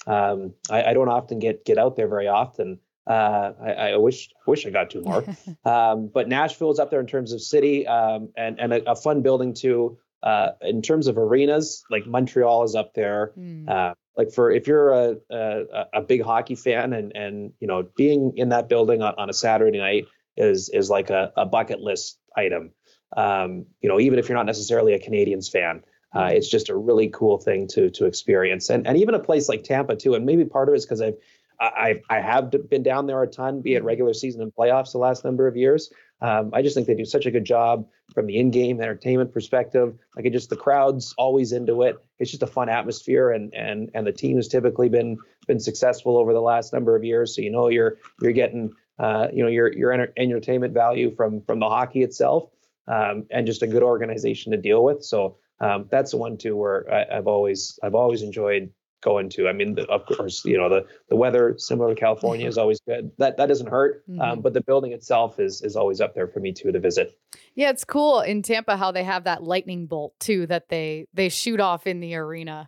Um, 0.08 0.54
I, 0.70 0.84
I, 0.84 0.94
don't 0.94 1.10
often 1.10 1.40
get 1.40 1.66
get 1.66 1.78
out 1.78 1.96
there 1.96 2.08
very 2.08 2.28
often. 2.28 2.80
Uh, 3.08 3.54
I, 3.62 3.72
I, 3.72 3.98
wish 3.98 4.30
wish 4.48 4.66
I 4.66 4.72
got 4.72 4.90
two 4.90 5.02
more. 5.02 5.24
um, 5.66 6.10
but 6.14 6.28
Nashville 6.28 6.72
is 6.72 6.80
up 6.80 6.90
there 6.90 7.00
in 7.00 7.08
terms 7.08 7.34
of 7.34 7.42
city 7.42 7.88
um, 7.88 8.30
and 8.36 8.60
and 8.60 8.74
a, 8.74 8.92
a, 8.92 8.96
fun 8.96 9.22
building 9.22 9.54
too. 9.54 9.98
uh, 10.24 10.50
in 10.62 10.82
terms 10.82 11.08
of 11.08 11.18
arenas, 11.18 11.84
like 11.90 12.06
Montreal 12.06 12.64
is 12.64 12.76
up 12.76 12.94
there. 12.94 13.32
Mm. 13.38 13.70
Uh, 13.70 13.94
like 14.18 14.32
for 14.32 14.52
if 14.52 14.68
you're 14.68 14.92
a, 14.92 15.16
a 15.30 15.86
a 15.94 16.02
big 16.02 16.24
hockey 16.24 16.56
fan 16.56 16.94
and 16.94 17.16
and 17.16 17.54
you 17.60 17.68
know 17.68 17.88
being 17.96 18.34
in 18.36 18.50
that 18.50 18.68
building 18.68 19.02
on, 19.02 19.14
on 19.18 19.30
a 19.30 19.34
Saturday 19.34 19.78
night 19.78 20.06
is 20.36 20.70
is 20.70 20.90
like 20.90 21.10
a, 21.10 21.32
a 21.38 21.46
bucket 21.46 21.80
list 21.80 22.20
item. 22.36 22.72
Um, 23.16 23.66
you 23.82 23.90
know, 23.90 24.00
even 24.00 24.20
if 24.20 24.30
you're 24.30 24.38
not 24.38 24.46
necessarily 24.46 24.94
a 24.94 25.00
Canadiens 25.00 25.52
fan, 25.52 25.84
uh, 26.14 26.20
Mm-hmm. 26.22 26.38
it's 26.38 26.50
just 26.50 26.70
a 26.70 26.76
really 26.76 27.10
cool 27.10 27.38
thing 27.38 27.68
to 27.68 27.92
to 27.92 28.06
experience. 28.06 28.70
And 28.72 28.88
and 28.88 28.98
even 28.98 29.14
a 29.14 29.20
place 29.20 29.48
like 29.48 29.64
Tampa 29.64 29.96
too. 29.96 30.16
And 30.16 30.26
maybe 30.26 30.44
part 30.44 30.68
of 30.68 30.74
it 30.74 30.78
is 30.78 30.86
because 30.86 31.02
I've 31.02 31.18
I 31.60 32.02
I 32.10 32.20
have 32.20 32.52
been 32.70 32.84
down 32.84 33.06
there 33.06 33.22
a 33.22 33.28
ton, 33.28 33.62
be 33.62 33.76
it 33.76 33.84
regular 33.84 34.14
season 34.14 34.42
and 34.42 34.52
playoffs 34.52 34.92
the 34.92 34.98
last 34.98 35.24
number 35.24 35.48
of 35.48 35.56
years. 35.56 35.92
Um, 36.22 36.50
I 36.54 36.62
just 36.62 36.74
think 36.76 36.88
they 36.88 36.96
do 36.96 37.06
such 37.06 37.26
a 37.26 37.32
good 37.32 37.46
job 37.46 37.88
from 38.14 38.26
the 38.26 38.38
in-game 38.40 38.82
entertainment 38.82 39.34
perspective. 39.34 39.98
Like 40.16 40.26
it 40.26 40.32
just 40.32 40.50
the 40.50 40.56
crowd's 40.56 41.14
always 41.18 41.52
into 41.52 41.84
it. 41.84 41.98
It's 42.18 42.32
just 42.32 42.44
a 42.44 42.48
fun 42.48 42.70
atmosphere, 42.70 43.32
and 43.32 43.54
and 43.54 43.92
and 43.94 44.08
the 44.08 44.12
team 44.12 44.38
has 44.38 44.48
typically 44.48 44.90
been 44.90 45.18
been 45.48 45.60
successful 45.60 46.18
over 46.18 46.34
the 46.34 46.42
last 46.42 46.74
number 46.74 46.96
of 46.96 47.04
years. 47.04 47.36
So 47.36 47.42
you 47.42 47.52
know 47.52 47.68
you're 47.70 47.98
you're 48.22 48.32
getting 48.32 48.72
uh, 48.98 49.28
you 49.32 49.44
know 49.44 49.50
your 49.50 49.72
your 49.72 49.92
enter- 49.92 50.14
entertainment 50.18 50.74
value 50.74 51.14
from 51.16 51.42
from 51.42 51.60
the 51.60 51.70
hockey 51.70 52.02
itself, 52.04 52.50
um, 52.90 53.26
and 53.32 53.46
just 53.48 53.62
a 53.64 53.68
good 53.68 53.84
organization 53.84 54.52
to 54.52 54.58
deal 54.58 54.84
with. 54.84 55.04
So 55.06 55.38
um, 55.62 55.88
that's 55.90 56.12
the 56.12 56.18
one 56.18 56.38
too 56.38 56.56
where 56.58 56.92
I, 56.92 57.18
I've 57.18 57.28
always 57.28 57.80
I've 57.84 57.96
always 57.96 58.22
enjoyed 58.22 58.72
going 59.02 59.30
to. 59.30 59.48
I 59.48 59.54
mean, 59.54 59.76
the, 59.76 59.84
of 59.88 60.06
course, 60.06 60.44
you 60.44 60.58
know 60.58 60.68
the 60.70 60.86
the 61.10 61.16
weather 61.16 61.56
similar 61.58 61.94
to 61.94 62.00
California 62.00 62.48
is 62.48 62.58
always 62.58 62.80
good. 62.88 63.12
That 63.18 63.38
that 63.38 63.46
doesn't 63.48 63.70
hurt. 63.70 64.04
Mhm. 64.10 64.22
Um, 64.22 64.42
but 64.42 64.54
the 64.54 64.62
building 64.62 64.92
itself 64.92 65.40
is 65.40 65.62
is 65.62 65.76
always 65.76 66.02
up 66.02 66.16
there 66.16 66.28
for 66.28 66.40
me 66.42 66.52
too 66.52 66.72
to 66.72 66.80
visit. 66.80 67.18
Yeah, 67.56 67.70
it's 67.70 67.86
cool 67.86 68.22
in 68.22 68.42
Tampa 68.42 68.76
how 68.76 68.92
they 68.92 69.04
have 69.04 69.24
that 69.26 69.44
lightning 69.44 69.86
bolt 69.86 70.14
too 70.20 70.48
that 70.48 70.70
they 70.70 71.08
they 71.14 71.30
shoot 71.30 71.60
off 71.60 71.88
in 71.88 72.00
the 72.00 72.16
arena. 72.16 72.68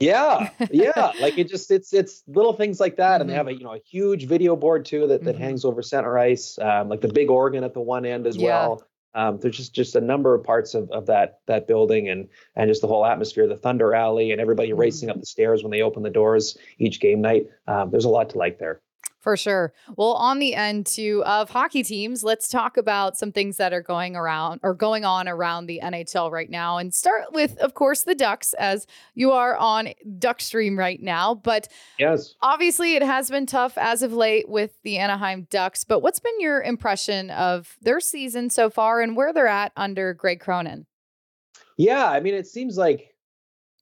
Yeah, 0.00 0.50
yeah. 0.70 1.12
like 1.18 1.36
it 1.38 1.48
just 1.48 1.70
it's 1.72 1.92
it's 1.92 2.22
little 2.28 2.52
things 2.52 2.78
like 2.78 2.96
that, 2.96 3.20
and 3.20 3.28
they 3.28 3.34
Mhm. 3.34 3.36
have 3.36 3.48
a 3.48 3.52
you 3.54 3.64
know 3.64 3.74
a 3.74 3.80
huge 3.80 4.26
video 4.26 4.54
board 4.54 4.84
too 4.84 5.06
that 5.08 5.24
that 5.24 5.34
Mhm. 5.36 5.40
hangs 5.40 5.64
over 5.64 5.82
center 5.82 6.16
ice, 6.18 6.56
um, 6.60 6.88
like 6.88 7.00
the 7.00 7.08
big 7.12 7.30
organ 7.30 7.64
at 7.64 7.74
the 7.74 7.80
one 7.80 8.06
end 8.06 8.26
as 8.26 8.36
Yeah. 8.36 8.46
well. 8.46 8.82
Um, 9.14 9.38
there's 9.40 9.56
just 9.56 9.74
just 9.74 9.96
a 9.96 10.00
number 10.00 10.34
of 10.34 10.44
parts 10.44 10.74
of, 10.74 10.90
of 10.90 11.06
that 11.06 11.40
that 11.46 11.66
building 11.66 12.08
and 12.08 12.28
and 12.56 12.68
just 12.68 12.82
the 12.82 12.88
whole 12.88 13.06
atmosphere, 13.06 13.46
the 13.46 13.56
Thunder 13.56 13.94
Alley, 13.94 14.32
and 14.32 14.40
everybody 14.40 14.70
Mhm. 14.70 14.78
racing 14.78 15.10
up 15.10 15.18
the 15.18 15.26
stairs 15.26 15.62
when 15.62 15.70
they 15.70 15.82
open 15.82 16.02
the 16.02 16.10
doors 16.10 16.58
each 16.78 17.00
game 17.00 17.20
night. 17.20 17.48
Um, 17.66 17.90
there's 17.90 18.04
a 18.04 18.10
lot 18.10 18.30
to 18.30 18.38
like 18.38 18.58
there. 18.58 18.80
For 19.28 19.36
sure. 19.36 19.74
Well, 19.98 20.14
on 20.14 20.38
the 20.38 20.54
end 20.54 20.86
too 20.86 21.22
of 21.26 21.50
hockey 21.50 21.82
teams, 21.82 22.24
let's 22.24 22.48
talk 22.48 22.78
about 22.78 23.18
some 23.18 23.30
things 23.30 23.58
that 23.58 23.74
are 23.74 23.82
going 23.82 24.16
around 24.16 24.60
or 24.62 24.72
going 24.72 25.04
on 25.04 25.28
around 25.28 25.66
the 25.66 25.80
NHL 25.84 26.30
right 26.30 26.48
now. 26.48 26.78
And 26.78 26.94
start 26.94 27.24
with, 27.34 27.58
of 27.58 27.74
course, 27.74 28.04
the 28.04 28.14
Ducks, 28.14 28.54
as 28.54 28.86
you 29.14 29.32
are 29.32 29.54
on 29.54 29.90
Duckstream 30.18 30.78
right 30.78 30.98
now. 31.02 31.34
But 31.34 31.68
Yes. 31.98 32.36
obviously, 32.40 32.94
it 32.96 33.02
has 33.02 33.28
been 33.28 33.44
tough 33.44 33.76
as 33.76 34.02
of 34.02 34.14
late 34.14 34.48
with 34.48 34.80
the 34.82 34.96
Anaheim 34.96 35.46
Ducks. 35.50 35.84
But 35.84 36.00
what's 36.00 36.20
been 36.20 36.40
your 36.40 36.62
impression 36.62 37.28
of 37.28 37.76
their 37.82 38.00
season 38.00 38.48
so 38.48 38.70
far 38.70 39.02
and 39.02 39.14
where 39.14 39.34
they're 39.34 39.46
at 39.46 39.72
under 39.76 40.14
Greg 40.14 40.40
Cronin? 40.40 40.86
Yeah, 41.76 42.06
I 42.06 42.20
mean, 42.20 42.32
it 42.32 42.46
seems 42.46 42.78
like 42.78 43.14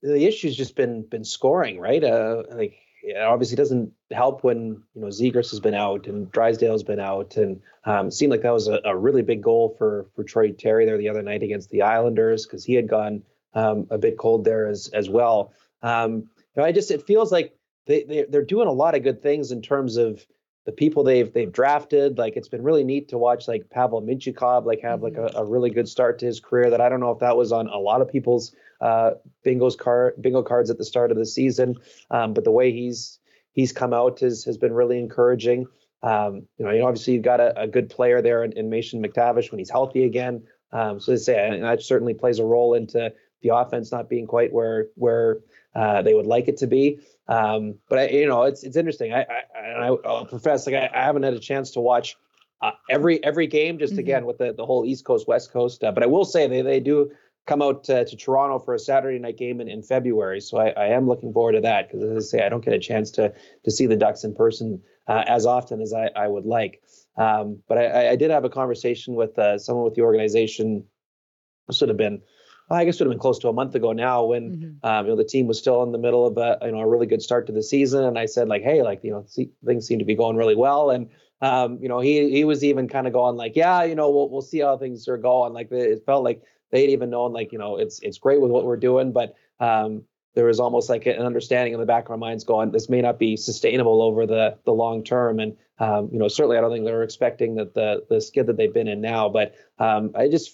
the 0.03 0.27
issue's 0.27 0.57
just 0.57 0.75
been 0.75 1.03
been 1.09 1.23
scoring, 1.23 1.79
right? 1.79 2.03
Uh, 2.03 2.43
like 2.51 2.79
it 3.07 3.17
obviously 3.17 3.57
doesn't 3.57 3.93
help 4.11 4.43
when 4.43 4.83
you 4.95 5.01
know 5.01 5.07
Zegras 5.07 5.51
has 5.51 5.61
been 5.61 5.75
out 5.75 6.09
and 6.09 6.31
Drysdale's 6.33 6.83
been 6.83 6.99
out, 6.99 7.37
and 7.37 7.61
um, 7.85 8.11
seemed 8.11 8.33
like 8.33 8.43
that 8.43 8.53
was 8.53 8.67
a, 8.67 8.81
a 8.85 8.97
really 8.97 9.23
big 9.23 9.43
goal 9.43 9.75
for 9.79 10.07
for 10.15 10.25
Troy 10.25 10.51
Terry 10.53 10.87
there 10.87 10.99
the 10.99 11.09
other 11.09 11.23
night 11.23 11.43
against 11.43 11.71
the 11.71 11.83
Islanders 11.83 12.47
because 12.47 12.65
he 12.65 12.75
had 12.75 12.89
gone 12.89 13.23
um, 13.55 13.87
a 13.91 13.99
bit 13.99 14.19
cold 14.19 14.45
there 14.45 14.67
as 14.67 14.89
as 14.89 15.09
well. 15.09 15.53
Um, 15.83 16.15
you 16.15 16.23
know, 16.57 16.65
I 16.65 16.73
just 16.73 16.91
it 16.91 17.07
feels 17.07 17.31
like 17.31 17.57
they, 17.87 18.03
they 18.03 18.27
they're 18.29 18.45
doing 18.45 18.67
a 18.67 18.73
lot 18.73 18.97
of 18.97 19.05
good 19.05 19.23
things 19.23 19.53
in 19.53 19.63
terms 19.63 19.97
of 19.97 20.27
the 20.65 20.73
people 20.73 21.05
they've 21.05 21.33
they've 21.33 21.53
drafted. 21.53 22.19
Like 22.19 22.37
it's 22.37 22.49
been 22.49 22.63
really 22.63 22.83
neat 22.83 23.11
to 23.11 23.19
watch 23.19 23.47
like 23.47 23.71
Pavel 23.71 24.03
Mintyukov 24.03 24.67
like 24.67 24.81
have 24.81 25.03
like 25.03 25.17
a, 25.17 25.31
a 25.37 25.45
really 25.45 25.71
good 25.71 25.89
start 25.89 26.19
to 26.19 26.27
his 26.27 26.41
career. 26.41 26.71
That 26.71 26.81
I 26.81 26.89
don't 26.89 27.01
know 27.01 27.13
if 27.13 27.21
that 27.21 27.37
was 27.37 27.53
on 27.53 27.69
a 27.69 27.79
lot 27.79 28.01
of 28.01 28.11
people's 28.11 28.53
uh, 28.81 29.13
bingo's 29.45 29.77
card 29.77 30.15
bingo 30.21 30.43
cards 30.43 30.71
at 30.71 30.79
the 30.79 30.85
start 30.85 31.11
of 31.11 31.17
the 31.17 31.27
season, 31.27 31.77
um, 32.11 32.35
but 32.35 32.45
the 32.45 32.51
way 32.51 32.73
he's 32.73 33.19
he's 33.53 33.73
come 33.73 33.93
out 33.93 34.21
has 34.21 34.45
has 34.45 34.57
been 34.59 34.73
really 34.73 34.99
encouraging. 34.99 35.67
Um, 36.03 36.47
you 36.59 36.65
know, 36.65 36.71
you 36.71 36.81
know, 36.81 36.87
obviously 36.87 37.15
you've 37.15 37.23
got 37.23 37.41
a, 37.41 37.59
a 37.61 37.67
good 37.67 37.89
player 37.91 38.23
there 38.23 38.45
in, 38.45 38.53
in 38.53 38.69
Mason 38.69 39.03
McTavish 39.03 39.51
when 39.51 39.59
he's 39.59 39.71
healthy 39.71 40.05
again. 40.05 40.45
Um, 40.73 41.01
so 41.01 41.13
to 41.13 41.19
say, 41.19 41.49
and 41.49 41.65
that 41.65 41.83
certainly 41.83 42.15
plays 42.15 42.39
a 42.39 42.45
role 42.45 42.75
into 42.75 43.13
the 43.43 43.55
offense 43.55 43.93
not 43.93 44.09
being 44.09 44.27
quite 44.27 44.53
where 44.53 44.89
where 44.95 45.39
uh, 45.75 46.03
they 46.03 46.15
would 46.15 46.27
like 46.27 46.49
it 46.49 46.57
to 46.59 46.67
be. 46.67 47.01
Um, 47.29 47.77
but 47.89 47.99
I, 47.99 48.09
you 48.09 48.27
know, 48.27 48.43
it's 48.43 48.63
it's 48.63 48.77
interesting. 48.77 49.13
I 49.13 49.23
I, 49.23 49.59
I 49.59 49.87
I'll 50.05 50.27
profess, 50.27 50.67
like 50.67 50.77
I, 50.77 50.91
I 50.95 51.03
haven't 51.05 51.23
had 51.23 51.35
a 51.35 51.39
chance 51.41 51.71
to 51.73 51.81
watch 51.81 52.17
uh, 52.63 52.73
every 52.91 53.23
every 53.25 53.47
game, 53.47 53.79
just 53.79 53.95
Mhm. 53.95 53.99
again 53.99 54.27
with 54.27 54.39
the 54.39 54.53
the 54.53 54.67
whole 54.67 54.85
East 54.85 55.05
Coast 55.05 55.27
West 55.29 55.53
Coast. 55.53 55.83
Uh, 55.83 55.93
but 55.93 56.03
I 56.03 56.07
will 56.07 56.25
say 56.25 56.47
they 56.47 56.63
they 56.63 56.81
do 56.81 57.11
come 57.47 57.63
out 57.63 57.89
uh, 57.89 58.05
to 58.05 58.17
Toronto 58.17 58.59
for 58.59 58.75
a 58.75 58.79
Saturday 58.79 59.19
night 59.19 59.39
game 59.39 59.61
in, 59.61 59.69
in 59.69 59.83
February. 59.83 60.41
So 60.41 60.59
I, 60.59 60.71
I 60.71 60.87
am 60.87 61.07
looking 61.07 61.33
forward 61.33 61.53
to 61.53 61.61
that 61.63 61.89
because, 61.89 62.03
as 62.05 62.35
I 62.35 62.39
say, 62.39 62.45
I 62.45 62.49
don't 62.49 62.65
get 62.65 62.75
a 62.75 62.79
chance 62.79 63.11
to 63.13 63.33
to 63.65 63.71
see 63.71 63.87
the 63.87 63.97
Ducks 63.97 64.25
in 64.25 64.35
person 64.35 64.83
uh, 65.09 65.25
as 65.27 65.47
often 65.47 65.81
as 65.81 65.93
I, 65.95 66.11
I 66.17 66.29
would 66.29 66.45
like. 66.45 66.83
Um, 67.17 67.63
but 67.69 67.79
I, 67.79 68.11
I 68.11 68.17
did 68.17 68.31
have 68.31 68.45
a 68.45 68.51
conversation 68.51 69.15
with 69.15 69.39
uh, 69.39 69.59
someone 69.59 69.85
with 69.85 69.95
the 69.95 70.03
organization. 70.03 70.85
This 71.69 71.81
would 71.81 71.89
have 71.89 71.97
been, 71.97 72.23
I 72.71 72.85
guess, 72.85 72.99
would 72.99 73.07
have 73.07 73.13
been 73.13 73.19
close 73.21 73.39
to 73.41 73.49
a 73.49 73.53
month 73.53 73.75
ago 73.75 73.93
now 73.93 74.25
when 74.25 74.51
Mhm. 74.51 74.89
um, 74.89 75.07
you 75.07 75.13
know 75.13 75.17
the 75.17 75.25
team 75.25 75.47
was 75.47 75.59
still 75.59 75.83
in 75.83 75.93
the 75.93 75.99
middle 75.99 76.27
of 76.27 76.37
a 76.39 76.59
you 76.65 76.73
know 76.73 76.81
a 76.81 76.87
really 76.89 77.07
good 77.07 77.23
start 77.23 77.47
to 77.47 77.53
the 77.53 77.63
season. 77.63 78.05
And 78.05 78.19
I 78.19 78.27
said 78.27 78.49
like, 78.49 78.63
hey, 78.63 78.83
like 78.83 79.03
you 79.05 79.11
know 79.11 79.25
see, 79.27 79.51
things 79.65 79.87
seem 79.87 79.99
to 79.99 80.05
be 80.05 80.15
going 80.15 80.37
really 80.37 80.57
well. 80.57 80.91
And 80.91 81.09
um, 81.41 81.79
you 81.81 81.89
know 81.89 82.01
he 82.01 82.31
he 82.31 82.45
was 82.45 82.63
even 82.65 82.89
kind 82.89 83.07
of 83.07 83.13
going 83.13 83.37
like, 83.37 83.57
yeah, 83.57 83.83
you 83.85 83.95
know 83.95 84.11
we'll 84.11 84.29
we'll 84.31 84.43
see 84.43 84.61
how 84.61 84.77
things 84.77 85.09
are 85.09 85.17
going. 85.19 85.53
Like 85.53 85.71
it 85.73 86.05
felt 86.07 86.25
like 86.25 86.43
they'd 86.77 86.91
even 86.91 87.11
known 87.11 87.33
like 87.33 87.53
you 87.53 87.59
know 87.59 87.77
it's 87.77 88.01
it's 88.01 88.19
great 88.19 88.41
with 88.41 88.51
what 88.51 88.65
we're 88.65 88.77
doing, 88.77 89.13
but 89.13 89.35
um, 89.61 90.05
there 90.35 90.45
was 90.45 90.61
almost 90.61 90.91
like 90.91 91.07
an 91.07 91.17
understanding 91.17 91.73
in 91.73 91.81
the 91.81 91.87
back 91.87 92.05
of 92.05 92.11
our 92.11 92.19
minds 92.19 92.45
going, 92.45 92.71
this 92.71 92.91
may 92.91 93.01
not 93.01 93.19
be 93.19 93.37
sustainable 93.37 94.03
over 94.03 94.27
the 94.27 94.59
the 94.65 94.73
long 94.73 95.03
term. 95.03 95.41
And 95.41 95.57
um, 95.79 96.11
you 96.13 96.19
know 96.19 96.29
certainly 96.29 96.59
I 96.59 96.61
don't 96.61 96.71
think 96.71 96.85
they 96.85 96.93
were 96.93 97.03
expecting 97.03 97.57
that 97.57 97.75
the 97.75 98.05
the 98.09 98.21
skid 98.21 98.47
that 98.47 98.57
they've 98.57 98.73
been 98.73 98.89
in 98.89 99.01
now, 99.01 99.29
but 99.29 99.55
um, 99.79 100.13
it 100.15 100.31
just 100.31 100.51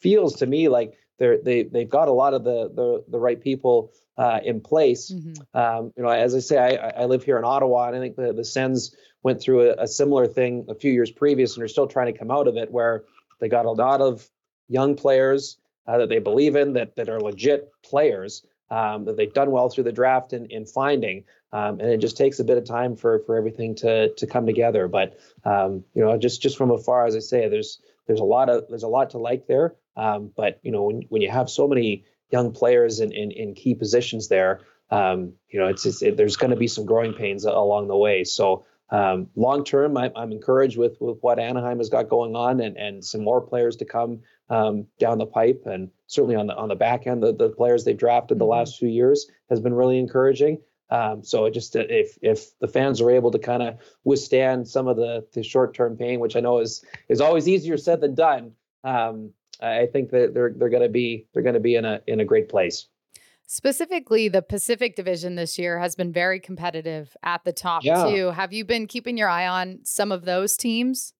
feels 0.00 0.36
to 0.36 0.46
me 0.46 0.68
like 0.68 0.94
they're 1.18 1.38
they 1.38 1.64
they've 1.64 1.88
got 1.88 2.08
a 2.08 2.12
lot 2.12 2.34
of 2.34 2.44
the 2.44 2.70
the 2.74 3.04
the 3.08 3.18
right 3.18 3.40
people 3.40 3.92
uh, 4.16 4.40
in 4.42 4.60
place. 4.60 5.12
Mhm. 5.12 5.36
Um, 5.54 5.92
you 5.96 6.02
know, 6.02 6.08
as 6.08 6.34
I 6.34 6.40
say, 6.40 6.56
I, 6.58 7.02
I 7.02 7.04
live 7.04 7.22
here 7.22 7.38
in 7.38 7.44
Ottawa, 7.44 7.88
and 7.88 7.96
I 7.96 8.00
think 8.00 8.16
the 8.16 8.32
the 8.32 8.44
Sens 8.44 8.96
went 9.22 9.40
through 9.40 9.70
a, 9.70 9.82
a 9.82 9.86
similar 9.86 10.26
thing 10.26 10.64
a 10.68 10.74
few 10.74 10.92
years 10.92 11.10
previous, 11.10 11.54
and 11.54 11.62
are 11.62 11.68
still 11.68 11.86
trying 11.86 12.12
to 12.12 12.18
come 12.18 12.30
out 12.30 12.48
of 12.48 12.56
it, 12.56 12.70
where 12.70 13.04
they 13.40 13.48
got 13.48 13.66
a 13.66 13.70
lot 13.70 14.00
of 14.00 14.28
young 14.68 14.96
players 14.96 15.58
uh, 15.86 15.98
that 15.98 16.08
they 16.08 16.18
believe 16.18 16.56
in, 16.56 16.72
that 16.74 16.96
that 16.96 17.08
are 17.08 17.20
legit 17.20 17.70
players, 17.82 18.44
um, 18.70 19.04
that 19.04 19.16
they've 19.16 19.32
done 19.32 19.50
well 19.50 19.68
through 19.68 19.84
the 19.84 19.92
draft 19.92 20.32
in 20.32 20.46
in 20.46 20.66
finding, 20.66 21.24
um, 21.52 21.80
and 21.80 21.90
it 21.90 21.98
just 21.98 22.16
takes 22.16 22.38
a 22.38 22.44
bit 22.44 22.58
of 22.58 22.64
time 22.64 22.96
for 22.96 23.20
for 23.20 23.36
everything 23.36 23.74
to 23.76 24.12
to 24.14 24.26
come 24.26 24.46
together. 24.46 24.88
But 24.88 25.18
um, 25.44 25.84
you 25.94 26.04
know, 26.04 26.16
just 26.16 26.42
just 26.42 26.56
from 26.56 26.70
afar, 26.70 27.06
as 27.06 27.16
I 27.16 27.20
say, 27.20 27.48
there's 27.48 27.80
there's 28.06 28.20
a 28.20 28.24
lot 28.24 28.48
of 28.48 28.64
there's 28.68 28.82
a 28.82 28.88
lot 28.88 29.10
to 29.10 29.18
like 29.18 29.46
there. 29.46 29.74
Um, 29.96 30.32
but 30.36 30.60
you 30.62 30.72
know, 30.72 30.82
when 30.82 31.02
when 31.08 31.22
you 31.22 31.30
have 31.30 31.48
so 31.48 31.66
many 31.68 32.04
young 32.30 32.52
players 32.52 33.00
in 33.00 33.12
in, 33.12 33.30
in 33.30 33.54
key 33.54 33.74
positions 33.74 34.28
there, 34.28 34.60
um, 34.90 35.32
you 35.48 35.58
know, 35.58 35.66
it's, 35.66 35.86
it's 35.86 36.02
it, 36.02 36.16
there's 36.16 36.36
going 36.36 36.50
to 36.50 36.56
be 36.56 36.68
some 36.68 36.84
growing 36.84 37.12
pains 37.12 37.44
along 37.44 37.88
the 37.88 37.96
way. 37.96 38.24
So 38.24 38.64
um, 38.90 39.28
long 39.34 39.64
term, 39.64 39.96
I, 39.96 40.12
I'm 40.14 40.32
encouraged 40.32 40.78
with 40.78 40.96
with 41.00 41.18
what 41.20 41.38
Anaheim 41.38 41.78
has 41.78 41.88
got 41.88 42.08
going 42.08 42.36
on, 42.36 42.60
and 42.60 42.76
and 42.76 43.04
some 43.04 43.22
more 43.24 43.40
players 43.40 43.76
to 43.76 43.84
come 43.84 44.20
um, 44.48 44.86
down 44.98 45.18
the 45.18 45.26
pipe, 45.26 45.62
and 45.66 45.90
certainly 46.06 46.36
on 46.36 46.46
the 46.46 46.56
on 46.56 46.68
the 46.68 46.76
back 46.76 47.06
end, 47.06 47.22
the, 47.22 47.34
the 47.34 47.48
players 47.48 47.84
they've 47.84 47.96
drafted 47.96 48.38
the 48.38 48.44
Mhm. 48.44 48.50
last 48.50 48.78
few 48.78 48.88
years 48.88 49.28
has 49.50 49.60
been 49.60 49.74
really 49.74 49.98
encouraging. 49.98 50.60
Um, 50.90 51.24
so 51.24 51.46
it 51.46 51.50
just 51.50 51.74
if 51.74 52.16
if 52.22 52.56
the 52.60 52.68
fans 52.68 53.00
are 53.00 53.10
able 53.10 53.32
to 53.32 53.40
kind 53.40 53.62
of 53.62 53.78
withstand 54.04 54.68
some 54.68 54.86
of 54.86 54.96
the 54.96 55.26
the 55.32 55.42
short 55.42 55.74
term 55.74 55.96
pain, 55.96 56.20
which 56.20 56.36
I 56.36 56.40
know 56.40 56.58
is 56.58 56.84
is 57.08 57.20
always 57.20 57.48
easier 57.48 57.76
said 57.76 58.00
than 58.00 58.14
done, 58.14 58.52
um, 58.84 59.32
I 59.60 59.86
think 59.86 60.10
that 60.10 60.32
they're 60.32 60.52
they're 60.56 60.68
going 60.68 60.82
to 60.82 60.88
be 60.88 61.26
they're 61.32 61.42
going 61.42 61.54
to 61.54 61.60
be 61.60 61.74
in 61.74 61.84
a 61.84 62.00
in 62.06 62.20
a 62.20 62.24
great 62.24 62.48
place. 62.48 62.86
Specifically, 63.46 64.28
the 64.28 64.42
Pacific 64.42 64.96
Division 64.96 65.36
this 65.36 65.56
year 65.56 65.78
has 65.78 65.94
been 65.94 66.12
very 66.12 66.40
competitive 66.40 67.16
at 67.22 67.44
the 67.44 67.52
top 67.52 67.84
Yeah. 67.84 68.04
too. 68.10 68.30
Have 68.32 68.52
you 68.52 68.64
been 68.64 68.88
keeping 68.88 69.16
your 69.16 69.28
eye 69.28 69.46
on 69.46 69.78
some 69.84 70.10
of 70.10 70.24
those 70.24 70.56
teams? 70.56 71.14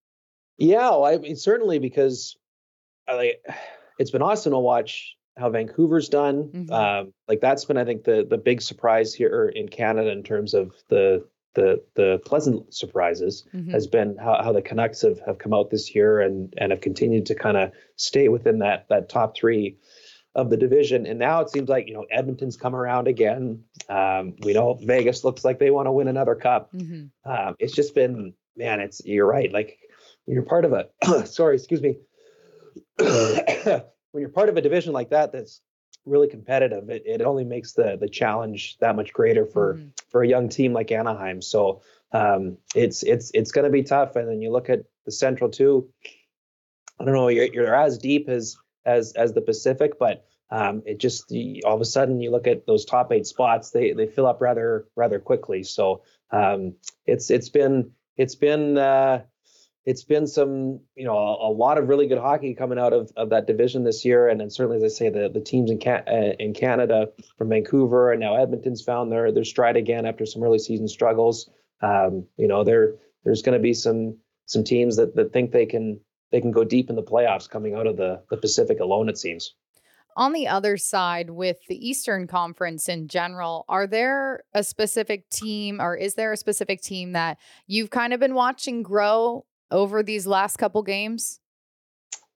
Yeah, 0.58 0.90
well, 0.90 1.04
I 1.04 1.18
mean 1.18 1.36
certainly 1.36 1.78
because 1.78 2.36
I 3.06 3.14
like 3.14 3.44
it's 4.00 4.10
been 4.10 4.22
awesome 4.22 4.52
to 4.52 4.58
watch 4.58 5.16
how 5.38 5.50
Vancouver's 5.50 6.08
done. 6.08 6.50
Mhm. 6.52 6.70
Um, 6.72 7.12
like 7.28 7.40
that's 7.40 7.64
been 7.64 7.76
I 7.76 7.84
think 7.84 8.02
the 8.04 8.26
the 8.28 8.38
big 8.38 8.60
surprise 8.60 9.14
here 9.14 9.48
in 9.54 9.68
Canada 9.68 10.10
in 10.10 10.24
terms 10.24 10.52
of 10.52 10.72
the 10.88 11.24
the 11.54 11.80
the 11.94 12.20
pleasant 12.24 12.74
surprises 12.74 13.46
Mhm. 13.54 13.70
has 13.70 13.86
been 13.86 14.16
how, 14.18 14.42
how 14.42 14.52
the 14.52 14.62
Canucks 14.62 15.02
have, 15.02 15.20
have 15.20 15.38
come 15.38 15.54
out 15.54 15.70
this 15.70 15.94
year 15.94 16.20
and 16.20 16.52
and 16.58 16.72
have 16.72 16.80
continued 16.80 17.26
to 17.26 17.36
kind 17.36 17.56
of 17.56 17.70
stay 17.94 18.28
within 18.28 18.58
that 18.58 18.86
that 18.88 19.08
top 19.08 19.36
three 19.36 19.76
of 20.36 20.50
the 20.50 20.56
division. 20.56 21.06
And 21.06 21.18
now 21.18 21.40
it 21.40 21.50
seems 21.50 21.68
like 21.68 21.88
you 21.88 21.94
know 21.94 22.06
Edmonton's 22.10 22.56
come 22.56 22.76
around 22.76 23.08
again. 23.08 23.64
Um, 23.88 24.36
we 24.42 24.52
know 24.52 24.74
Vegas 24.74 25.24
looks 25.24 25.44
like 25.44 25.58
they 25.58 25.70
want 25.70 25.86
to 25.86 25.92
win 25.92 26.08
another 26.08 26.34
cup. 26.36 26.72
Mm-hmm. 26.72 27.30
Um, 27.30 27.56
it's 27.58 27.74
just 27.74 27.94
been 27.94 28.34
man, 28.56 28.80
it's 28.80 29.02
you're 29.04 29.26
right. 29.26 29.50
Like 29.50 29.78
when 30.26 30.34
you're 30.34 30.44
part 30.44 30.66
of 30.66 30.72
a 30.72 31.26
sorry, 31.26 31.56
excuse 31.56 31.80
me. 31.82 31.96
when 32.98 34.20
you're 34.20 34.28
part 34.28 34.50
of 34.50 34.56
a 34.56 34.60
division 34.60 34.92
like 34.92 35.10
that, 35.10 35.32
that's 35.32 35.62
really 36.04 36.28
competitive. 36.28 36.90
It, 36.90 37.02
it 37.06 37.22
only 37.22 37.44
makes 37.44 37.72
the 37.72 37.96
the 37.98 38.08
challenge 38.08 38.76
that 38.80 38.94
much 38.94 39.14
greater 39.14 39.46
for 39.46 39.74
mm-hmm. 39.74 39.88
for 40.10 40.22
a 40.22 40.28
young 40.28 40.50
team 40.50 40.74
like 40.74 40.92
Anaheim. 40.92 41.40
So 41.40 41.80
um, 42.12 42.58
it's 42.74 43.02
it's 43.02 43.30
it's 43.32 43.52
going 43.52 43.64
to 43.64 43.70
be 43.70 43.84
tough. 43.84 44.16
And 44.16 44.28
then 44.28 44.42
you 44.42 44.52
look 44.52 44.68
at 44.68 44.80
the 45.06 45.12
Central 45.12 45.50
too. 45.50 45.88
I 47.00 47.04
don't 47.04 47.14
know. 47.14 47.28
You're, 47.28 47.52
you're 47.52 47.74
as 47.74 47.98
deep 47.98 48.28
as 48.28 48.56
as 48.86 49.12
as 49.12 49.34
the 49.34 49.40
Pacific, 49.40 49.98
but 49.98 50.24
um, 50.50 50.82
it 50.86 50.98
just 50.98 51.32
all 51.64 51.74
of 51.74 51.80
a 51.80 51.84
sudden 51.84 52.20
you 52.20 52.30
look 52.30 52.46
at 52.46 52.66
those 52.66 52.84
top 52.84 53.12
eight 53.12 53.26
spots, 53.26 53.70
they 53.70 53.92
they 53.92 54.06
fill 54.06 54.26
up 54.26 54.40
rather 54.40 54.86
rather 54.94 55.18
quickly. 55.18 55.62
So 55.64 56.02
um, 56.30 56.74
it's 57.04 57.30
it's 57.30 57.48
been 57.48 57.90
it's 58.16 58.36
been 58.36 58.78
uh, 58.78 59.22
it's 59.84 60.04
been 60.04 60.26
some 60.26 60.80
you 60.94 61.04
know 61.04 61.16
a, 61.16 61.48
a, 61.48 61.52
lot 61.52 61.78
of 61.78 61.88
really 61.88 62.06
good 62.06 62.18
hockey 62.18 62.54
coming 62.54 62.78
out 62.78 62.92
of, 62.92 63.10
of 63.16 63.30
that 63.30 63.46
division 63.46 63.82
this 63.84 64.04
year, 64.04 64.28
and 64.28 64.40
then 64.40 64.50
certainly 64.50 64.76
as 64.76 64.84
I 64.84 64.94
say 64.94 65.10
the 65.10 65.28
the 65.28 65.40
teams 65.40 65.70
in 65.70 65.78
Can- 65.78 66.04
uh, 66.06 66.34
in 66.38 66.54
Canada 66.54 67.08
from 67.36 67.48
Vancouver 67.48 68.12
and 68.12 68.20
now 68.20 68.36
Edmonton's 68.36 68.82
found 68.82 69.10
their 69.10 69.32
their 69.32 69.44
stride 69.44 69.76
again 69.76 70.06
after 70.06 70.26
some 70.26 70.42
early 70.42 70.60
season 70.60 70.86
struggles. 70.86 71.50
Um, 71.82 72.26
you 72.36 72.46
know 72.46 72.62
there 72.62 72.94
there's 73.24 73.42
going 73.42 73.58
to 73.58 73.62
be 73.62 73.74
some 73.74 74.18
some 74.46 74.62
teams 74.62 74.96
that 74.96 75.16
that 75.16 75.32
think 75.32 75.50
they 75.50 75.66
can 75.66 76.00
they 76.30 76.40
can 76.40 76.50
go 76.50 76.64
deep 76.64 76.90
in 76.90 76.96
the 76.96 77.02
playoffs 77.02 77.48
coming 77.48 77.74
out 77.74 77.86
of 77.86 77.96
the, 77.96 78.22
the 78.30 78.36
Pacific 78.36 78.80
alone, 78.80 79.08
it 79.08 79.18
seems. 79.18 79.54
On 80.16 80.32
the 80.32 80.48
other 80.48 80.78
side, 80.78 81.30
with 81.30 81.58
the 81.68 81.88
Eastern 81.88 82.26
Conference 82.26 82.88
in 82.88 83.06
general, 83.06 83.66
are 83.68 83.86
there 83.86 84.44
a 84.54 84.64
specific 84.64 85.28
team 85.28 85.80
or 85.80 85.94
is 85.94 86.14
there 86.14 86.32
a 86.32 86.38
specific 86.38 86.80
team 86.80 87.12
that 87.12 87.38
you've 87.66 87.90
kind 87.90 88.14
of 88.14 88.20
been 88.20 88.34
watching 88.34 88.82
grow 88.82 89.44
over 89.70 90.02
these 90.02 90.26
last 90.26 90.56
couple 90.56 90.82
games? 90.82 91.40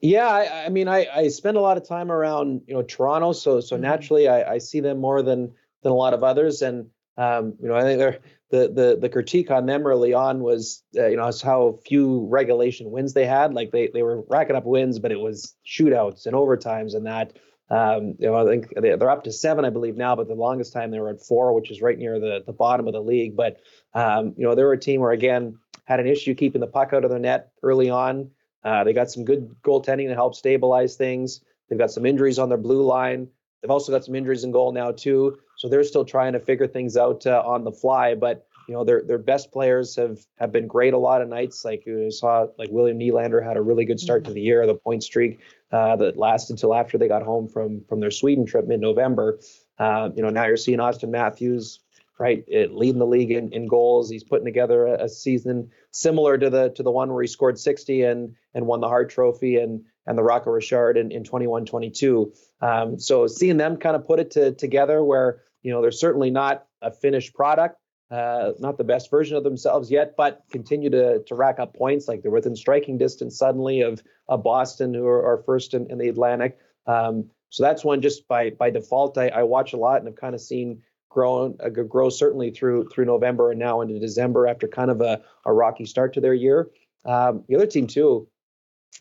Yeah, 0.00 0.26
I, 0.26 0.66
I 0.66 0.68
mean, 0.68 0.88
I, 0.88 1.06
I 1.14 1.28
spend 1.28 1.56
a 1.56 1.60
lot 1.60 1.76
of 1.76 1.86
time 1.86 2.10
around, 2.10 2.62
you 2.66 2.74
know, 2.74 2.82
Toronto, 2.82 3.32
so 3.32 3.60
so 3.60 3.76
mm-hmm. 3.76 3.82
naturally, 3.82 4.28
I, 4.28 4.54
I 4.54 4.58
see 4.58 4.80
them 4.80 4.98
more 4.98 5.22
than 5.22 5.52
than 5.82 5.92
a 5.92 5.94
lot 5.94 6.14
of 6.14 6.24
others, 6.24 6.62
and 6.62 6.86
um, 7.18 7.54
you 7.60 7.68
know, 7.68 7.76
I 7.76 7.82
think 7.82 7.98
they're 7.98 8.18
the 8.50 8.68
the 8.68 8.98
the 9.00 9.08
critique 9.08 9.50
on 9.50 9.66
them 9.66 9.86
early 9.86 10.12
on 10.12 10.40
was 10.40 10.82
uh, 10.98 11.06
you 11.06 11.16
know 11.16 11.30
how 11.42 11.78
few 11.86 12.26
regulation 12.28 12.90
wins 12.90 13.14
they 13.14 13.26
had. 13.26 13.54
Like 13.54 13.70
they 13.70 13.88
they 13.92 14.02
were 14.02 14.22
racking 14.28 14.56
up 14.56 14.64
wins, 14.64 14.98
but 14.98 15.12
it 15.12 15.20
was 15.20 15.54
shootouts 15.66 16.26
and 16.26 16.34
overtimes 16.34 16.94
and 16.94 17.06
that. 17.06 17.32
Um, 17.70 18.16
you 18.18 18.26
know, 18.26 18.34
I 18.34 18.44
think 18.44 18.72
they're 18.76 19.10
up 19.10 19.22
to 19.24 19.32
seven, 19.32 19.64
I 19.64 19.70
believe 19.70 19.96
now, 19.96 20.16
but 20.16 20.26
the 20.26 20.34
longest 20.34 20.72
time 20.72 20.90
they 20.90 20.98
were 20.98 21.10
at 21.10 21.24
four, 21.24 21.54
which 21.54 21.70
is 21.70 21.80
right 21.80 21.96
near 21.96 22.18
the 22.18 22.42
the 22.44 22.52
bottom 22.52 22.88
of 22.88 22.92
the 22.92 23.02
league. 23.02 23.36
But 23.36 23.58
um, 23.94 24.34
you 24.36 24.44
know, 24.44 24.56
they 24.56 24.64
were 24.64 24.72
a 24.72 24.78
team 24.78 25.00
where 25.00 25.12
again 25.12 25.58
had 25.84 26.00
an 26.00 26.06
issue 26.06 26.34
keeping 26.34 26.60
the 26.60 26.66
puck 26.66 26.92
out 26.92 27.04
of 27.04 27.10
their 27.10 27.20
net 27.20 27.52
early 27.62 27.90
on. 27.90 28.30
Uh, 28.64 28.84
they 28.84 28.92
got 28.92 29.10
some 29.10 29.24
good 29.24 29.54
goaltending 29.62 30.08
to 30.08 30.14
help 30.14 30.34
stabilize 30.34 30.96
things. 30.96 31.40
They've 31.68 31.78
got 31.78 31.90
some 31.92 32.04
injuries 32.04 32.38
on 32.38 32.48
their 32.48 32.58
blue 32.58 32.82
line. 32.82 33.28
They've 33.62 33.70
also 33.70 33.92
got 33.92 34.04
some 34.04 34.14
injuries 34.14 34.44
in 34.44 34.52
goal 34.52 34.72
now 34.72 34.92
too, 34.92 35.38
so 35.56 35.68
they're 35.68 35.84
still 35.84 36.04
trying 36.04 36.32
to 36.32 36.40
figure 36.40 36.66
things 36.66 36.96
out 36.96 37.26
uh, 37.26 37.42
on 37.44 37.64
the 37.64 37.72
fly. 37.72 38.14
But 38.14 38.46
you 38.66 38.74
know, 38.74 38.84
their 38.84 39.02
their 39.02 39.18
best 39.18 39.52
players 39.52 39.96
have 39.96 40.20
have 40.38 40.52
been 40.52 40.66
great 40.66 40.94
a 40.94 40.98
lot 40.98 41.20
of 41.20 41.28
nights. 41.28 41.64
Like 41.64 41.84
you 41.86 42.10
saw, 42.10 42.46
like 42.58 42.70
William 42.70 42.98
Nylander 42.98 43.44
had 43.44 43.56
a 43.56 43.62
really 43.62 43.84
good 43.84 44.00
start 44.00 44.24
to 44.24 44.32
the 44.32 44.40
year, 44.40 44.66
the 44.66 44.74
point 44.74 45.02
streak 45.02 45.40
uh, 45.72 45.96
that 45.96 46.16
lasted 46.16 46.54
until 46.54 46.74
after 46.74 46.96
they 46.96 47.08
got 47.08 47.22
home 47.22 47.48
from 47.48 47.84
from 47.88 48.00
their 48.00 48.10
Sweden 48.10 48.46
trip 48.46 48.66
mid 48.66 48.80
November. 48.80 49.40
Uh, 49.78 50.10
you 50.14 50.22
know, 50.22 50.30
now 50.30 50.46
you're 50.46 50.56
seeing 50.56 50.78
Auston 50.78 51.10
Matthews 51.10 51.80
right 52.20 52.44
it, 52.46 52.74
leading 52.74 52.98
the 52.98 53.06
league 53.06 53.30
in, 53.30 53.52
in 53.52 53.66
goals. 53.66 54.10
He's 54.10 54.22
putting 54.22 54.44
together 54.44 54.86
a, 54.86 55.04
a 55.04 55.08
season 55.08 55.70
similar 55.90 56.38
to 56.38 56.50
the 56.50 56.68
to 56.70 56.82
the 56.82 56.90
one 56.90 57.12
where 57.12 57.22
he 57.22 57.26
scored 57.26 57.58
60 57.58 58.02
and 58.02 58.36
and 58.54 58.66
won 58.66 58.80
the 58.80 58.88
Hart 58.88 59.10
Trophy 59.10 59.56
and 59.56 59.82
and 60.06 60.16
the 60.16 60.22
Rocket 60.22 60.50
Richard 60.50 60.96
in, 60.96 61.10
in 61.10 61.24
21 61.24 61.66
22. 61.66 62.32
Um, 62.60 62.98
so 62.98 63.26
seeing 63.26 63.56
them 63.56 63.76
kind 63.76 63.96
of 63.96 64.06
put 64.06 64.20
it 64.20 64.30
to, 64.32 64.52
together 64.52 65.02
where, 65.02 65.42
you 65.62 65.72
know, 65.72 65.82
they're 65.82 65.90
certainly 65.90 66.30
not 66.30 66.66
a 66.82 66.90
finished 66.90 67.34
product, 67.34 67.76
uh, 68.10 68.52
not 68.58 68.78
the 68.78 68.84
best 68.84 69.10
version 69.10 69.36
of 69.36 69.44
themselves 69.44 69.90
yet, 69.90 70.14
but 70.16 70.42
continue 70.50 70.90
to, 70.90 71.22
to 71.26 71.34
rack 71.34 71.58
up 71.58 71.74
points. 71.74 72.08
Like 72.08 72.22
they're 72.22 72.30
within 72.30 72.56
striking 72.56 72.98
distance 72.98 73.38
suddenly 73.38 73.82
of, 73.82 74.02
of 74.28 74.42
Boston, 74.42 74.94
who 74.94 75.06
are, 75.06 75.34
are 75.34 75.42
first 75.44 75.74
in, 75.74 75.90
in, 75.90 75.98
the 75.98 76.08
Atlantic. 76.08 76.58
Um, 76.86 77.30
so 77.50 77.62
that's 77.62 77.84
one 77.84 78.00
just 78.00 78.26
by 78.28 78.50
by 78.50 78.70
default 78.70 79.18
I, 79.18 79.28
I 79.28 79.42
watch 79.42 79.72
a 79.72 79.76
lot 79.76 79.98
and 80.00 80.08
I've 80.08 80.16
kind 80.16 80.34
of 80.34 80.40
seen 80.40 80.82
grow 81.08 81.56
uh, 81.62 81.68
grow 81.68 82.08
certainly 82.08 82.50
through 82.50 82.88
through 82.88 83.04
November 83.04 83.50
and 83.50 83.58
now 83.58 83.80
into 83.80 83.98
December 83.98 84.46
after 84.46 84.66
kind 84.68 84.90
of 84.90 85.00
a, 85.00 85.20
a 85.44 85.52
rocky 85.52 85.84
start 85.84 86.14
to 86.14 86.20
their 86.20 86.34
year. 86.34 86.70
Um, 87.04 87.44
the 87.48 87.56
other 87.56 87.66
team 87.66 87.86
too, 87.86 88.28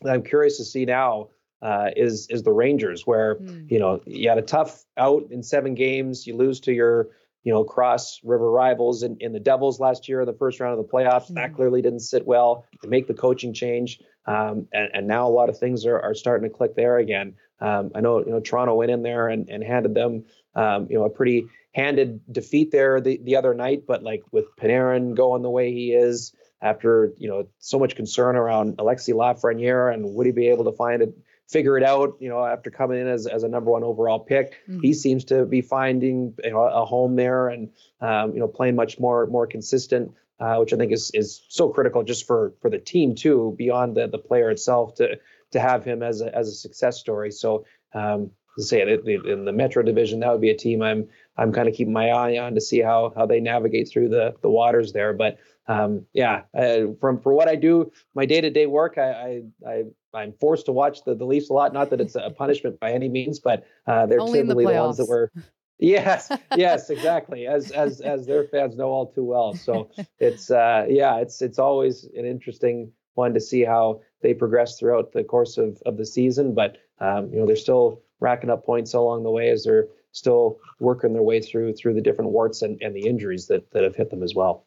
I'm 0.06 0.22
curious 0.22 0.56
to 0.58 0.64
see 0.64 0.84
now 0.84 1.28
uh, 1.62 1.90
is 1.96 2.26
is 2.30 2.42
the 2.42 2.52
Rangers, 2.52 3.06
where 3.06 3.36
mm. 3.36 3.70
you 3.70 3.78
know 3.78 4.00
you 4.06 4.28
had 4.28 4.38
a 4.38 4.42
tough 4.42 4.84
out 4.96 5.24
in 5.30 5.42
seven 5.42 5.74
games. 5.74 6.26
You 6.26 6.36
lose 6.36 6.60
to 6.60 6.72
your 6.72 7.08
you 7.42 7.52
know 7.52 7.64
cross 7.64 8.20
river 8.24 8.50
rivals 8.50 9.02
in, 9.02 9.16
in 9.20 9.32
the 9.32 9.40
Devils 9.40 9.80
last 9.80 10.08
year 10.08 10.20
in 10.20 10.26
the 10.26 10.34
first 10.34 10.60
round 10.60 10.78
of 10.78 10.86
the 10.86 10.90
playoffs. 10.90 11.30
Mm. 11.30 11.34
That 11.34 11.54
clearly 11.54 11.82
didn't 11.82 12.00
sit 12.00 12.26
well. 12.26 12.64
They 12.82 12.88
make 12.88 13.06
the 13.06 13.14
coaching 13.14 13.52
change, 13.52 14.00
um, 14.26 14.68
and, 14.72 14.90
and 14.94 15.06
now 15.06 15.28
a 15.28 15.30
lot 15.30 15.48
of 15.48 15.58
things 15.58 15.84
are, 15.84 16.00
are 16.00 16.14
starting 16.14 16.48
to 16.48 16.54
click 16.54 16.74
there 16.76 16.98
again. 16.98 17.34
Um, 17.60 17.90
I 17.94 18.00
know 18.00 18.20
you 18.20 18.30
know 18.30 18.40
Toronto 18.40 18.74
went 18.74 18.90
in 18.90 19.02
there 19.02 19.28
and, 19.28 19.48
and 19.50 19.62
handed 19.62 19.94
them 19.94 20.24
um, 20.54 20.86
you 20.88 20.98
know 20.98 21.04
a 21.04 21.10
pretty 21.10 21.46
handed 21.72 22.20
defeat 22.32 22.70
there 22.72 23.00
the, 23.00 23.20
the 23.22 23.36
other 23.36 23.54
night, 23.54 23.84
but 23.86 24.02
like 24.02 24.22
with 24.32 24.46
Panarin 24.56 25.14
going 25.14 25.42
the 25.42 25.50
way 25.50 25.72
he 25.72 25.92
is 25.92 26.34
after 26.62 27.12
you 27.18 27.28
know 27.28 27.46
so 27.58 27.78
much 27.78 27.96
concern 27.96 28.36
around 28.36 28.76
Alexis 28.78 29.14
Lafreniere 29.14 29.92
and 29.92 30.14
would 30.14 30.26
he 30.26 30.32
be 30.32 30.48
able 30.48 30.64
to 30.64 30.72
find 30.72 31.02
it 31.02 31.16
figure 31.48 31.76
it 31.76 31.82
out 31.82 32.16
you 32.20 32.28
know 32.28 32.44
after 32.44 32.70
coming 32.70 33.00
in 33.00 33.08
as, 33.08 33.26
as 33.26 33.42
a 33.42 33.48
number 33.48 33.70
one 33.70 33.82
overall 33.82 34.20
pick? 34.20 34.54
Mm-hmm. 34.68 34.80
he 34.80 34.94
seems 34.94 35.24
to 35.26 35.44
be 35.46 35.60
finding 35.60 36.34
you 36.44 36.50
know, 36.50 36.60
a 36.62 36.84
home 36.84 37.16
there 37.16 37.48
and 37.48 37.70
um, 38.00 38.34
you 38.34 38.40
know 38.40 38.48
playing 38.48 38.76
much 38.76 38.98
more 38.98 39.26
more 39.26 39.46
consistent 39.46 40.12
uh, 40.40 40.56
which 40.56 40.72
I 40.72 40.76
think 40.76 40.90
is 40.90 41.10
is 41.12 41.42
so 41.48 41.68
critical 41.68 42.02
just 42.02 42.26
for 42.26 42.54
for 42.60 42.70
the 42.70 42.78
team 42.78 43.14
too 43.14 43.54
beyond 43.58 43.96
the 43.96 44.08
the 44.08 44.18
player 44.18 44.50
itself 44.50 44.94
to 44.96 45.18
to 45.52 45.60
have 45.60 45.84
him 45.84 46.02
as 46.02 46.22
a 46.22 46.34
as 46.34 46.48
a 46.48 46.52
success 46.52 46.98
story. 46.98 47.30
So 47.30 47.66
um, 47.92 48.30
to 48.56 48.64
say 48.64 48.80
it 48.80 49.06
in 49.06 49.44
the 49.44 49.52
Metro 49.52 49.82
division 49.82 50.20
that 50.20 50.32
would 50.32 50.40
be 50.40 50.50
a 50.50 50.56
team 50.56 50.82
I'm 50.82 51.08
I'm 51.36 51.52
kind 51.52 51.68
of 51.68 51.74
keeping 51.74 51.92
my 51.92 52.10
eye 52.10 52.38
on 52.38 52.54
to 52.54 52.60
see 52.60 52.80
how 52.80 53.12
how 53.14 53.26
they 53.26 53.40
navigate 53.40 53.88
through 53.90 54.08
the 54.08 54.34
the 54.40 54.48
waters 54.48 54.92
there. 54.92 55.12
But 55.12 55.38
um, 55.66 56.06
yeah, 56.12 56.42
uh, 56.56 56.92
from 57.00 57.20
for 57.20 57.32
what 57.32 57.48
I 57.48 57.54
do, 57.54 57.92
my 58.14 58.26
day 58.26 58.40
to 58.40 58.50
day 58.50 58.66
work, 58.66 58.98
I, 58.98 59.42
I, 59.66 59.84
I 60.12 60.22
am 60.22 60.32
forced 60.32 60.66
to 60.66 60.72
watch 60.72 61.04
the, 61.04 61.14
the 61.14 61.24
Leafs 61.24 61.50
a 61.50 61.52
lot. 61.52 61.72
Not 61.72 61.90
that 61.90 62.00
it's 62.00 62.16
a 62.16 62.30
punishment 62.36 62.80
by 62.80 62.92
any 62.92 63.08
means, 63.08 63.38
but 63.38 63.64
uh, 63.86 64.06
they're 64.06 64.20
Only 64.20 64.40
certainly 64.40 64.64
the, 64.64 64.72
the, 64.72 64.80
ones 64.80 64.96
that 64.96 65.08
were. 65.08 65.30
Yes, 65.82 66.30
yes, 66.56 66.90
exactly. 66.96 67.46
As 67.46 67.70
as 67.70 68.02
as 68.02 68.26
their 68.26 68.44
fans 68.44 68.76
know 68.76 68.90
all 68.90 69.06
too 69.06 69.24
well. 69.24 69.54
So 69.54 69.90
it's 70.18 70.50
uh, 70.50 70.84
yeah, 70.90 71.16
it's 71.16 71.40
it's 71.40 71.58
always 71.58 72.04
an 72.14 72.26
interesting 72.26 72.92
one 73.14 73.32
to 73.32 73.40
see 73.40 73.64
how 73.64 74.02
they 74.20 74.34
progress 74.34 74.78
throughout 74.78 75.12
the 75.12 75.24
course 75.24 75.56
of 75.56 75.80
of 75.86 75.96
the 75.96 76.04
season. 76.04 76.54
But 76.54 76.76
um, 76.98 77.32
you 77.32 77.38
know, 77.38 77.46
they're 77.46 77.56
still 77.56 78.02
racking 78.20 78.50
up 78.50 78.66
points 78.66 78.92
along 78.92 79.22
the 79.22 79.30
way 79.30 79.48
as 79.48 79.64
they're 79.64 79.88
still 80.12 80.58
working 80.80 81.14
their 81.14 81.22
way 81.22 81.40
through 81.40 81.72
through 81.72 81.94
the 81.94 82.02
different 82.02 82.30
warts 82.30 82.60
and, 82.60 82.78
and 82.82 82.94
the 82.94 83.06
injuries 83.06 83.46
that 83.46 83.70
that 83.70 83.82
have 83.82 83.96
hit 83.96 84.10
them 84.10 84.22
as 84.22 84.34
well. 84.34 84.66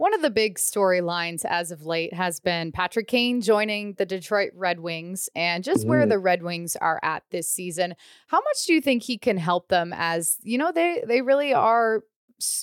One 0.00 0.14
of 0.14 0.22
the 0.22 0.30
big 0.30 0.56
storylines 0.56 1.44
as 1.44 1.70
of 1.70 1.84
late 1.84 2.14
has 2.14 2.40
been 2.40 2.72
Patrick 2.72 3.06
Kane 3.06 3.42
joining 3.42 3.92
the 3.98 4.06
Detroit 4.06 4.50
Red 4.54 4.80
Wings 4.80 5.28
and 5.34 5.62
just 5.62 5.86
where 5.86 6.06
the 6.06 6.18
Red 6.18 6.42
Wings 6.42 6.74
are 6.76 6.98
at 7.02 7.22
this 7.30 7.50
season. 7.50 7.94
How 8.28 8.38
much 8.38 8.64
do 8.66 8.72
you 8.72 8.80
think 8.80 9.02
he 9.02 9.18
can 9.18 9.36
help 9.36 9.68
them 9.68 9.92
as, 9.94 10.38
you 10.40 10.56
know, 10.56 10.72
they 10.72 11.04
they 11.06 11.20
really 11.20 11.52
are 11.52 12.02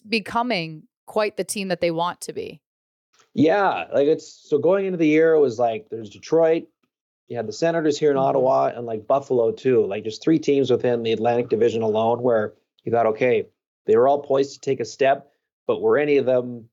becoming 0.09 0.87
quite 1.05 1.37
the 1.37 1.43
team 1.43 1.67
that 1.67 1.79
they 1.79 1.91
want 1.91 2.21
to 2.21 2.33
be? 2.33 2.59
Yeah, 3.35 3.85
like 3.93 4.07
it's 4.07 4.49
so 4.49 4.57
going 4.57 4.87
into 4.87 4.97
the 4.97 5.05
year 5.05 5.35
it 5.35 5.39
was 5.39 5.59
like 5.59 5.89
there's 5.91 6.09
Detroit, 6.09 6.63
you 7.27 7.37
had 7.37 7.45
the 7.45 7.53
Senators 7.53 7.99
here 7.99 8.09
in 8.09 8.17
mm-hmm. 8.17 8.25
Ottawa 8.25 8.71
and 8.75 8.87
like 8.87 9.05
Buffalo 9.05 9.51
too. 9.51 9.85
Like 9.85 10.03
just 10.03 10.23
three 10.23 10.39
teams 10.39 10.71
within 10.71 11.03
the 11.03 11.11
Atlantic 11.11 11.49
Division 11.49 11.83
alone 11.83 12.23
where 12.23 12.55
you 12.83 12.91
thought, 12.91 13.05
okay, 13.05 13.45
they 13.85 13.95
were 13.95 14.07
all 14.07 14.23
poised 14.23 14.55
to 14.55 14.59
take 14.59 14.79
a 14.79 14.85
step, 14.85 15.29
but 15.67 15.83
were 15.83 15.99
any 15.99 16.17
of 16.17 16.25
them 16.25 16.67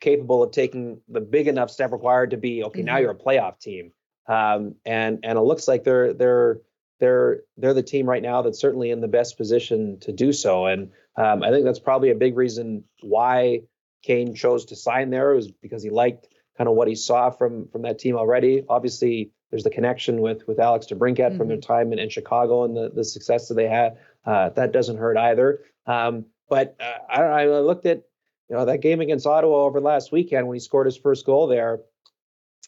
capable 0.00 0.42
of 0.42 0.52
taking 0.52 1.00
the 1.08 1.20
big 1.20 1.48
enough 1.48 1.70
step 1.70 1.92
required 1.92 2.30
to 2.30 2.36
be 2.36 2.64
okay. 2.64 2.80
Mm-hmm. 2.80 2.86
Now 2.86 2.98
you're 2.98 3.10
a 3.10 3.14
playoff 3.14 3.58
team, 3.60 3.92
um, 4.26 4.74
and 4.84 5.20
and 5.22 5.38
it 5.38 5.42
looks 5.42 5.68
like 5.68 5.84
they're 5.84 6.12
they're 6.14 6.60
they're 7.00 7.40
they're 7.56 7.74
the 7.74 7.82
team 7.82 8.08
right 8.08 8.22
now 8.22 8.42
that's 8.42 8.60
certainly 8.60 8.90
in 8.90 9.00
the 9.00 9.08
best 9.08 9.36
position 9.36 9.98
to 10.00 10.12
do 10.12 10.32
so. 10.32 10.66
And 10.66 10.90
um, 11.16 11.42
I 11.42 11.50
think 11.50 11.64
that's 11.64 11.78
probably 11.78 12.10
a 12.10 12.14
big 12.14 12.36
reason 12.36 12.84
why 13.00 13.62
Kane 14.02 14.34
chose 14.34 14.64
to 14.66 14.76
sign 14.76 15.10
there 15.10 15.34
was 15.34 15.50
because 15.50 15.82
he 15.82 15.90
liked 15.90 16.28
kind 16.56 16.68
of 16.68 16.74
what 16.74 16.88
he 16.88 16.94
saw 16.94 17.30
from 17.30 17.68
from 17.68 17.82
that 17.82 17.98
team 17.98 18.16
already. 18.16 18.64
Obviously, 18.68 19.30
there's 19.50 19.64
the 19.64 19.70
connection 19.70 20.20
with 20.20 20.46
with 20.46 20.58
Alex 20.58 20.86
DeBrincat 20.86 21.16
mm-hmm. 21.16 21.36
from 21.36 21.48
their 21.48 21.56
mm-hmm. 21.56 21.72
time 21.72 21.92
in, 21.92 21.98
in 21.98 22.08
Chicago 22.08 22.64
and 22.64 22.76
the 22.76 22.90
the 22.90 23.04
success 23.04 23.48
that 23.48 23.54
they 23.54 23.68
had. 23.68 23.98
Uh, 24.24 24.50
that 24.50 24.72
doesn't 24.72 24.98
hurt 24.98 25.16
either. 25.16 25.60
Um, 25.86 26.26
but 26.50 26.76
uh, 26.80 27.12
I, 27.12 27.22
I 27.22 27.60
looked 27.60 27.86
at 27.86 28.02
you 28.48 28.56
know 28.56 28.64
that 28.64 28.80
game 28.80 29.00
against 29.00 29.26
Ottawa 29.26 29.64
over 29.64 29.80
last 29.80 30.12
weekend 30.12 30.46
when 30.46 30.54
he 30.54 30.60
scored 30.60 30.86
his 30.86 30.96
first 30.96 31.26
goal 31.26 31.46
there, 31.46 31.80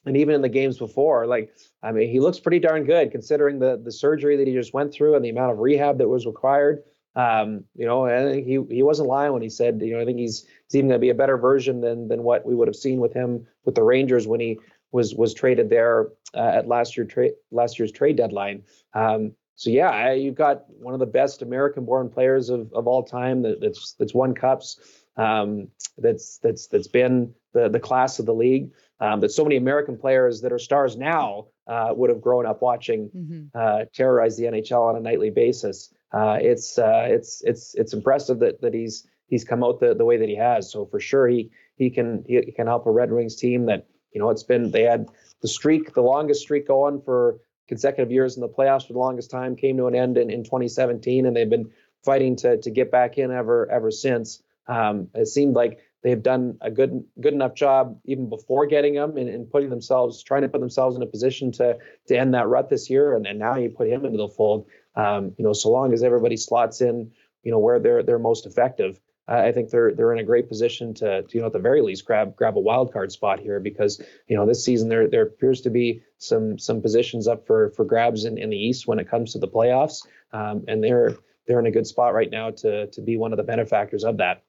and 0.07 0.17
even 0.17 0.35
in 0.35 0.43
the 0.43 0.49
games 0.49 0.79
before, 0.79 1.27
like 1.27 1.53
I 1.83 1.93
mean, 1.93 2.11
he 2.11 2.21
looks 2.21 2.41
pretty 2.41 2.59
darn 2.59 2.85
good 2.85 3.11
considering 3.11 3.59
the 3.59 3.81
the 3.83 3.93
surgery 3.93 4.37
that 4.37 4.47
he 4.47 4.55
just 4.55 4.75
went 4.75 4.93
through 4.93 5.15
and 5.17 5.25
the 5.25 5.31
amount 5.31 5.53
of 5.53 5.59
rehab 5.59 5.99
that 5.99 6.09
was 6.09 6.27
required. 6.27 6.83
Um, 7.17 7.65
you 7.75 7.87
know, 7.87 8.07
and 8.07 8.35
he 8.47 8.63
he 8.71 8.83
wasn't 8.83 9.09
lying 9.09 9.33
when 9.33 9.43
he 9.43 9.51
said, 9.51 9.81
you 9.83 9.95
know, 9.95 10.01
I 10.01 10.05
think 10.05 10.19
he's 10.19 10.47
he's 10.67 10.77
even 10.77 10.89
going 10.89 11.01
to 11.01 11.05
be 11.05 11.11
a 11.11 11.15
better 11.15 11.37
version 11.37 11.81
than 11.81 12.09
than 12.09 12.23
what 12.23 12.47
we 12.47 12.55
would 12.55 12.69
have 12.69 12.77
seen 12.77 13.01
with 13.01 13.13
him 13.13 13.47
with 13.65 13.75
the 13.75 13.83
Rangers 13.83 14.27
when 14.29 14.41
he 14.41 14.59
was 14.93 15.15
was 15.15 15.35
traded 15.35 15.71
there 15.71 16.09
uh, 16.35 16.53
at 16.55 16.69
last 16.69 16.97
year 16.97 17.07
trade 17.07 17.33
last 17.51 17.79
year's 17.79 17.93
trade 17.93 18.17
deadline. 18.17 18.63
Um, 18.95 19.33
so 19.57 19.71
yeah, 19.71 20.13
you've 20.13 20.37
got 20.37 20.65
one 20.69 20.95
of 20.95 21.01
the 21.01 21.07
best 21.07 21.43
American-born 21.43 22.09
players 22.09 22.49
of, 22.49 22.73
of 22.73 22.87
all 22.87 23.03
time 23.03 23.43
that, 23.43 23.61
that's 23.61 23.95
that's 23.99 24.15
won 24.15 24.35
cups. 24.35 24.79
Um, 25.21 25.69
that's 25.99 26.39
that's 26.39 26.67
that's 26.69 26.89
been 26.89 27.35
the 27.53 27.69
the 27.69 27.81
class 27.81 28.19
of 28.19 28.27
the 28.27 28.35
league. 28.35 28.71
Um, 29.01 29.21
that 29.21 29.31
so 29.31 29.45
many 29.45 29.57
American 29.57 29.97
players 29.97 30.43
that 30.43 30.53
are 30.53 30.59
stars 30.59 30.97
now 30.97 31.47
uh, 31.67 31.93
would 31.95 32.11
have 32.11 32.21
grown 32.21 32.47
up 32.47 32.61
watching 32.63 33.11
mm-hmm. 33.11 33.47
uh, 33.55 33.85
terrorize 33.95 34.37
the 34.37 34.45
NHL 34.45 34.89
on 34.89 34.97
a 34.97 35.01
nightly 35.01 35.31
basis. 35.31 35.93
Uh, 36.13 36.39
it's 36.41 36.79
uh, 36.79 37.07
it's 37.09 37.43
it's 37.45 37.75
it's 37.75 37.93
impressive 37.93 38.39
that 38.41 38.61
that 38.63 38.75
he's 38.75 39.07
he's 39.27 39.45
come 39.45 39.63
out 39.63 39.81
the, 39.81 39.95
the 39.95 40.05
way 40.05 40.17
that 40.17 40.29
he 40.29 40.37
has. 40.37 40.71
So 40.71 40.87
for 40.87 41.01
sure 41.01 41.29
he 41.29 41.51
he 41.77 41.91
can 41.91 42.25
he 42.27 42.53
can 42.53 42.67
help 42.67 42.87
a 42.87 42.91
Red 42.91 43.13
Wings 43.13 43.37
team 43.37 43.67
that 43.67 43.87
you 44.13 44.21
know 44.21 44.31
it's 44.31 44.43
been 44.43 44.71
they 44.71 44.83
had 44.83 45.09
the 45.43 45.49
streak 45.49 45.93
the 45.93 46.03
longest 46.03 46.43
streak 46.43 46.67
going 46.67 47.01
for 47.03 47.39
consecutive 47.69 48.11
years 48.11 48.37
in 48.37 48.41
the 48.41 48.49
playoffs 48.49 48.87
for 48.87 48.95
the 48.95 48.99
longest 48.99 49.31
time 49.31 49.55
came 49.55 49.77
to 49.77 49.87
an 49.87 49.95
end 49.95 50.19
in, 50.19 50.29
in 50.29 50.43
2017 50.43 51.25
and 51.25 51.37
they've 51.37 51.49
been 51.49 51.71
fighting 52.05 52.35
to 52.37 52.57
to 52.57 52.71
get 52.71 52.91
back 52.91 53.19
in 53.19 53.31
ever 53.31 53.71
ever 53.71 53.91
since. 53.91 54.43
Um, 54.71 55.09
it 55.15 55.27
seemed 55.27 55.55
like 55.55 55.81
they've 56.03 56.23
done 56.23 56.59
a 56.61 56.71
good 56.71 57.05
good 57.21 57.35
enough 57.35 57.55
job 57.55 57.99
even 58.05 58.29
before 58.29 58.67
getting 58.67 58.95
him 58.95 59.17
and, 59.17 59.29
and, 59.29 59.51
putting 59.51 59.69
themselves 59.69 60.23
trying 60.23 60.43
to 60.43 60.49
put 60.49 60.61
themselves 60.61 60.97
in 60.97 61.03
a 61.03 61.07
position 61.07 61.53
to 61.53 61.77
to 62.07 62.17
end 62.17 62.35
that 62.35 62.49
rut 62.49 62.71
this 62.71 62.89
year. 62.89 63.17
And, 63.17 63.27
and 63.27 63.39
now 63.39 63.57
you 63.57 63.71
put 63.71 63.89
him 63.89 64.05
into 64.05 64.19
the 64.19 64.29
fold. 64.29 64.67
Um, 64.95 65.35
you 65.39 65.45
know 65.45 65.53
so 65.53 65.71
long 65.71 65.93
as 65.93 66.03
everybody 66.03 66.37
slots 66.37 66.81
in 66.81 67.11
you 67.43 67.51
know 67.51 67.59
where 67.59 67.79
they're 67.81 68.03
they're 68.03 68.19
most 68.19 68.47
effective 68.47 69.01
I 69.31 69.53
think 69.53 69.71
they're 69.71 69.95
they're 69.95 70.13
in 70.13 70.19
a 70.19 70.25
great 70.25 70.49
position 70.49 70.93
to, 70.95 71.23
to, 71.23 71.35
you 71.35 71.41
know 71.41 71.47
at 71.47 71.53
the 71.53 71.61
very 71.61 71.83
least 71.83 72.05
grab 72.05 72.35
grab 72.35 72.57
a 72.57 72.61
wild 72.61 72.93
card 72.93 73.13
spot 73.13 73.39
here 73.39 73.61
because 73.61 74.03
you 74.27 74.37
know 74.37 74.45
this 74.45 74.65
season 74.65 74.89
there 74.89 75.09
there 75.09 75.23
appears 75.23 75.61
to 75.63 75.71
be 75.71 76.03
some 76.19 76.59
some 76.59 76.83
positions 76.83 77.29
up 77.29 77.47
for 77.47 77.71
for 77.71 77.85
grabs 77.85 78.25
in, 78.25 78.39
in 78.39 78.51
the 78.51 78.57
East 78.57 78.89
when 78.89 78.99
it 78.99 79.09
comes 79.09 79.33
to 79.33 79.39
the 79.39 79.47
playoffs. 79.49 80.05
Um, 80.33 80.65
and 80.67 80.83
they're 80.83 81.17
they're 81.47 81.61
in 81.61 81.67
a 81.67 81.71
good 81.71 81.87
spot 81.87 82.13
right 82.13 82.31
now 82.31 82.51
to 82.51 82.89
to 82.89 83.01
be 83.01 83.17
one 83.17 83.33
of 83.33 83.37
the 83.37 83.45
benefactors 83.45 84.05
of 84.05 84.17
that. 84.17 84.43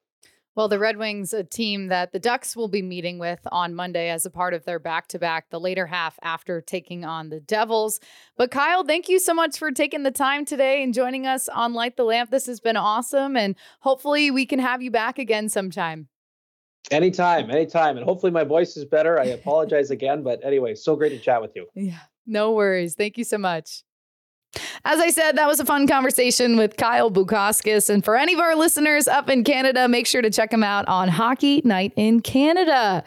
Well, 0.53 0.67
the 0.67 0.79
Red 0.79 0.97
Wings, 0.97 1.33
a 1.33 1.45
team 1.45 1.87
that 1.87 2.11
the 2.11 2.19
Ducks 2.19 2.57
will 2.57 2.67
be 2.67 2.81
meeting 2.81 3.19
with 3.19 3.39
on 3.53 3.73
Monday 3.73 4.09
as 4.09 4.25
a 4.25 4.29
part 4.29 4.53
of 4.53 4.65
their 4.65 4.79
back 4.79 5.07
to 5.09 5.19
back, 5.19 5.49
the 5.49 5.61
later 5.61 5.85
half 5.85 6.19
after 6.21 6.59
taking 6.59 7.05
on 7.05 7.29
the 7.29 7.39
Devils. 7.39 8.01
But 8.35 8.51
Kyle, 8.51 8.83
thank 8.83 9.07
you 9.07 9.17
so 9.17 9.33
much 9.33 9.57
for 9.57 9.71
taking 9.71 10.03
the 10.03 10.11
time 10.11 10.43
today 10.43 10.83
and 10.83 10.93
joining 10.93 11.25
us 11.25 11.47
on 11.47 11.73
Light 11.73 11.95
the 11.95 12.03
Lamp. 12.03 12.31
This 12.31 12.47
has 12.47 12.59
been 12.59 12.75
awesome. 12.75 13.37
And 13.37 13.55
hopefully 13.79 14.29
we 14.29 14.45
can 14.45 14.59
have 14.59 14.81
you 14.81 14.91
back 14.91 15.17
again 15.17 15.47
sometime. 15.47 16.09
Anytime, 16.89 17.49
anytime. 17.49 17.95
And 17.95 18.05
hopefully 18.05 18.33
my 18.33 18.43
voice 18.43 18.75
is 18.75 18.83
better. 18.83 19.19
I 19.21 19.25
apologize 19.25 19.89
again. 19.89 20.21
But 20.21 20.43
anyway, 20.43 20.75
so 20.75 20.97
great 20.97 21.09
to 21.09 21.19
chat 21.19 21.41
with 21.41 21.55
you. 21.55 21.67
Yeah, 21.75 21.99
no 22.25 22.51
worries. 22.51 22.95
Thank 22.95 23.17
you 23.17 23.23
so 23.23 23.37
much. 23.37 23.83
As 24.83 24.99
I 24.99 25.11
said, 25.11 25.37
that 25.37 25.47
was 25.47 25.59
a 25.59 25.65
fun 25.65 25.87
conversation 25.87 26.57
with 26.57 26.75
Kyle 26.75 27.09
Bukauskas. 27.09 27.89
And 27.89 28.03
for 28.03 28.17
any 28.17 28.33
of 28.33 28.39
our 28.39 28.55
listeners 28.55 29.07
up 29.07 29.29
in 29.29 29.43
Canada, 29.43 29.87
make 29.87 30.07
sure 30.07 30.21
to 30.21 30.29
check 30.29 30.51
him 30.51 30.63
out 30.63 30.87
on 30.87 31.07
Hockey 31.07 31.61
Night 31.63 31.93
in 31.95 32.21
Canada. 32.21 33.03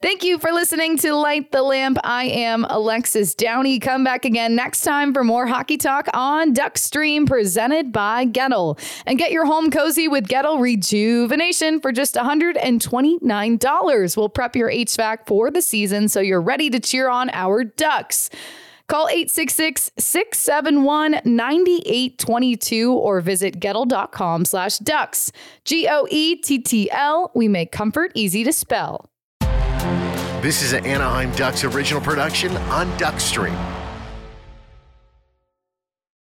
Thank 0.00 0.24
you 0.24 0.38
for 0.38 0.52
listening 0.52 0.96
to 0.98 1.14
Light 1.14 1.52
the 1.52 1.62
Lamp. 1.62 1.98
I 2.04 2.24
am 2.24 2.64
Alexis 2.68 3.34
Downie. 3.34 3.78
Come 3.78 4.04
back 4.04 4.24
again 4.24 4.54
next 4.54 4.82
time 4.82 5.12
for 5.12 5.24
more 5.24 5.46
hockey 5.46 5.76
talk 5.76 6.08
on 6.14 6.54
Duckstream 6.54 7.26
presented 7.26 7.92
by 7.92 8.26
Goettl. 8.26 8.78
And 9.06 9.18
get 9.18 9.32
your 9.32 9.46
home 9.46 9.70
cozy 9.70 10.06
with 10.06 10.28
Goettl 10.28 10.60
Rejuvenation 10.60 11.80
for 11.80 11.92
just 11.92 12.14
$129. 12.14 14.16
We'll 14.16 14.28
prep 14.28 14.54
your 14.54 14.70
HVAC 14.70 15.26
for 15.26 15.50
the 15.50 15.62
season 15.62 16.08
so 16.08 16.20
you're 16.20 16.40
ready 16.40 16.70
to 16.70 16.78
cheer 16.78 17.08
on 17.08 17.30
our 17.30 17.64
Ducks. 17.64 18.30
Call 18.88 19.08
866 19.08 19.90
671 19.98 21.20
9822 21.24 22.92
or 22.92 23.20
visit 23.20 23.58
Goettl.com 23.58 24.44
slash 24.44 24.78
ducks. 24.78 25.32
G 25.64 25.88
O 25.90 26.06
E 26.10 26.36
T 26.36 26.58
T 26.58 26.90
L. 26.90 27.32
We 27.34 27.48
make 27.48 27.72
comfort 27.72 28.12
easy 28.14 28.44
to 28.44 28.52
spell. 28.52 29.10
This 30.40 30.62
is 30.62 30.72
an 30.72 30.86
Anaheim 30.86 31.32
Ducks 31.32 31.64
original 31.64 32.00
production 32.00 32.56
on 32.68 32.86
Duckstream. 32.98 33.75